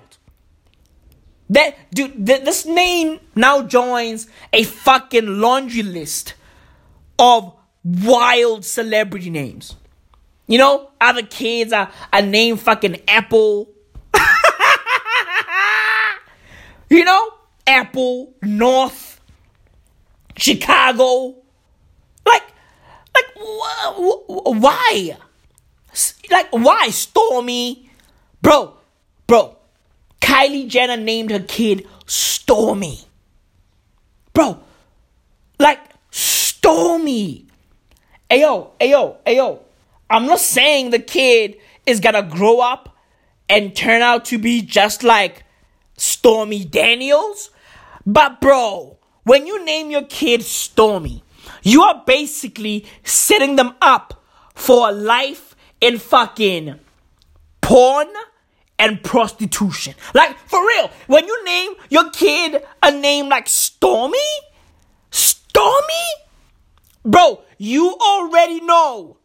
That 1.49 1.75
dude, 1.93 2.25
th- 2.25 2.43
this 2.43 2.65
name 2.65 3.19
now 3.35 3.63
joins 3.63 4.27
a 4.51 4.63
fucking 4.63 5.39
laundry 5.39 5.83
list 5.83 6.33
of 7.19 7.53
wild 7.83 8.65
celebrity 8.65 9.29
names. 9.29 9.75
You 10.47 10.57
know, 10.57 10.89
other 10.99 11.23
kids 11.23 11.71
are, 11.73 11.89
are 12.11 12.21
named 12.21 12.59
fucking 12.61 13.01
Apple. 13.07 13.69
you 16.89 17.03
know, 17.03 17.29
Apple, 17.65 18.33
North, 18.41 19.19
Chicago. 20.37 21.35
Like, 22.25 22.43
like, 23.15 23.25
wh- 23.37 24.27
wh- 24.27 24.61
why? 24.61 25.17
Like, 26.31 26.47
why? 26.51 26.89
Stormy. 26.89 27.89
Bro, 28.41 28.73
bro, 29.27 29.55
Kylie 30.23 30.69
Jenner 30.69 30.95
named 30.95 31.31
her 31.31 31.41
kid 31.41 31.85
Stormy. 32.05 33.01
Bro, 34.31 34.57
like, 35.59 35.81
Stormy. 36.11 37.45
Ayo, 38.31 38.69
ayo, 38.79 39.17
ayo. 39.27 39.59
I'm 40.09 40.25
not 40.25 40.39
saying 40.39 40.91
the 40.91 40.99
kid 40.99 41.57
is 41.85 41.99
gonna 41.99 42.23
grow 42.23 42.61
up 42.61 42.97
and 43.49 43.75
turn 43.75 44.01
out 44.01 44.23
to 44.25 44.37
be 44.37 44.61
just 44.61 45.03
like 45.03 45.43
Stormy 45.97 46.63
Daniels. 46.63 47.49
But, 48.05 48.39
bro, 48.39 48.97
when 49.23 49.45
you 49.45 49.63
name 49.65 49.91
your 49.91 50.05
kid 50.05 50.41
Stormy, 50.43 51.21
you 51.63 51.83
are 51.83 52.01
basically 52.05 52.85
setting 53.03 53.57
them 53.57 53.75
up 53.81 54.23
for 54.55 54.87
a 54.87 54.93
life 54.93 55.53
in 55.81 55.99
fucking 55.99 56.79
porn 57.59 58.07
and 58.83 59.01
prostitution. 59.01 59.95
Like, 60.13 60.37
for 60.39 60.59
real, 60.59 60.91
when 61.07 61.25
you 61.25 61.45
name 61.45 61.71
your 61.89 62.09
kid 62.11 62.61
a 62.83 62.91
name 62.91 63.29
like 63.29 63.47
Stormy, 63.47 64.17
Stormy, 65.09 66.09
bro, 67.05 67.41
you 67.57 67.95
already 67.95 68.59
know 68.59 69.19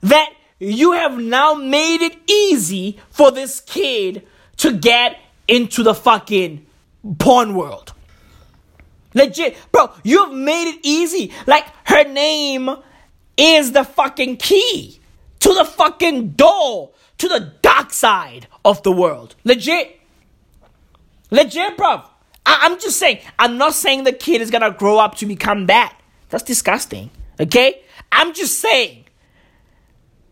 that 0.00 0.30
you 0.58 0.92
have 0.92 1.16
now 1.16 1.54
made 1.54 2.02
it 2.02 2.16
easy 2.28 2.98
for 3.08 3.30
this 3.30 3.60
kid 3.60 4.26
to 4.56 4.76
get 4.76 5.16
into 5.46 5.84
the 5.84 5.94
fucking 5.94 6.66
porn 7.18 7.54
world. 7.54 7.92
Legit, 9.14 9.56
bro, 9.70 9.92
you've 10.02 10.32
made 10.32 10.74
it 10.74 10.80
easy. 10.82 11.32
Like, 11.46 11.66
her 11.84 12.02
name 12.02 12.68
is 13.36 13.70
the 13.70 13.84
fucking 13.84 14.38
key 14.38 14.98
to 15.38 15.54
the 15.54 15.64
fucking 15.64 16.30
door 16.30 16.90
to 17.24 17.28
the 17.28 17.52
dark 17.62 17.90
side 17.90 18.46
of 18.66 18.82
the 18.82 18.92
world. 18.92 19.34
Legit. 19.44 19.98
Legit, 21.30 21.74
bro. 21.78 22.02
I- 22.44 22.66
am 22.66 22.78
just 22.78 22.98
saying, 22.98 23.20
I'm 23.38 23.56
not 23.56 23.72
saying 23.72 24.04
the 24.04 24.12
kid 24.12 24.42
is 24.42 24.50
gonna 24.50 24.70
grow 24.70 24.98
up 24.98 25.14
to 25.16 25.26
become 25.26 25.66
that. 25.66 25.98
That's 26.28 26.44
disgusting. 26.44 27.10
Okay? 27.40 27.80
I'm 28.12 28.34
just 28.34 28.60
saying, 28.60 29.06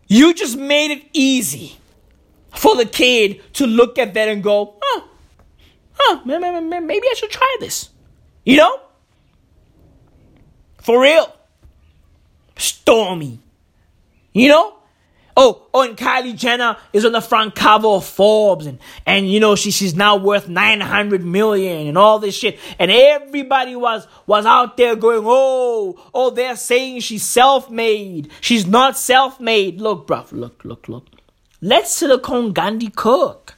you 0.06 0.34
just 0.34 0.58
made 0.58 0.90
it 0.90 1.02
easy 1.14 1.78
for 2.50 2.76
the 2.76 2.84
kid 2.84 3.40
to 3.54 3.66
look 3.66 3.98
at 3.98 4.12
that 4.12 4.28
and 4.28 4.42
go, 4.42 4.76
oh, 4.82 5.08
huh, 5.94 6.20
maybe 6.26 6.44
I 6.44 7.14
should 7.16 7.30
try 7.30 7.56
this. 7.58 7.88
You 8.44 8.58
know? 8.58 8.80
For 10.82 11.00
real. 11.00 11.34
Stormy. 12.58 13.40
You 14.34 14.48
know? 14.48 14.81
Oh, 15.34 15.66
oh, 15.72 15.82
and 15.82 15.96
Kylie 15.96 16.36
Jenner 16.36 16.76
is 16.92 17.06
on 17.06 17.12
the 17.12 17.22
front 17.22 17.54
cover 17.54 17.88
of 17.88 18.04
Forbes, 18.04 18.66
and 18.66 18.78
and 19.06 19.30
you 19.30 19.40
know 19.40 19.56
she 19.56 19.70
she's 19.70 19.94
now 19.94 20.16
worth 20.16 20.46
nine 20.46 20.80
hundred 20.80 21.24
million 21.24 21.86
and 21.86 21.96
all 21.96 22.18
this 22.18 22.34
shit, 22.34 22.58
and 22.78 22.90
everybody 22.90 23.74
was 23.74 24.06
was 24.26 24.44
out 24.44 24.76
there 24.76 24.94
going, 24.94 25.22
oh, 25.24 25.98
oh, 26.12 26.30
they're 26.30 26.56
saying 26.56 27.00
she's 27.00 27.22
self-made, 27.22 28.30
she's 28.42 28.66
not 28.66 28.98
self-made. 28.98 29.80
Look, 29.80 30.06
bruv, 30.06 30.32
look, 30.32 30.64
look, 30.64 30.86
look. 30.88 31.06
Let 31.62 31.88
Silicone 31.88 32.52
Gandhi 32.52 32.88
cook. 32.88 33.54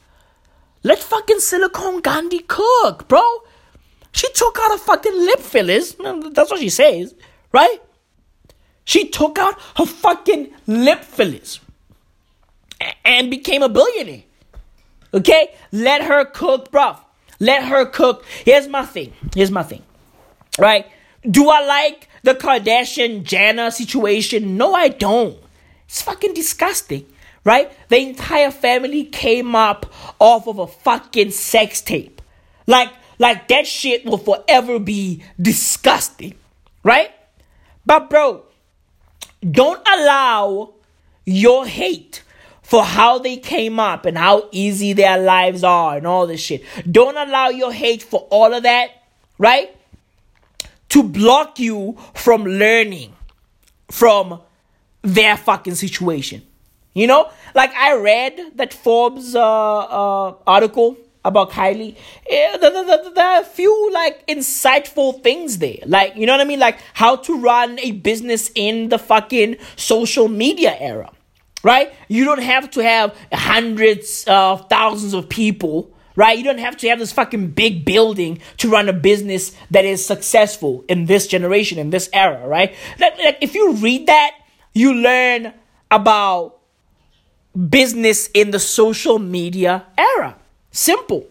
Let 0.84 1.00
fucking 1.00 1.40
Silicone 1.40 2.02
Gandhi 2.02 2.40
cook, 2.40 3.08
bro. 3.08 3.22
She 4.12 4.30
took 4.32 4.58
out 4.60 4.72
her 4.72 4.78
fucking 4.78 5.12
lip 5.12 5.40
fillers. 5.40 5.94
That's 5.94 6.50
what 6.50 6.60
she 6.60 6.68
says, 6.68 7.16
right? 7.50 7.78
She 8.84 9.08
took 9.08 9.38
out 9.38 9.58
her 9.76 9.86
fucking 9.86 10.52
lip 10.66 11.02
fillers 11.02 11.58
and 13.04 13.30
became 13.30 13.62
a 13.62 13.68
billionaire. 13.68 14.22
Okay? 15.12 15.54
Let 15.72 16.02
her 16.02 16.24
cook, 16.24 16.70
bruv. 16.70 16.98
Let 17.40 17.64
her 17.64 17.86
cook. 17.86 18.24
Here's 18.44 18.68
my 18.68 18.84
thing. 18.84 19.12
Here's 19.34 19.50
my 19.50 19.62
thing. 19.62 19.82
Right? 20.58 20.86
Do 21.28 21.48
I 21.48 21.64
like 21.64 22.08
the 22.22 22.34
Kardashian 22.34 23.22
Jenner 23.22 23.70
situation? 23.70 24.56
No, 24.56 24.74
I 24.74 24.88
don't. 24.88 25.38
It's 25.86 26.02
fucking 26.02 26.34
disgusting. 26.34 27.06
Right? 27.44 27.70
The 27.88 27.98
entire 27.98 28.50
family 28.50 29.04
came 29.04 29.54
up 29.54 29.92
off 30.18 30.48
of 30.48 30.58
a 30.58 30.66
fucking 30.66 31.30
sex 31.30 31.80
tape. 31.80 32.22
Like, 32.66 32.90
like 33.18 33.48
that 33.48 33.66
shit 33.66 34.04
will 34.04 34.18
forever 34.18 34.78
be 34.78 35.22
disgusting. 35.40 36.34
Right? 36.82 37.10
But 37.86 38.08
bro, 38.08 38.44
don't 39.48 39.86
allow 39.86 40.74
your 41.26 41.66
hate 41.66 42.22
for 42.64 42.82
how 42.82 43.18
they 43.18 43.36
came 43.36 43.78
up 43.78 44.06
and 44.06 44.18
how 44.18 44.48
easy 44.50 44.94
their 44.94 45.18
lives 45.18 45.62
are 45.62 45.98
and 45.98 46.06
all 46.06 46.26
this 46.26 46.40
shit. 46.40 46.64
Don't 46.90 47.16
allow 47.16 47.48
your 47.48 47.72
hate 47.72 48.02
for 48.02 48.26
all 48.30 48.52
of 48.52 48.64
that, 48.64 48.90
right? 49.38 49.76
To 50.88 51.02
block 51.02 51.60
you 51.60 51.96
from 52.14 52.44
learning 52.44 53.14
from 53.90 54.40
their 55.02 55.36
fucking 55.36 55.74
situation. 55.74 56.42
You 56.94 57.06
know, 57.06 57.30
like 57.54 57.72
I 57.74 57.96
read 57.96 58.52
that 58.56 58.72
Forbes 58.72 59.34
uh, 59.34 59.40
uh, 59.42 60.34
article 60.46 60.96
about 61.24 61.50
Kylie. 61.50 61.96
Yeah, 62.28 62.56
there, 62.56 62.70
there, 62.70 63.10
there 63.14 63.26
are 63.26 63.40
a 63.42 63.44
few 63.44 63.92
like 63.92 64.26
insightful 64.26 65.22
things 65.22 65.58
there. 65.58 65.78
Like, 65.86 66.16
you 66.16 66.24
know 66.26 66.32
what 66.32 66.40
I 66.40 66.44
mean? 66.44 66.60
Like 66.60 66.78
how 66.94 67.16
to 67.16 67.38
run 67.38 67.78
a 67.80 67.90
business 67.92 68.50
in 68.54 68.88
the 68.88 68.98
fucking 68.98 69.56
social 69.76 70.28
media 70.28 70.76
era 70.78 71.10
right? 71.64 71.92
You 72.06 72.24
don't 72.24 72.42
have 72.42 72.70
to 72.72 72.84
have 72.84 73.16
hundreds 73.32 74.24
of 74.28 74.68
thousands 74.68 75.14
of 75.14 75.28
people, 75.28 75.90
right? 76.14 76.38
You 76.38 76.44
don't 76.44 76.58
have 76.58 76.76
to 76.76 76.88
have 76.90 77.00
this 77.00 77.10
fucking 77.10 77.50
big 77.52 77.84
building 77.84 78.38
to 78.58 78.70
run 78.70 78.88
a 78.88 78.92
business 78.92 79.56
that 79.72 79.84
is 79.84 80.04
successful 80.06 80.84
in 80.88 81.06
this 81.06 81.26
generation, 81.26 81.78
in 81.78 81.90
this 81.90 82.08
era, 82.12 82.46
right? 82.46 82.72
Like, 83.00 83.18
like 83.18 83.38
if 83.40 83.54
you 83.54 83.72
read 83.72 84.06
that, 84.06 84.32
you 84.74 84.94
learn 84.94 85.52
about 85.90 86.58
business 87.68 88.28
in 88.34 88.50
the 88.50 88.58
social 88.58 89.18
media 89.18 89.86
era. 89.98 90.36
Simple. 90.70 91.26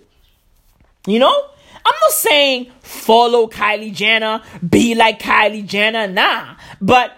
You 1.05 1.19
know? 1.19 1.49
I'm 1.85 1.95
not 2.01 2.11
saying 2.11 2.71
follow 2.79 3.47
Kylie 3.47 3.93
Jenner, 3.93 4.41
be 4.67 4.95
like 4.95 5.19
Kylie 5.19 5.65
Jenner, 5.65 6.07
nah. 6.07 6.55
But 6.81 7.15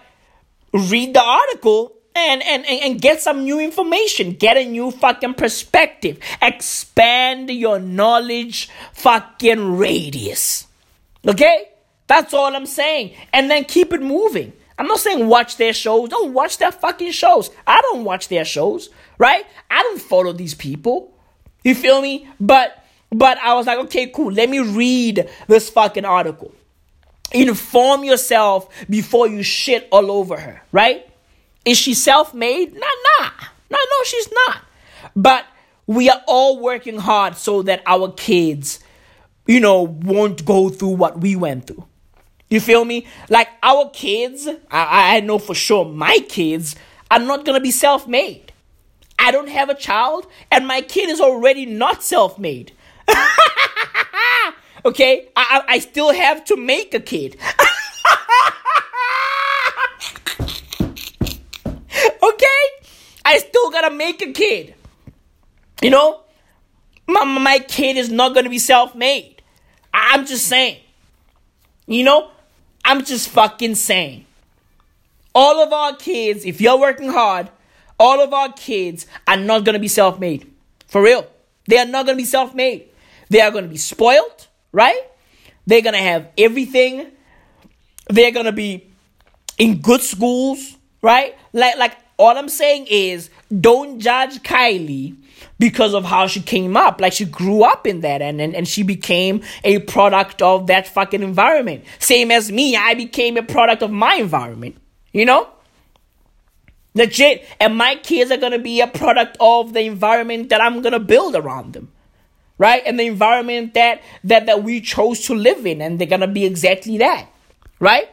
read 0.72 1.14
the 1.14 1.22
article 1.22 1.92
and, 2.16 2.42
and, 2.42 2.64
and 2.66 3.00
get 3.00 3.20
some 3.20 3.44
new 3.44 3.60
information. 3.60 4.32
Get 4.32 4.56
a 4.56 4.64
new 4.64 4.90
fucking 4.90 5.34
perspective. 5.34 6.18
Expand 6.40 7.50
your 7.50 7.78
knowledge 7.78 8.68
fucking 8.92 9.76
radius. 9.76 10.66
Okay? 11.26 11.68
That's 12.06 12.32
all 12.34 12.54
I'm 12.54 12.66
saying. 12.66 13.14
And 13.32 13.50
then 13.50 13.64
keep 13.64 13.92
it 13.92 14.02
moving. 14.02 14.52
I'm 14.78 14.86
not 14.86 15.00
saying 15.00 15.26
watch 15.26 15.56
their 15.56 15.72
shows. 15.72 16.10
Don't 16.10 16.34
watch 16.34 16.58
their 16.58 16.72
fucking 16.72 17.12
shows. 17.12 17.50
I 17.66 17.80
don't 17.80 18.04
watch 18.04 18.28
their 18.28 18.44
shows, 18.44 18.90
right? 19.18 19.46
I 19.70 19.82
don't 19.82 20.00
follow 20.00 20.32
these 20.32 20.54
people. 20.54 21.12
You 21.64 21.74
feel 21.74 22.00
me? 22.02 22.28
But 22.38 22.84
but 23.10 23.38
I 23.38 23.54
was 23.54 23.66
like, 23.66 23.78
okay, 23.78 24.08
cool. 24.08 24.32
Let 24.32 24.50
me 24.50 24.58
read 24.58 25.28
this 25.46 25.70
fucking 25.70 26.04
article. 26.04 26.52
Inform 27.32 28.04
yourself 28.04 28.68
before 28.88 29.26
you 29.28 29.42
shit 29.42 29.88
all 29.90 30.10
over 30.10 30.38
her, 30.38 30.62
right? 30.72 31.08
Is 31.66 31.76
she 31.76 31.92
self 31.94 32.32
made? 32.32 32.72
Nah, 32.74 32.80
nah. 32.80 33.30
No, 33.68 33.78
no, 33.78 34.04
she's 34.04 34.28
not. 34.32 34.58
But 35.16 35.44
we 35.86 36.08
are 36.08 36.22
all 36.26 36.60
working 36.60 36.98
hard 36.98 37.36
so 37.36 37.62
that 37.62 37.82
our 37.86 38.12
kids, 38.12 38.78
you 39.46 39.60
know, 39.60 39.82
won't 39.82 40.44
go 40.44 40.68
through 40.68 40.90
what 40.90 41.20
we 41.20 41.34
went 41.34 41.66
through. 41.66 41.84
You 42.48 42.60
feel 42.60 42.84
me? 42.84 43.08
Like 43.28 43.48
our 43.62 43.90
kids, 43.90 44.46
I, 44.70 45.16
I 45.16 45.20
know 45.20 45.38
for 45.38 45.54
sure 45.54 45.84
my 45.84 46.20
kids 46.28 46.76
are 47.10 47.18
not 47.18 47.44
gonna 47.44 47.60
be 47.60 47.72
self 47.72 48.06
made. 48.06 48.52
I, 49.18 49.32
don't 49.32 49.48
have 49.48 49.68
a 49.68 49.74
child 49.74 50.26
and 50.52 50.66
my 50.66 50.82
kid 50.82 51.08
is 51.10 51.20
already 51.20 51.66
not 51.66 52.04
self 52.04 52.38
made. 52.38 52.72
okay? 54.84 55.28
I, 55.34 55.62
I 55.66 55.78
still 55.80 56.12
have 56.12 56.44
to 56.44 56.56
make 56.56 56.94
a 56.94 57.00
kid. 57.00 57.36
okay? 62.28 62.88
I 63.24 63.38
still 63.38 63.70
gotta 63.70 63.94
make 63.94 64.22
a 64.22 64.32
kid. 64.32 64.74
You 65.82 65.90
know? 65.90 66.22
My, 67.06 67.24
my 67.24 67.58
kid 67.58 67.96
is 67.96 68.10
not 68.10 68.34
gonna 68.34 68.50
be 68.50 68.58
self 68.58 68.94
made. 68.94 69.42
I'm 69.92 70.26
just 70.26 70.46
saying. 70.46 70.78
You 71.86 72.04
know? 72.04 72.30
I'm 72.84 73.04
just 73.04 73.28
fucking 73.30 73.74
saying. 73.74 74.26
All 75.34 75.62
of 75.62 75.72
our 75.72 75.96
kids, 75.96 76.44
if 76.44 76.60
you're 76.60 76.78
working 76.78 77.10
hard, 77.10 77.50
all 77.98 78.20
of 78.20 78.32
our 78.32 78.52
kids 78.52 79.06
are 79.26 79.36
not 79.36 79.64
gonna 79.64 79.78
be 79.78 79.88
self 79.88 80.18
made. 80.18 80.50
For 80.86 81.02
real. 81.02 81.26
They 81.68 81.78
are 81.78 81.86
not 81.86 82.06
gonna 82.06 82.16
be 82.16 82.24
self 82.24 82.54
made. 82.54 82.88
They 83.28 83.40
are 83.40 83.50
gonna 83.50 83.66
be 83.66 83.76
spoiled, 83.76 84.46
right? 84.72 85.00
They're 85.66 85.82
gonna 85.82 85.98
have 85.98 86.28
everything. 86.38 87.10
They're 88.08 88.30
gonna 88.30 88.52
be 88.52 88.88
in 89.58 89.80
good 89.80 90.00
schools, 90.00 90.76
right? 91.02 91.34
Like, 91.52 91.76
like 91.76 91.96
all 92.18 92.36
I'm 92.36 92.48
saying 92.48 92.86
is 92.88 93.30
don't 93.60 94.00
judge 94.00 94.42
Kylie 94.42 95.16
because 95.58 95.94
of 95.94 96.04
how 96.04 96.26
she 96.26 96.40
came 96.40 96.76
up. 96.76 97.00
Like 97.00 97.12
she 97.12 97.24
grew 97.24 97.62
up 97.62 97.86
in 97.86 98.00
that 98.00 98.22
and, 98.22 98.40
and, 98.40 98.54
and 98.54 98.66
she 98.66 98.82
became 98.82 99.42
a 99.64 99.80
product 99.80 100.42
of 100.42 100.66
that 100.68 100.86
fucking 100.86 101.22
environment. 101.22 101.84
Same 101.98 102.30
as 102.30 102.50
me, 102.50 102.76
I 102.76 102.94
became 102.94 103.36
a 103.36 103.42
product 103.42 103.82
of 103.82 103.90
my 103.90 104.14
environment. 104.14 104.76
You 105.12 105.24
know? 105.24 105.48
Legit. 106.94 107.46
And 107.60 107.76
my 107.76 107.96
kids 107.96 108.30
are 108.30 108.36
gonna 108.38 108.58
be 108.58 108.80
a 108.80 108.86
product 108.86 109.36
of 109.40 109.72
the 109.74 109.82
environment 109.82 110.48
that 110.48 110.60
I'm 110.60 110.80
gonna 110.82 111.00
build 111.00 111.36
around 111.36 111.74
them. 111.74 111.92
Right? 112.58 112.82
And 112.86 112.98
the 112.98 113.06
environment 113.06 113.74
that 113.74 114.00
that 114.24 114.46
that 114.46 114.62
we 114.62 114.80
chose 114.80 115.26
to 115.26 115.34
live 115.34 115.66
in, 115.66 115.82
and 115.82 115.98
they're 115.98 116.06
gonna 116.06 116.26
be 116.26 116.46
exactly 116.46 116.96
that. 116.98 117.28
Right? 117.78 118.08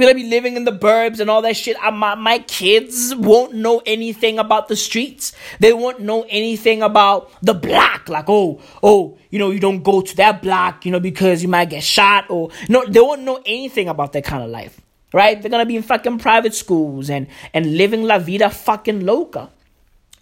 We're 0.00 0.06
gonna 0.06 0.14
be 0.14 0.30
living 0.30 0.56
in 0.56 0.64
the 0.64 0.72
burbs 0.72 1.20
and 1.20 1.28
all 1.28 1.42
that 1.42 1.58
shit. 1.58 1.76
My, 1.92 2.14
my 2.14 2.38
kids 2.38 3.14
won't 3.14 3.52
know 3.52 3.82
anything 3.84 4.38
about 4.38 4.68
the 4.68 4.74
streets. 4.74 5.34
They 5.58 5.74
won't 5.74 6.00
know 6.00 6.24
anything 6.26 6.80
about 6.80 7.30
the 7.42 7.52
block. 7.52 8.08
Like, 8.08 8.24
oh, 8.26 8.62
oh, 8.82 9.18
you 9.28 9.38
know, 9.38 9.50
you 9.50 9.60
don't 9.60 9.82
go 9.82 10.00
to 10.00 10.16
that 10.16 10.40
block, 10.40 10.86
you 10.86 10.90
know, 10.90 11.00
because 11.00 11.42
you 11.42 11.48
might 11.48 11.68
get 11.68 11.82
shot 11.82 12.30
or 12.30 12.48
no, 12.66 12.86
they 12.86 12.98
won't 12.98 13.24
know 13.24 13.42
anything 13.44 13.88
about 13.88 14.14
that 14.14 14.24
kind 14.24 14.42
of 14.42 14.48
life. 14.48 14.80
Right? 15.12 15.38
They're 15.38 15.50
gonna 15.50 15.66
be 15.66 15.76
in 15.76 15.82
fucking 15.82 16.18
private 16.20 16.54
schools 16.54 17.10
and 17.10 17.26
and 17.52 17.76
living 17.76 18.04
la 18.04 18.18
vida 18.18 18.48
fucking 18.48 19.04
loca. 19.04 19.50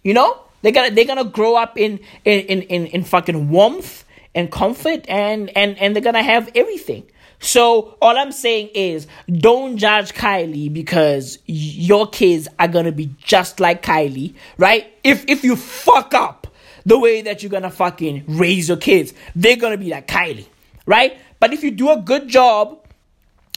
You 0.03 0.13
know? 0.13 0.41
They're 0.61 0.73
gonna 0.73 0.91
they're 0.91 1.05
gonna 1.05 1.23
grow 1.23 1.55
up 1.55 1.77
in 1.77 2.01
in 2.25 2.41
in 2.41 2.61
in, 2.63 2.85
in 2.87 3.03
fucking 3.05 3.47
warmth 3.47 4.03
and 4.35 4.51
comfort 4.51 5.05
and 5.07 5.55
and 5.55 5.77
and 5.77 5.95
they're 5.95 6.03
gonna 6.03 6.21
have 6.21 6.51
everything. 6.53 7.05
So 7.39 7.95
all 8.01 8.17
I'm 8.17 8.31
saying 8.31 8.69
is 8.73 9.07
don't 9.27 9.77
judge 9.77 10.13
Kylie 10.13 10.71
because 10.71 11.39
your 11.45 12.07
kids 12.07 12.47
are 12.59 12.67
gonna 12.67 12.91
be 12.91 13.11
just 13.17 13.59
like 13.59 13.81
Kylie, 13.81 14.33
right? 14.57 14.91
If 15.03 15.25
if 15.27 15.43
you 15.43 15.55
fuck 15.55 16.13
up 16.13 16.47
the 16.85 16.99
way 16.99 17.21
that 17.21 17.41
you're 17.41 17.49
gonna 17.49 17.71
fucking 17.71 18.25
raise 18.27 18.67
your 18.67 18.77
kids, 18.77 19.13
they're 19.35 19.55
gonna 19.55 19.77
be 19.77 19.89
like 19.89 20.07
Kylie, 20.07 20.47
right? 20.85 21.17
But 21.39 21.53
if 21.53 21.63
you 21.63 21.71
do 21.71 21.89
a 21.91 21.97
good 21.97 22.27
job, 22.27 22.85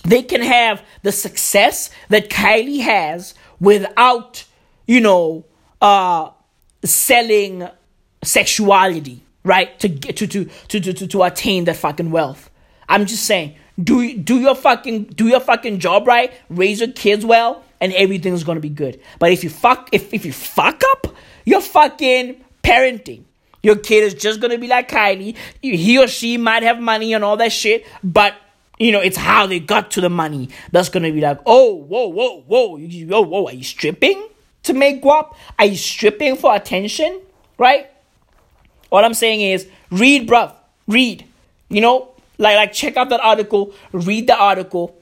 they 0.05 0.23
can 0.23 0.43
have 0.43 0.83
the 1.03 1.11
success 1.11 1.91
that 2.09 2.31
Kylie 2.31 2.81
has 2.81 3.35
without, 3.59 4.45
you 4.87 5.01
know, 5.01 5.45
uh 5.81 6.31
selling 6.85 7.69
sexuality, 8.23 9.25
right? 9.43 9.77
To 9.81 9.89
get 9.89 10.17
to 10.19 10.29
to 10.29 10.45
to 10.69 10.81
to, 10.81 11.07
to 11.09 11.23
attain 11.25 11.65
that 11.65 11.77
fucking 11.77 12.13
wealth. 12.13 12.49
I'm 12.89 13.07
just 13.07 13.25
saying 13.25 13.57
do 13.83 14.17
do 14.17 14.41
your 14.41 14.55
fucking 14.55 15.05
do 15.05 15.29
your 15.29 15.41
fucking 15.41 15.79
job 15.79 16.07
right, 16.07 16.33
raise 16.49 16.81
your 16.81 16.93
kids 16.93 17.25
well, 17.25 17.63
and 17.81 17.93
everything's 17.95 18.45
gonna 18.45 18.61
be 18.61 18.69
good. 18.69 19.01
But 19.19 19.33
if 19.33 19.45
you 19.45 19.51
fuck 19.51 19.89
if 19.93 20.13
if 20.13 20.25
you 20.25 20.33
fuck 20.33 20.83
up 20.93 21.15
your 21.45 21.61
fucking 21.61 22.45
parenting, 22.63 23.25
your 23.63 23.77
kid 23.77 24.05
is 24.05 24.15
just 24.15 24.41
gonna 24.41 24.59
be 24.59 24.69
like 24.69 24.89
Kylie. 24.89 25.37
He 25.61 25.99
or 25.99 26.09
she 26.09 26.37
might 26.37 26.63
have 26.63 26.79
money 26.81 27.15
and 27.15 27.25
all 27.25 27.37
that 27.39 27.53
shit, 27.53 27.87
but 28.05 28.35
you 28.79 28.93
know 28.93 29.01
it's 29.01 29.17
how 29.17 29.47
they 29.47 29.61
got 29.61 29.91
to 29.93 30.01
the 30.01 30.11
money 30.11 30.51
that's 30.71 30.89
gonna 30.89 31.13
be 31.13 31.21
like, 31.21 31.41
oh, 31.47 31.75
whoa, 31.75 32.07
whoa, 32.09 32.41
whoa, 32.43 32.77
whoa, 32.77 33.09
oh, 33.11 33.23
whoa, 33.23 33.47
are 33.47 33.55
you 33.55 33.65
stripping 33.65 34.29
to 34.65 34.75
make 34.75 35.03
guap? 35.03 35.35
Are 35.59 35.67
you 35.67 35.77
stripping 35.77 36.37
for 36.37 36.55
attention? 36.55 37.21
Right? 37.59 37.89
All 38.91 39.05
I'm 39.05 39.15
saying 39.15 39.41
is 39.41 39.67
read, 39.91 40.29
bruv, 40.29 40.55
read. 40.87 41.25
You 41.69 41.81
know, 41.81 42.12
like 42.43 42.57
like 42.57 42.73
check 42.73 42.97
out 42.97 43.09
that 43.11 43.21
article, 43.21 43.73
read 43.93 44.27
the 44.27 44.37
article, 44.37 44.97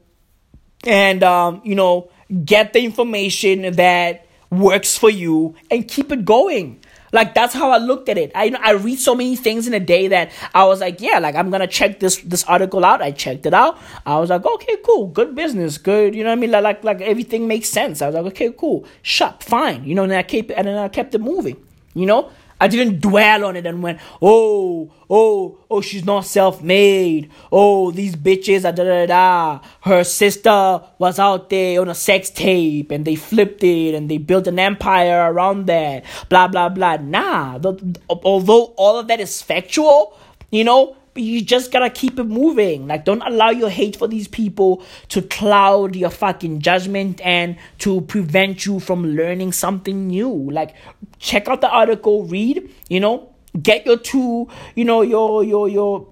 and 0.87 1.23
um, 1.23 1.63
you 1.65 1.75
know 1.75 2.11
get 2.45 2.73
the 2.73 2.85
information 2.85 3.73
that 3.75 4.27
works 4.51 4.97
for 4.97 5.11
you 5.11 5.55
and 5.71 5.89
keep 5.89 6.13
it 6.13 6.25
going. 6.25 6.81
Like 7.13 7.35
that's 7.35 7.53
how 7.53 7.71
I 7.71 7.79
looked 7.79 8.09
at 8.09 8.19
it. 8.19 8.31
I 8.35 8.45
you 8.45 8.51
know 8.53 8.61
I 8.63 8.73
read 8.73 9.01
so 9.01 9.15
many 9.15 9.35
things 9.35 9.67
in 9.67 9.75
a 9.75 9.81
day 9.81 10.09
that 10.09 10.31
I 10.55 10.65
was 10.65 10.81
like, 10.81 11.01
yeah, 11.01 11.19
like 11.19 11.35
I'm 11.35 11.51
gonna 11.51 11.67
check 11.67 11.99
this 11.99 12.19
this 12.19 12.45
article 12.45 12.85
out. 12.85 13.03
I 13.03 13.11
checked 13.11 13.47
it 13.47 13.55
out. 13.55 13.79
I 14.07 14.19
was 14.19 14.31
like, 14.31 14.45
okay, 14.45 14.77
cool, 14.85 15.09
good 15.09 15.35
business, 15.35 15.79
good. 15.79 16.15
You 16.15 16.23
know 16.23 16.31
what 16.31 16.39
I 16.39 16.41
mean? 16.41 16.51
Like 16.53 16.63
like, 16.63 16.85
like 16.85 17.01
everything 17.01 17.49
makes 17.49 17.69
sense. 17.69 18.01
I 18.03 18.07
was 18.07 18.15
like, 18.15 18.27
okay, 18.27 18.53
cool, 18.57 18.87
shut, 19.03 19.43
fine. 19.43 19.83
You 19.85 19.95
know, 19.95 20.05
and 20.05 20.13
I 20.13 20.23
kept 20.23 20.53
and 20.53 20.69
then 20.69 20.79
I 20.79 20.89
kept 20.89 21.15
it 21.15 21.21
moving. 21.21 21.57
You 21.95 22.07
know, 22.07 22.31
I 22.61 22.69
didn't 22.69 23.01
dwell 23.01 23.45
on 23.47 23.57
it 23.57 23.65
and 23.65 23.83
went, 23.83 24.01
oh, 24.21 24.93
oh, 25.09 25.59
oh, 25.71 25.81
she's 25.81 26.05
not 26.05 26.27
self 26.27 26.63
made. 26.63 27.31
Oh, 27.51 27.91
these 27.91 28.15
bitches 28.15 28.69
are 28.69 28.73
da 28.73 28.85
da 28.85 29.07
da. 29.07 29.61
Her 29.81 30.05
sister 30.05 30.83
was 30.99 31.19
out 31.19 31.49
there 31.49 31.81
on 31.81 31.89
a 31.89 31.95
sex 31.95 32.29
tape 32.29 32.91
and 32.91 33.07
they 33.07 33.15
flipped 33.15 33.65
it 33.65 33.95
and 33.95 34.11
they 34.11 34.19
built 34.19 34.47
an 34.47 34.59
empire 34.59 35.33
around 35.33 35.67
that. 35.67 36.05
Blah, 36.29 36.49
blah, 36.49 36.69
blah. 36.69 36.99
Nah, 36.99 37.59
the, 37.59 37.99
although 38.11 38.75
all 38.77 38.99
of 38.99 39.09
that 39.09 39.21
is 39.21 39.41
factual, 39.41 40.15
you 40.51 40.65
know, 40.65 40.97
you 41.15 41.43
just 41.43 41.73
gotta 41.73 41.91
keep 41.91 42.19
it 42.19 42.25
moving. 42.25 42.87
Like, 42.87 43.05
don't 43.05 43.23
allow 43.23 43.51
your 43.51 43.71
hate 43.71 43.97
for 43.97 44.09
these 44.09 44.29
people 44.29 44.83
to 45.09 45.23
cloud 45.23 45.97
your 45.97 46.11
fucking 46.11 46.61
judgment 46.61 47.21
and 47.23 47.57
to 47.79 48.01
prevent 48.03 48.65
you 48.67 48.81
from 48.81 49.05
learning 49.05 49.53
something 49.53 50.09
new. 50.09 50.31
Like, 50.51 50.75
check 51.19 51.49
out 51.49 51.61
the 51.61 51.71
article, 51.71 52.25
read, 52.25 52.71
you 52.89 53.01
know, 53.01 53.33
get 53.61 53.87
your 53.87 53.97
two, 53.99 54.49
you 54.75 54.85
know, 54.85 55.03
your, 55.03 55.43
your, 55.45 55.69
your, 55.69 56.07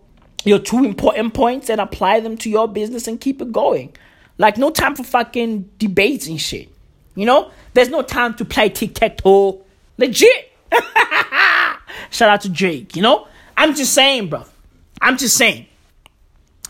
your 0.45 0.59
two 0.59 0.85
important 0.85 1.35
points 1.35 1.71
and 1.71 1.81
apply 1.81 2.21
them 2.21 2.37
to 2.39 2.51
your 2.51 2.69
business 2.69 3.07
and 3.07 3.21
keep 3.21 3.41
it 3.41 3.53
going. 3.53 3.95
Like, 4.39 4.59
no 4.59 4.71
time 4.71 4.95
for 4.95 5.05
fucking 5.05 5.71
debates 5.79 6.27
and 6.27 6.41
shit. 6.41 6.69
You 7.15 7.27
know, 7.27 7.51
there's 7.75 7.89
no 7.89 8.03
time 8.03 8.35
to 8.35 8.45
play 8.45 8.69
tic 8.69 8.95
tac 8.95 9.19
toe. 9.19 9.65
Legit. 9.97 10.53
Shout 12.11 12.29
out 12.29 12.41
to 12.43 12.49
Drake, 12.49 12.95
you 12.95 13.03
know? 13.03 13.27
I'm 13.57 13.75
just 13.75 13.93
saying, 13.93 14.29
bro. 14.29 14.45
I'm 15.01 15.17
just 15.17 15.37
saying. 15.37 15.67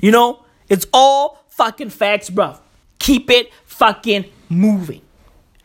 You 0.00 0.10
know, 0.12 0.44
it's 0.68 0.86
all 0.92 1.44
fucking 1.48 1.90
facts, 1.90 2.30
bro. 2.30 2.56
Keep 2.98 3.30
it 3.30 3.52
fucking 3.64 4.26
moving. 4.48 5.02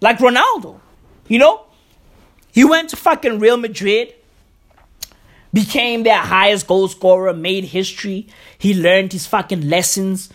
Like 0.01 0.17
Ronaldo. 0.19 0.79
You 1.27 1.39
know? 1.39 1.65
He 2.51 2.63
went 2.63 2.89
to 2.89 2.95
fucking 2.95 3.39
Real 3.39 3.57
Madrid, 3.57 4.13
became 5.51 6.03
their 6.03 6.19
highest 6.19 6.67
goal 6.67 6.87
scorer, 6.87 7.33
made 7.33 7.63
history. 7.63 8.27
He 8.57 8.75
learned 8.75 9.11
his 9.11 9.25
fucking 9.25 9.67
lessons 9.67 10.29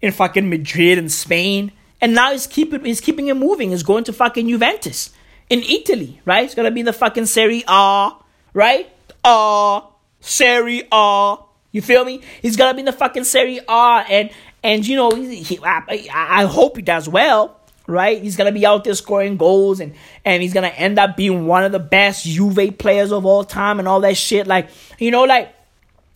in 0.00 0.12
fucking 0.12 0.48
Madrid 0.48 0.98
and 0.98 1.10
Spain. 1.10 1.72
And 2.00 2.14
now 2.14 2.32
he's 2.32 2.46
keeping 2.46 2.84
he's 2.84 3.00
keeping 3.00 3.28
it 3.28 3.34
moving. 3.34 3.70
He's 3.70 3.82
going 3.82 4.04
to 4.04 4.12
fucking 4.12 4.48
Juventus 4.48 5.10
in 5.50 5.62
Italy, 5.62 6.20
right? 6.24 6.42
He's 6.42 6.54
gonna 6.54 6.70
be 6.70 6.80
in 6.80 6.86
the 6.86 6.92
fucking 6.92 7.26
Serie 7.26 7.64
A, 7.66 8.12
right? 8.52 8.88
Uh 9.24 9.80
Serie 10.20 10.86
A. 10.92 11.36
You 11.74 11.82
feel 11.82 12.04
me? 12.04 12.20
He's 12.40 12.56
gonna 12.56 12.72
be 12.72 12.80
in 12.80 12.86
the 12.86 12.92
fucking 12.92 13.24
Serie 13.24 13.58
A, 13.68 14.04
and 14.08 14.30
and 14.62 14.86
you 14.86 14.94
know, 14.94 15.10
he, 15.10 15.58
I, 15.60 16.08
I 16.14 16.44
hope 16.44 16.76
he 16.76 16.82
does 16.82 17.08
well, 17.08 17.58
right? 17.88 18.22
He's 18.22 18.36
gonna 18.36 18.52
be 18.52 18.64
out 18.64 18.84
there 18.84 18.94
scoring 18.94 19.36
goals, 19.36 19.80
and 19.80 19.92
and 20.24 20.40
he's 20.40 20.54
gonna 20.54 20.68
end 20.68 21.00
up 21.00 21.16
being 21.16 21.48
one 21.48 21.64
of 21.64 21.72
the 21.72 21.80
best 21.80 22.24
Juve 22.24 22.78
players 22.78 23.10
of 23.10 23.26
all 23.26 23.42
time, 23.42 23.80
and 23.80 23.88
all 23.88 24.00
that 24.02 24.16
shit. 24.16 24.46
Like 24.46 24.68
you 25.00 25.10
know, 25.10 25.24
like 25.24 25.52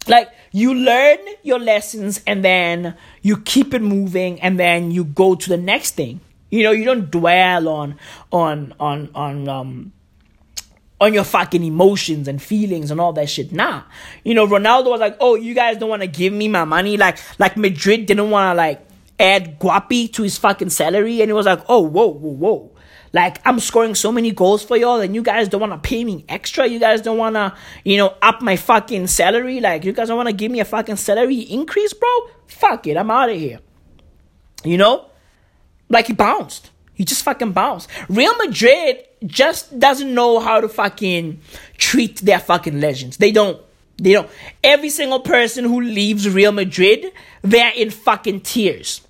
like 0.06 0.30
you 0.52 0.74
learn 0.74 1.18
your 1.42 1.58
lessons, 1.58 2.20
and 2.24 2.44
then 2.44 2.94
you 3.22 3.38
keep 3.38 3.74
it 3.74 3.82
moving, 3.82 4.40
and 4.40 4.60
then 4.60 4.92
you 4.92 5.02
go 5.02 5.34
to 5.34 5.48
the 5.48 5.56
next 5.56 5.96
thing. 5.96 6.20
You 6.50 6.62
know, 6.62 6.70
you 6.70 6.84
don't 6.84 7.10
dwell 7.10 7.66
on 7.66 7.98
on 8.30 8.74
on 8.78 9.10
on 9.12 9.48
um 9.48 9.92
on 11.00 11.14
your 11.14 11.24
fucking 11.24 11.62
emotions 11.62 12.26
and 12.28 12.42
feelings 12.42 12.90
and 12.90 13.00
all 13.00 13.12
that 13.12 13.28
shit. 13.28 13.52
Nah. 13.52 13.82
You 14.24 14.34
know, 14.34 14.46
Ronaldo 14.46 14.90
was 14.90 15.00
like, 15.00 15.16
oh, 15.20 15.34
you 15.36 15.54
guys 15.54 15.76
don't 15.78 15.88
want 15.88 16.02
to 16.02 16.08
give 16.08 16.32
me 16.32 16.48
my 16.48 16.64
money. 16.64 16.96
Like, 16.96 17.18
like 17.38 17.56
Madrid 17.56 18.06
didn't 18.06 18.30
want 18.30 18.52
to 18.52 18.54
like 18.56 18.84
add 19.18 19.60
Guapi 19.60 20.12
to 20.14 20.22
his 20.22 20.38
fucking 20.38 20.70
salary. 20.70 21.20
And 21.20 21.28
he 21.28 21.32
was 21.32 21.46
like, 21.46 21.60
oh, 21.68 21.80
whoa, 21.80 22.08
whoa, 22.08 22.32
whoa. 22.32 22.78
Like 23.12 23.40
I'm 23.46 23.58
scoring 23.60 23.94
so 23.94 24.12
many 24.12 24.32
goals 24.32 24.62
for 24.62 24.76
y'all, 24.76 25.00
and 25.00 25.14
you 25.14 25.22
guys 25.22 25.48
don't 25.48 25.60
want 25.60 25.72
to 25.72 25.78
pay 25.78 26.04
me 26.04 26.24
extra. 26.28 26.66
You 26.66 26.78
guys 26.78 27.00
don't 27.00 27.16
want 27.16 27.36
to, 27.36 27.56
you 27.84 27.96
know, 27.96 28.14
up 28.20 28.42
my 28.42 28.56
fucking 28.56 29.06
salary. 29.06 29.60
Like 29.60 29.84
you 29.84 29.92
guys 29.92 30.08
don't 30.08 30.16
want 30.16 30.28
to 30.28 30.34
give 30.34 30.52
me 30.52 30.60
a 30.60 30.64
fucking 30.64 30.96
salary 30.96 31.40
increase, 31.40 31.92
bro. 31.94 32.08
Fuck 32.46 32.86
it, 32.86 32.96
I'm 32.96 33.10
out 33.10 33.30
of 33.30 33.36
here. 33.36 33.60
You 34.64 34.76
know, 34.76 35.06
like 35.88 36.06
he 36.06 36.12
bounced. 36.12 36.70
He 36.92 37.04
just 37.04 37.22
fucking 37.22 37.52
bounced. 37.52 37.88
Real 38.08 38.34
Madrid 38.36 39.07
just 39.26 39.78
doesn't 39.78 40.12
know 40.12 40.40
how 40.40 40.60
to 40.60 40.68
fucking 40.68 41.40
treat 41.76 42.18
their 42.18 42.38
fucking 42.38 42.80
legends. 42.80 43.16
They 43.16 43.32
don't. 43.32 43.60
They 43.96 44.12
don't. 44.12 44.30
Every 44.62 44.90
single 44.90 45.20
person 45.20 45.64
who 45.64 45.80
leaves 45.80 46.28
Real 46.28 46.52
Madrid, 46.52 47.12
they're 47.42 47.72
in 47.74 47.90
fucking 47.90 48.42
tears. 48.42 49.00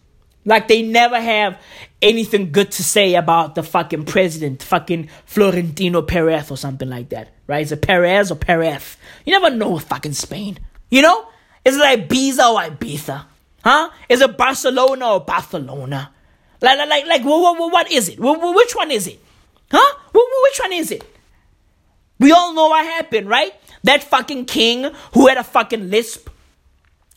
Like 0.45 0.67
they 0.67 0.81
never 0.81 1.21
have 1.21 1.61
anything 2.01 2.53
good 2.53 2.71
to 2.73 2.83
say 2.83 3.15
about 3.17 3.55
the 3.55 3.63
fucking 3.63 4.07
president, 4.07 4.63
fucking 4.63 5.11
Florentino 5.27 6.01
Perez 6.01 6.51
or 6.51 6.57
something 6.57 6.89
like 6.89 7.11
that, 7.11 7.35
right? 7.47 7.63
Is 7.63 7.73
it 7.73 7.83
Perez 7.83 8.31
or 8.31 8.37
Perez? 8.37 8.97
You 9.27 9.39
never 9.39 9.55
know 9.55 9.73
with 9.73 9.85
fucking 9.85 10.15
Spain. 10.15 10.59
You 10.91 11.03
know? 11.03 11.29
Is 11.65 11.77
it 11.77 12.09
Ibiza 12.09 12.55
or 12.55 12.71
Ibiza? 12.71 13.27
Huh? 13.63 13.91
Is 14.09 14.23
it 14.23 14.39
Barcelona 14.39 15.13
or 15.13 15.21
Barcelona? 15.21 16.13
Like, 16.63 16.79
like, 16.79 16.89
like, 16.89 17.07
like 17.07 17.25
what, 17.25 17.59
what, 17.59 17.73
what 17.73 17.93
is 17.93 18.09
it? 18.09 18.19
Which 18.19 18.75
one 18.75 18.91
is 18.91 19.07
it? 19.07 19.21
Huh? 19.71 19.95
Which 20.13 20.61
one 20.61 20.73
is 20.73 20.91
it? 20.91 21.05
We 22.19 22.33
all 22.33 22.55
know 22.55 22.69
what 22.69 22.85
happened, 22.85 23.29
right? 23.29 23.53
That 23.85 24.03
fucking 24.03 24.47
king 24.47 24.91
who 25.15 25.29
had 25.29 25.39
a 25.39 25.45
fucking 25.45 25.91
lisp, 25.91 26.29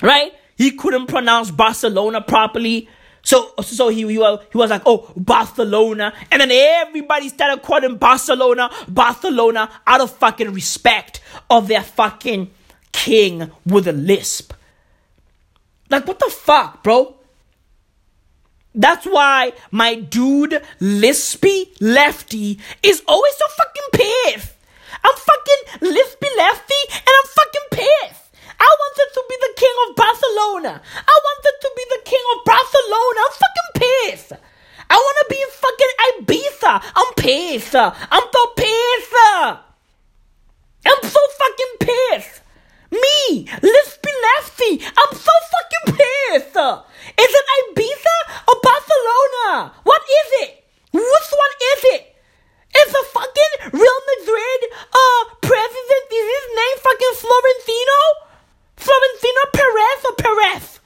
right? 0.01 0.31
He 0.57 0.71
couldn't 0.71 1.07
pronounce 1.07 1.49
Barcelona 1.49 2.21
properly. 2.21 2.87
So, 3.23 3.53
so 3.61 3.89
he, 3.89 4.07
he, 4.07 4.17
was, 4.17 4.43
he 4.51 4.57
was 4.57 4.69
like, 4.69 4.83
oh, 4.85 5.11
Barcelona. 5.15 6.13
And 6.31 6.41
then 6.41 6.51
everybody 6.51 7.29
started 7.29 7.63
calling 7.63 7.97
Barcelona, 7.97 8.69
Barcelona 8.87 9.71
out 9.87 10.01
of 10.01 10.15
fucking 10.17 10.53
respect 10.53 11.21
of 11.49 11.67
their 11.67 11.81
fucking 11.83 12.51
king 12.91 13.51
with 13.65 13.87
a 13.87 13.93
lisp. 13.93 14.53
Like, 15.89 16.07
what 16.07 16.19
the 16.19 16.29
fuck, 16.29 16.83
bro? 16.83 17.15
That's 18.73 19.05
why 19.05 19.53
my 19.69 19.95
dude 19.95 20.61
Lispy 20.79 21.69
Lefty 21.81 22.59
is 22.81 23.03
always 23.07 23.33
so 23.35 23.45
fucking 23.49 23.89
pissed. 23.93 24.53
I'm 25.03 25.15
fucking 25.15 25.89
Lispy 25.91 26.29
Lefty 26.37 26.81
and 26.89 27.13
I'm 27.19 27.27
fucking 27.35 27.67
pissed. 27.71 28.31
I 28.59 28.69
wanted 28.81 29.09
to 29.13 29.23
be 29.27 29.35
the 29.41 29.53
king 29.57 29.75
of 29.87 29.95
Barcelona. 29.95 30.81
I 30.95 31.19
wanted 31.27 31.55
to 31.61 31.71
be 31.75 31.83
the 31.89 32.01
king 32.05 32.23
of 32.35 32.45
Barcelona. 32.45 33.19
I'm 33.25 33.35
fucking 33.43 33.71
pissed. 33.75 34.33
I 34.89 34.95
want 34.95 35.17
to 35.19 35.25
be 35.29 35.41
fucking 35.51 35.93
Ibiza. 36.07 36.73
I'm 36.95 37.13
pissed. 37.15 37.75
I'm 37.75 38.27
so 38.31 38.47
pissed. 38.55 39.15
I'm 40.85 41.03
so 41.03 41.19
fucking 41.39 41.73
pissed. 41.79 42.41
Me, 42.91 43.45
Lispy 43.45 44.13
Lefty. 44.25 44.83
I'm 44.85 45.13
so 45.15 45.31
fucking 45.51 45.95
pissed. 45.97 46.57
Is 47.17 47.31
it 47.39 47.45
Ibiza 47.59 48.17
or 48.47 48.55
Barcelona? 48.61 49.73
What 49.83 50.01
is 50.03 50.27
it? 50.43 50.63
Which 50.91 51.29
one 51.33 51.55
is 51.73 51.83
it? 51.95 52.15
Is 52.77 52.91
the 52.91 53.05
fucking 53.11 53.53
Real 53.79 54.01
Madrid 54.11 54.61
uh 54.93 55.21
president 55.41 56.05
is 56.11 56.27
his 56.35 56.45
name 56.55 56.77
fucking 56.83 57.15
Florentino? 57.15 57.99
Florentino 58.77 59.41
Perez 59.53 59.99
or 60.05 60.15
Perez? 60.15 60.79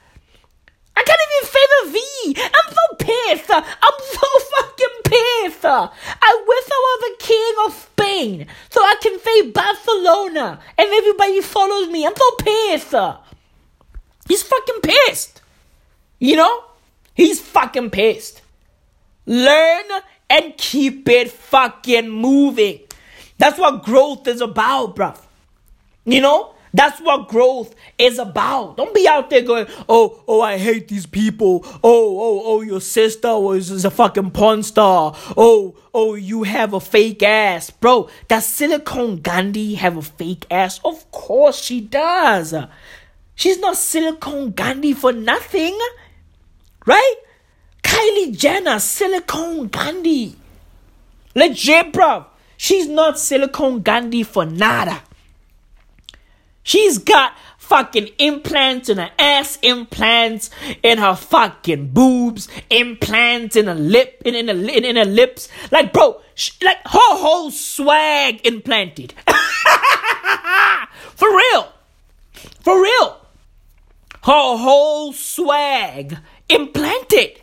I 0.96 1.02
can't 1.02 1.20
even 1.26 1.44
say 1.52 1.64
the 1.72 1.82
V. 1.92 2.42
I'm 2.42 2.70
so 2.74 2.84
pissed. 2.98 3.50
I'm 3.50 3.98
so 4.12 4.26
fucking 4.52 4.96
pissed. 5.04 5.64
I 5.64 6.32
wish 6.48 6.66
I 6.70 6.80
was 6.86 7.00
the 7.06 7.24
king 7.24 7.54
of 7.66 7.72
Spain 7.74 8.46
so 8.70 8.80
I 8.80 8.96
can 9.00 9.18
say 9.20 9.50
Barcelona 9.50 10.58
and 10.78 10.88
everybody 10.90 11.40
follows 11.40 11.88
me. 11.88 12.06
I'm 12.06 12.16
so 12.16 12.30
He's 14.28 14.42
fucking 14.42 14.80
pissed. 14.82 15.42
You 16.18 16.36
know? 16.36 16.64
He's 17.14 17.40
fucking 17.40 17.90
pissed. 17.90 18.42
Learn 19.26 19.84
and 20.28 20.56
keep 20.56 21.08
it 21.08 21.30
fucking 21.30 22.08
moving. 22.08 22.80
That's 23.38 23.58
what 23.58 23.84
growth 23.84 24.26
is 24.26 24.40
about, 24.40 24.96
bruv. 24.96 25.20
You 26.04 26.20
know? 26.20 26.55
That's 26.76 27.00
what 27.00 27.28
growth 27.28 27.74
is 27.96 28.18
about. 28.18 28.76
Don't 28.76 28.94
be 28.94 29.08
out 29.08 29.30
there 29.30 29.40
going, 29.40 29.66
oh, 29.88 30.22
oh, 30.28 30.42
I 30.42 30.58
hate 30.58 30.88
these 30.88 31.06
people. 31.06 31.64
Oh, 31.82 32.20
oh, 32.20 32.42
oh, 32.44 32.60
your 32.60 32.82
sister 32.82 33.38
was 33.38 33.82
a 33.82 33.90
fucking 33.90 34.32
porn 34.32 34.62
star. 34.62 35.16
Oh, 35.38 35.74
oh, 35.94 36.16
you 36.16 36.42
have 36.42 36.74
a 36.74 36.80
fake 36.80 37.22
ass. 37.22 37.70
Bro, 37.70 38.10
does 38.28 38.44
Silicone 38.44 39.22
Gandhi 39.22 39.76
have 39.76 39.96
a 39.96 40.02
fake 40.02 40.44
ass? 40.50 40.78
Of 40.84 41.10
course 41.10 41.62
she 41.62 41.80
does. 41.80 42.54
She's 43.34 43.58
not 43.58 43.78
Silicone 43.78 44.50
Gandhi 44.50 44.92
for 44.92 45.14
nothing. 45.14 45.78
Right? 46.84 47.14
Kylie 47.82 48.36
Jenner, 48.36 48.80
Silicone 48.80 49.68
Gandhi. 49.68 50.36
Legit, 51.34 51.94
bro. 51.94 52.26
She's 52.58 52.86
not 52.86 53.18
Silicone 53.18 53.80
Gandhi 53.80 54.24
for 54.24 54.44
nada. 54.44 55.02
She's 56.66 56.98
got 56.98 57.32
fucking 57.58 58.08
implants 58.18 58.88
in 58.88 58.98
her 58.98 59.12
ass, 59.20 59.56
implants 59.62 60.50
in 60.82 60.98
her 60.98 61.14
fucking 61.14 61.90
boobs, 61.90 62.48
implants 62.70 63.54
in 63.54 63.68
her 63.68 63.74
lip, 63.76 64.20
in, 64.24 64.34
in, 64.34 64.48
her, 64.48 64.54
in, 64.54 64.84
in 64.84 64.96
her 64.96 65.04
lips. 65.04 65.48
Like, 65.70 65.92
bro, 65.92 66.20
like 66.62 66.78
her 66.78 67.14
whole 67.22 67.52
swag 67.52 68.44
implanted. 68.44 69.14
For 71.14 71.28
real. 71.28 71.72
For 72.62 72.82
real. 72.82 73.20
Her 74.24 74.56
whole 74.58 75.12
swag 75.12 76.18
implanted. 76.48 77.42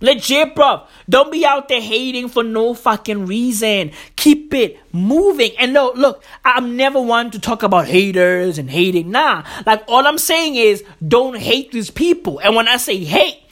Legit, 0.00 0.54
bro. 0.54 0.82
Don't 1.08 1.32
be 1.32 1.46
out 1.46 1.68
there 1.68 1.80
hating 1.80 2.28
for 2.28 2.42
no 2.42 2.74
fucking 2.74 3.24
reason. 3.26 3.92
Keep 4.16 4.52
it 4.52 4.78
moving. 4.92 5.52
And 5.58 5.72
no, 5.72 5.92
look, 5.96 6.22
I'm 6.44 6.76
never 6.76 7.00
one 7.00 7.30
to 7.30 7.38
talk 7.38 7.62
about 7.62 7.86
haters 7.86 8.58
and 8.58 8.70
hating. 8.70 9.10
Nah. 9.10 9.44
Like, 9.64 9.84
all 9.88 10.06
I'm 10.06 10.18
saying 10.18 10.56
is 10.56 10.84
don't 11.06 11.38
hate 11.38 11.72
these 11.72 11.90
people. 11.90 12.38
And 12.40 12.54
when 12.54 12.68
I 12.68 12.76
say 12.76 13.02
hate, 13.04 13.42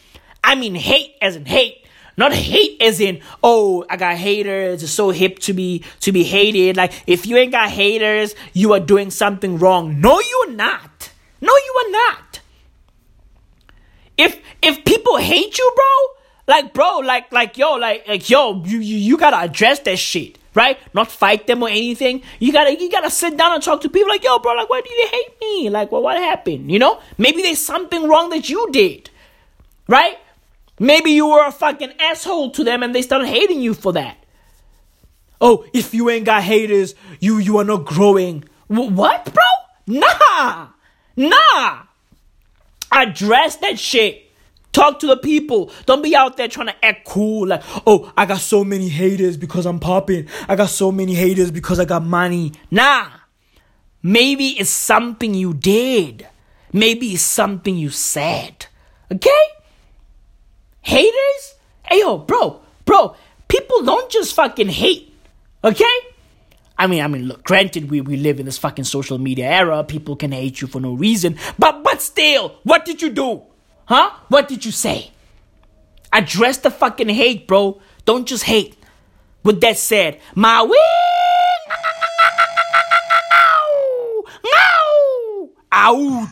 I 0.42 0.55
mean 0.55 0.74
hate 0.74 1.14
as 1.22 1.36
in 1.36 1.47
hate. 1.47 1.80
Not 2.16 2.32
hate 2.32 2.80
as 2.80 3.01
in, 3.01 3.22
oh, 3.42 3.84
I 3.90 3.97
got 3.97 4.16
haters. 4.16 4.82
It's 4.82 4.92
so 4.92 5.11
hip 5.11 5.40
to 5.40 5.53
be 5.53 5.82
to 6.01 6.12
be 6.12 6.22
hated. 6.22 6.76
Like, 6.76 6.92
if 7.07 7.26
you 7.26 7.36
ain't 7.36 7.51
got 7.51 7.70
haters, 7.70 8.36
you 8.53 8.72
are 8.72 8.80
doing 8.80 9.11
something 9.11 9.59
wrong. 9.59 10.01
No, 10.01 10.20
you're 10.20 10.53
not. 10.53 11.11
No, 11.40 11.53
you 11.53 11.82
are 11.84 11.90
not. 11.90 12.40
If 14.16 14.40
if 14.62 14.84
people 14.84 15.16
hate 15.16 15.59
you, 15.59 15.72
bro, 15.74 16.22
like, 16.47 16.74
bro, 16.74 16.99
like, 16.99 17.32
like, 17.32 17.57
yo, 17.57 17.74
like, 17.74 18.07
like, 18.07 18.28
yo, 18.28 18.62
you, 18.64 18.78
you, 18.78 18.97
you 18.97 19.16
gotta 19.16 19.38
address 19.38 19.80
that 19.80 19.99
shit, 19.99 20.38
right? 20.55 20.78
Not 20.92 21.11
fight 21.11 21.47
them 21.47 21.62
or 21.62 21.68
anything. 21.68 22.22
You 22.38 22.53
gotta, 22.53 22.78
you 22.78 22.90
gotta 22.90 23.11
sit 23.11 23.36
down 23.36 23.53
and 23.53 23.62
talk 23.62 23.80
to 23.82 23.88
people 23.88 24.09
like, 24.09 24.22
yo, 24.22 24.38
bro, 24.38 24.53
like, 24.53 24.68
why 24.68 24.80
do 24.80 24.92
you 24.92 25.09
hate 25.11 25.40
me? 25.40 25.70
Like, 25.70 25.90
well, 25.90 26.03
what 26.03 26.16
happened? 26.16 26.70
You 26.70 26.78
know? 26.78 27.01
Maybe 27.18 27.42
there's 27.42 27.59
something 27.59 28.09
wrong 28.09 28.30
that 28.30 28.49
you 28.49 28.68
did, 28.70 29.11
right? 29.88 30.18
Maybe 30.78 31.12
you 31.12 31.28
were 31.28 31.47
a 31.47 31.53
fucking 31.53 31.92
asshole 32.01 32.51
to 32.53 32.64
them 32.64 32.82
and 32.82 32.95
they 32.95 33.03
started 33.03 33.28
hating 33.28 33.61
you 33.61 33.74
for 33.74 33.92
that. 33.92 34.18
Oh, 35.40 35.66
if 35.72 35.95
you 35.95 36.11
ain't 36.11 36.24
got 36.24 36.42
haters, 36.42 36.95
you, 37.20 37.38
you 37.38 37.59
are 37.59 37.64
not 37.64 37.84
growing. 37.84 38.45
W- 38.68 38.90
what, 38.90 39.32
bro? 39.32 39.42
Nah! 39.86 40.68
Nah! 41.16 41.82
Address 42.90 43.57
that 43.57 43.78
shit. 43.78 44.24
Talk 44.75 44.99
to 44.99 45.07
the 45.07 45.16
people. 45.16 45.70
Don't 45.87 46.03
be 46.03 46.16
out 46.16 46.37
there 46.37 46.49
trying 46.49 46.66
to 46.66 46.85
act 46.85 47.07
cool. 47.07 47.47
Like, 47.47 47.62
oh, 47.87 48.12
I 48.16 48.27
got 48.27 48.41
so 48.41 48.64
many 48.64 48.89
haters 48.89 49.37
because 49.37 49.66
I'm 49.66 49.79
popping. 49.79 50.27
I 50.49 50.57
got 50.57 50.68
so 50.68 50.91
many 50.91 51.14
haters 51.14 51.53
because 51.53 51.79
I 51.79 51.85
got 51.85 52.05
money. 52.05 52.53
Nah. 52.72 53.07
Maybe 54.03 54.49
it's 54.49 54.70
something 54.70 55.33
you 55.33 55.55
did. 55.55 56.27
Maybe 56.72 57.14
it's 57.14 57.22
something 57.22 57.77
you 57.77 57.91
said. 57.91 58.66
Okay? 59.12 59.45
Haters? 60.83 61.55
Hey, 61.85 62.01
yo, 62.01 62.18
bro, 62.18 62.61
bro, 62.85 63.14
people 63.47 63.85
don't 63.85 64.11
just 64.11 64.35
fucking 64.35 64.68
hate. 64.68 65.14
Okay? 65.62 65.99
I 66.77 66.89
mean, 66.89 67.01
I 67.01 67.07
mean, 67.07 67.29
look, 67.29 67.45
granted, 67.45 67.93
we, 67.93 68.01
we 68.01 68.16
live 68.16 68.41
in 68.41 68.47
this 68.47 68.59
fucking 68.59 68.87
social 68.87 69.18
media 69.18 69.49
era. 69.49 69.85
People 69.85 70.16
can 70.16 70.33
hate 70.33 70.61
you 70.61 70.66
for 70.66 70.81
no 70.81 70.95
reason. 70.95 71.39
But, 71.61 71.85
but 71.85 72.03
still, 72.03 72.59
what 72.64 72.85
did 72.85 73.01
you 73.01 73.11
do? 73.11 73.45
Huh? 73.87 74.11
What 74.28 74.49
did 74.49 74.64
you 74.64 74.72
say? 74.72 75.11
Address 76.12 76.59
the 76.59 76.70
fucking 76.70 77.09
hate, 77.09 77.47
bro. 77.47 77.80
Don't 78.05 78.26
just 78.26 78.45
hate. 78.45 78.76
With 79.43 79.61
that 79.61 79.76
said, 79.76 80.20
my 80.35 80.62
wing, 80.62 80.78
out. 85.74 86.28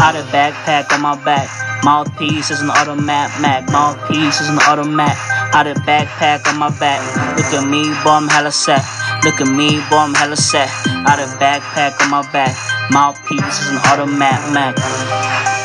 Out 0.00 0.16
of 0.16 0.26
backpack 0.26 0.92
on 0.92 1.00
my 1.00 1.16
back. 1.24 1.48
Mouthpiece 1.84 2.50
is 2.50 2.60
an 2.60 2.70
automat, 2.70 3.40
Mac. 3.40 3.70
Mouthpiece 3.70 4.40
is 4.40 4.48
an 4.48 4.58
automat. 4.58 5.16
Out 5.54 5.66
of 5.66 5.76
backpack 5.78 6.46
on 6.46 6.58
my 6.58 6.70
back. 6.78 7.00
Look 7.36 7.46
at 7.46 7.68
me, 7.68 7.82
I'm 8.04 8.28
hella 8.28 8.52
set. 8.52 8.84
Look 9.24 9.40
at 9.40 9.46
me, 9.46 9.78
boy, 9.88 9.98
I'm 9.98 10.14
hella 10.14 10.36
set. 10.36 10.68
Out 11.06 11.20
of 11.20 11.28
backpack 11.38 12.00
on 12.02 12.10
my 12.10 12.22
back. 12.32 12.56
Mouthpiece 12.90 13.60
is 13.60 13.68
an 13.70 13.78
automatic 13.86 14.52
Mac. 14.52 15.61